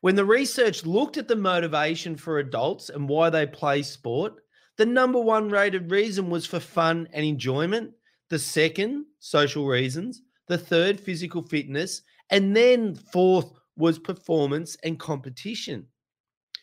When 0.00 0.16
the 0.16 0.24
research 0.24 0.86
looked 0.86 1.16
at 1.16 1.28
the 1.28 1.36
motivation 1.36 2.16
for 2.16 2.38
adults 2.38 2.88
and 2.88 3.08
why 3.08 3.30
they 3.30 3.46
play 3.46 3.82
sport, 3.82 4.34
the 4.76 4.86
number 4.86 5.20
one 5.20 5.48
rated 5.48 5.90
reason 5.90 6.30
was 6.30 6.46
for 6.46 6.60
fun 6.60 7.08
and 7.12 7.24
enjoyment. 7.26 7.92
The 8.30 8.38
second, 8.38 9.06
social 9.18 9.66
reasons 9.66 10.22
the 10.48 10.58
third, 10.58 10.98
physical 10.98 11.42
fitness, 11.42 12.02
and 12.30 12.56
then 12.56 12.94
fourth 12.94 13.52
was 13.76 13.98
performance 13.98 14.76
and 14.82 14.98
competition. 14.98 15.86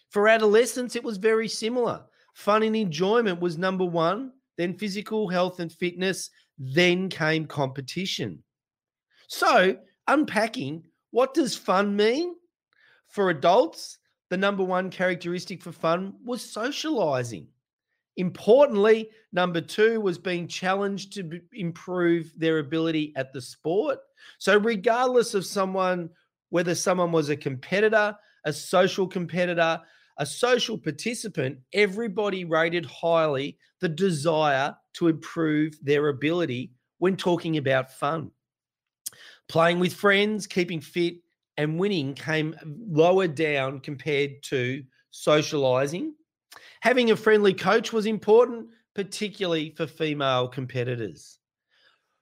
For 0.10 0.28
adolescents, 0.28 0.96
it 0.96 1.04
was 1.04 1.18
very 1.18 1.48
similar. 1.48 2.04
Fun 2.34 2.64
and 2.64 2.76
enjoyment 2.76 3.40
was 3.40 3.58
number 3.58 3.86
one, 3.86 4.32
then 4.58 4.74
physical 4.74 5.28
health 5.28 5.60
and 5.60 5.72
fitness, 5.72 6.30
then 6.58 7.10
came 7.10 7.46
competition. 7.46 8.44
So, 9.28 9.78
unpacking, 10.08 10.84
what 11.12 11.34
does 11.34 11.56
fun 11.56 11.96
mean? 11.96 12.36
For 13.08 13.30
adults, 13.30 13.98
the 14.30 14.38
number 14.38 14.64
one 14.64 14.90
characteristic 14.90 15.62
for 15.62 15.72
fun 15.72 16.14
was 16.24 16.42
socializing. 16.42 17.48
Importantly, 18.18 19.10
number 19.34 19.60
two 19.62 20.00
was 20.00 20.18
being 20.18 20.48
challenged 20.48 21.14
to 21.14 21.24
b- 21.24 21.42
improve 21.54 22.32
their 22.38 22.60
ability 22.60 23.12
at 23.16 23.34
the 23.34 23.42
sport. 23.42 24.00
So, 24.38 24.58
regardless 24.58 25.34
of 25.34 25.46
someone, 25.46 26.10
whether 26.50 26.76
someone 26.76 27.12
was 27.12 27.30
a 27.30 27.36
competitor, 27.36 28.16
a 28.46 28.54
social 28.54 29.08
competitor, 29.08 29.82
a 30.18 30.26
social 30.26 30.78
participant, 30.78 31.60
everybody 31.74 32.46
rated 32.46 32.86
highly 32.86 33.58
the 33.82 33.90
desire 33.90 34.76
to 34.94 35.10
improve 35.10 35.74
their 35.82 36.08
ability 36.08 36.72
when 37.00 37.18
talking 37.18 37.58
about 37.58 37.92
fun. 37.92 38.32
Playing 39.50 39.80
with 39.80 39.94
friends, 39.94 40.48
keeping 40.48 40.80
fit, 40.80 41.16
and 41.58 41.78
winning 41.78 42.14
came 42.14 42.56
lower 42.90 43.28
down 43.28 43.80
compared 43.80 44.42
to 44.44 44.84
socializing 45.12 46.14
Having 46.82 47.12
a 47.12 47.16
friendly 47.16 47.54
coach 47.54 47.92
was 47.92 48.06
important, 48.06 48.68
particularly 48.94 49.72
for 49.72 49.88
female 49.88 50.48
competitors. 50.48 51.40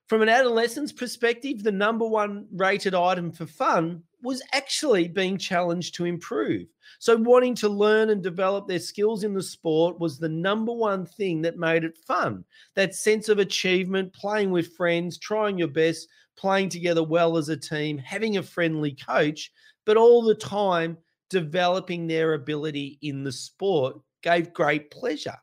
From 0.07 0.21
an 0.21 0.29
adolescent's 0.29 0.91
perspective, 0.91 1.63
the 1.63 1.71
number 1.71 2.05
one 2.05 2.47
rated 2.51 2.93
item 2.93 3.31
for 3.31 3.45
fun 3.45 4.03
was 4.21 4.41
actually 4.53 5.07
being 5.07 5.37
challenged 5.37 5.95
to 5.95 6.05
improve. 6.05 6.67
So, 6.99 7.17
wanting 7.17 7.55
to 7.55 7.69
learn 7.69 8.09
and 8.09 8.21
develop 8.21 8.67
their 8.67 8.79
skills 8.79 9.23
in 9.23 9.33
the 9.33 9.43
sport 9.43 9.99
was 9.99 10.17
the 10.17 10.29
number 10.29 10.71
one 10.71 11.05
thing 11.05 11.41
that 11.41 11.57
made 11.57 11.83
it 11.83 11.97
fun. 11.97 12.45
That 12.75 12.95
sense 12.95 13.29
of 13.29 13.39
achievement, 13.39 14.13
playing 14.13 14.51
with 14.51 14.75
friends, 14.75 15.17
trying 15.17 15.57
your 15.57 15.67
best, 15.67 16.07
playing 16.37 16.69
together 16.69 17.03
well 17.03 17.37
as 17.37 17.49
a 17.49 17.57
team, 17.57 17.97
having 17.97 18.37
a 18.37 18.43
friendly 18.43 18.91
coach, 18.93 19.51
but 19.85 19.97
all 19.97 20.21
the 20.21 20.35
time 20.35 20.97
developing 21.29 22.07
their 22.07 22.33
ability 22.33 22.99
in 23.01 23.23
the 23.23 23.31
sport 23.31 23.97
gave 24.23 24.53
great 24.53 24.89
pleasure. 24.89 25.37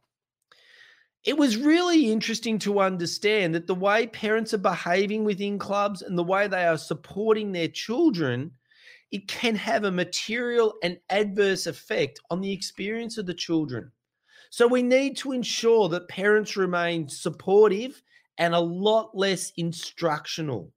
It 1.22 1.36
was 1.36 1.56
really 1.56 2.10
interesting 2.10 2.58
to 2.60 2.80
understand 2.80 3.54
that 3.54 3.66
the 3.66 3.74
way 3.74 4.06
parents 4.06 4.54
are 4.54 4.58
behaving 4.58 5.24
within 5.24 5.58
clubs 5.58 6.02
and 6.02 6.16
the 6.16 6.24
way 6.24 6.48
they 6.48 6.64
are 6.64 6.78
supporting 6.78 7.52
their 7.52 7.68
children 7.68 8.52
it 9.10 9.26
can 9.26 9.56
have 9.56 9.84
a 9.84 9.90
material 9.90 10.74
and 10.82 10.98
adverse 11.10 11.66
effect 11.66 12.20
on 12.30 12.40
the 12.40 12.52
experience 12.52 13.18
of 13.18 13.26
the 13.26 13.34
children. 13.34 13.90
So 14.50 14.66
we 14.66 14.82
need 14.82 15.16
to 15.18 15.32
ensure 15.32 15.88
that 15.88 16.08
parents 16.08 16.56
remain 16.56 17.08
supportive 17.08 18.02
and 18.38 18.54
a 18.54 18.60
lot 18.60 19.10
less 19.16 19.52
instructional. 19.56 20.72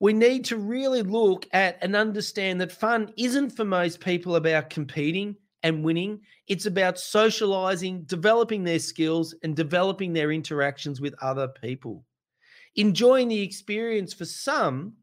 We 0.00 0.12
need 0.12 0.44
to 0.46 0.58
really 0.58 1.02
look 1.02 1.46
at 1.52 1.78
and 1.80 1.96
understand 1.96 2.60
that 2.60 2.72
fun 2.72 3.12
isn't 3.16 3.50
for 3.50 3.64
most 3.64 4.00
people 4.00 4.36
about 4.36 4.68
competing 4.68 5.36
and 5.66 5.82
winning. 5.82 6.20
It's 6.46 6.66
about 6.66 6.96
socializing, 6.96 8.02
developing 8.04 8.62
their 8.62 8.78
skills, 8.78 9.34
and 9.42 9.56
developing 9.56 10.12
their 10.12 10.30
interactions 10.30 11.00
with 11.00 11.14
other 11.20 11.48
people. 11.48 12.04
Enjoying 12.76 13.26
the 13.26 13.42
experience 13.42 14.14
for 14.14 14.24
some, 14.24 14.94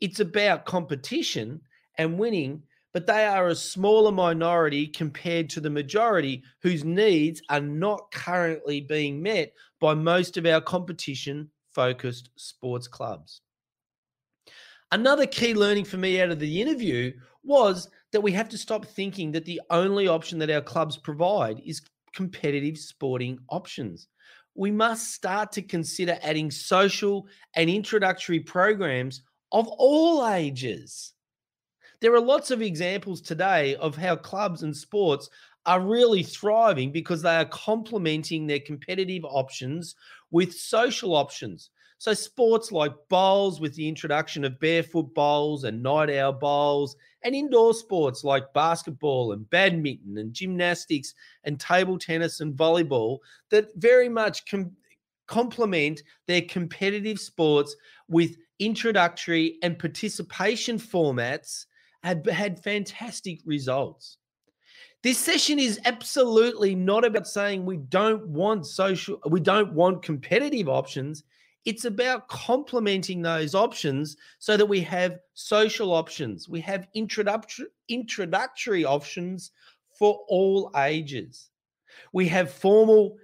it's 0.00 0.18
about 0.18 0.64
competition 0.64 1.60
and 1.98 2.18
winning, 2.18 2.64
but 2.92 3.06
they 3.06 3.24
are 3.26 3.48
a 3.48 3.54
smaller 3.54 4.10
minority 4.10 4.88
compared 4.88 5.48
to 5.50 5.60
the 5.60 5.70
majority 5.70 6.42
whose 6.62 6.82
needs 6.82 7.40
are 7.48 7.60
not 7.60 8.10
currently 8.10 8.80
being 8.80 9.22
met 9.22 9.52
by 9.80 9.94
most 9.94 10.36
of 10.36 10.46
our 10.46 10.60
competition 10.60 11.48
focused 11.70 12.30
sports 12.34 12.88
clubs. 12.88 13.42
Another 14.90 15.26
key 15.26 15.54
learning 15.54 15.84
for 15.84 15.98
me 15.98 16.20
out 16.20 16.30
of 16.30 16.40
the 16.40 16.60
interview 16.60 17.12
was 17.44 17.88
that 18.12 18.20
we 18.22 18.32
have 18.32 18.48
to 18.48 18.58
stop 18.58 18.84
thinking 18.84 19.32
that 19.32 19.44
the 19.44 19.60
only 19.70 20.08
option 20.08 20.38
that 20.38 20.50
our 20.50 20.60
clubs 20.60 20.96
provide 20.96 21.60
is 21.64 21.82
competitive 22.14 22.76
sporting 22.76 23.38
options. 23.48 24.08
We 24.54 24.70
must 24.70 25.14
start 25.14 25.52
to 25.52 25.62
consider 25.62 26.18
adding 26.22 26.50
social 26.50 27.26
and 27.54 27.70
introductory 27.70 28.40
programs 28.40 29.22
of 29.52 29.68
all 29.68 30.26
ages. 30.28 31.14
There 32.00 32.14
are 32.14 32.20
lots 32.20 32.50
of 32.50 32.62
examples 32.62 33.20
today 33.20 33.76
of 33.76 33.96
how 33.96 34.16
clubs 34.16 34.62
and 34.62 34.76
sports 34.76 35.28
are 35.66 35.80
really 35.80 36.22
thriving 36.22 36.90
because 36.90 37.22
they 37.22 37.36
are 37.36 37.44
complementing 37.44 38.46
their 38.46 38.60
competitive 38.60 39.24
options 39.24 39.94
with 40.30 40.54
social 40.54 41.14
options. 41.14 41.70
So, 42.00 42.14
sports 42.14 42.72
like 42.72 42.94
bowls, 43.10 43.60
with 43.60 43.74
the 43.74 43.86
introduction 43.86 44.42
of 44.46 44.58
barefoot 44.58 45.12
bowls 45.12 45.64
and 45.64 45.82
night 45.82 46.08
owl 46.08 46.32
bowls, 46.32 46.96
and 47.24 47.34
indoor 47.34 47.74
sports 47.74 48.24
like 48.24 48.54
basketball 48.54 49.32
and 49.32 49.48
badminton 49.50 50.16
and 50.16 50.32
gymnastics 50.32 51.12
and 51.44 51.60
table 51.60 51.98
tennis 51.98 52.40
and 52.40 52.56
volleyball 52.56 53.18
that 53.50 53.66
very 53.76 54.08
much 54.08 54.46
com- 54.50 54.74
complement 55.26 56.02
their 56.26 56.40
competitive 56.40 57.20
sports 57.20 57.76
with 58.08 58.34
introductory 58.60 59.58
and 59.62 59.78
participation 59.78 60.78
formats 60.78 61.66
had 62.02 62.26
had 62.30 62.64
fantastic 62.64 63.40
results. 63.44 64.16
This 65.02 65.18
session 65.18 65.58
is 65.58 65.78
absolutely 65.84 66.74
not 66.74 67.04
about 67.04 67.26
saying 67.26 67.66
we 67.66 67.76
don't 67.76 68.26
want 68.26 68.64
social, 68.64 69.20
we 69.28 69.40
don't 69.40 69.74
want 69.74 70.02
competitive 70.02 70.66
options. 70.66 71.24
It's 71.64 71.84
about 71.84 72.28
complementing 72.28 73.20
those 73.20 73.54
options 73.54 74.16
so 74.38 74.56
that 74.56 74.66
we 74.66 74.80
have 74.80 75.18
social 75.34 75.92
options, 75.92 76.48
we 76.48 76.60
have 76.62 76.88
introductory, 76.94 77.66
introductory 77.88 78.84
options 78.84 79.50
for 79.98 80.20
all 80.28 80.70
ages. 80.76 81.50
We 82.12 82.28
have 82.28 82.50
formal 82.50 83.16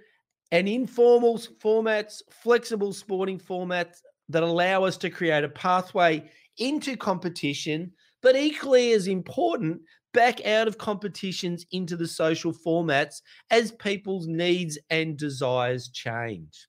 and 0.51 0.69
informal 0.69 1.37
formats, 1.37 2.21
flexible 2.29 2.93
sporting 2.93 3.39
formats 3.39 3.97
that 4.29 4.43
allow 4.43 4.83
us 4.83 4.97
to 4.97 5.09
create 5.09 5.43
a 5.43 5.49
pathway 5.49 6.29
into 6.57 6.95
competition, 6.95 7.91
but 8.21 8.35
equally 8.35 8.91
as 8.91 9.07
important, 9.07 9.81
back 10.13 10.45
out 10.45 10.67
of 10.67 10.77
competitions 10.77 11.65
into 11.71 11.95
the 11.95 12.07
social 12.07 12.53
formats 12.53 13.21
as 13.51 13.71
people's 13.73 14.27
needs 14.27 14.77
and 14.89 15.17
desires 15.17 15.89
change. 15.89 16.67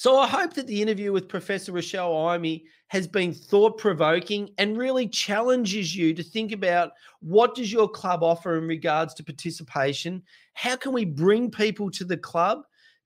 So 0.00 0.16
I 0.16 0.28
hope 0.28 0.54
that 0.54 0.68
the 0.68 0.80
interview 0.80 1.12
with 1.12 1.28
Professor 1.28 1.72
Rochelle 1.72 2.16
Eime 2.28 2.60
has 2.86 3.08
been 3.08 3.32
thought 3.32 3.78
provoking 3.78 4.48
and 4.56 4.78
really 4.78 5.08
challenges 5.08 5.96
you 5.96 6.14
to 6.14 6.22
think 6.22 6.52
about 6.52 6.92
what 7.18 7.56
does 7.56 7.72
your 7.72 7.88
club 7.88 8.22
offer 8.22 8.56
in 8.58 8.68
regards 8.68 9.12
to 9.14 9.24
participation? 9.24 10.22
How 10.54 10.76
can 10.76 10.92
we 10.92 11.04
bring 11.04 11.50
people 11.50 11.90
to 11.90 12.04
the 12.04 12.16
club, 12.16 12.60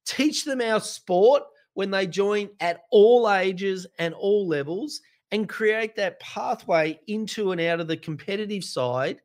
teach 0.04 0.44
them 0.44 0.60
our 0.60 0.80
sport 0.80 1.44
when 1.72 1.90
they 1.90 2.06
join 2.06 2.50
at 2.60 2.82
all 2.90 3.32
ages 3.32 3.86
and 3.98 4.12
all 4.12 4.46
levels, 4.46 5.00
and 5.30 5.48
create 5.48 5.96
that 5.96 6.20
pathway 6.20 7.00
into 7.06 7.52
and 7.52 7.60
out 7.62 7.80
of 7.80 7.88
the 7.88 7.96
competitive 7.96 8.64
side 8.64 9.22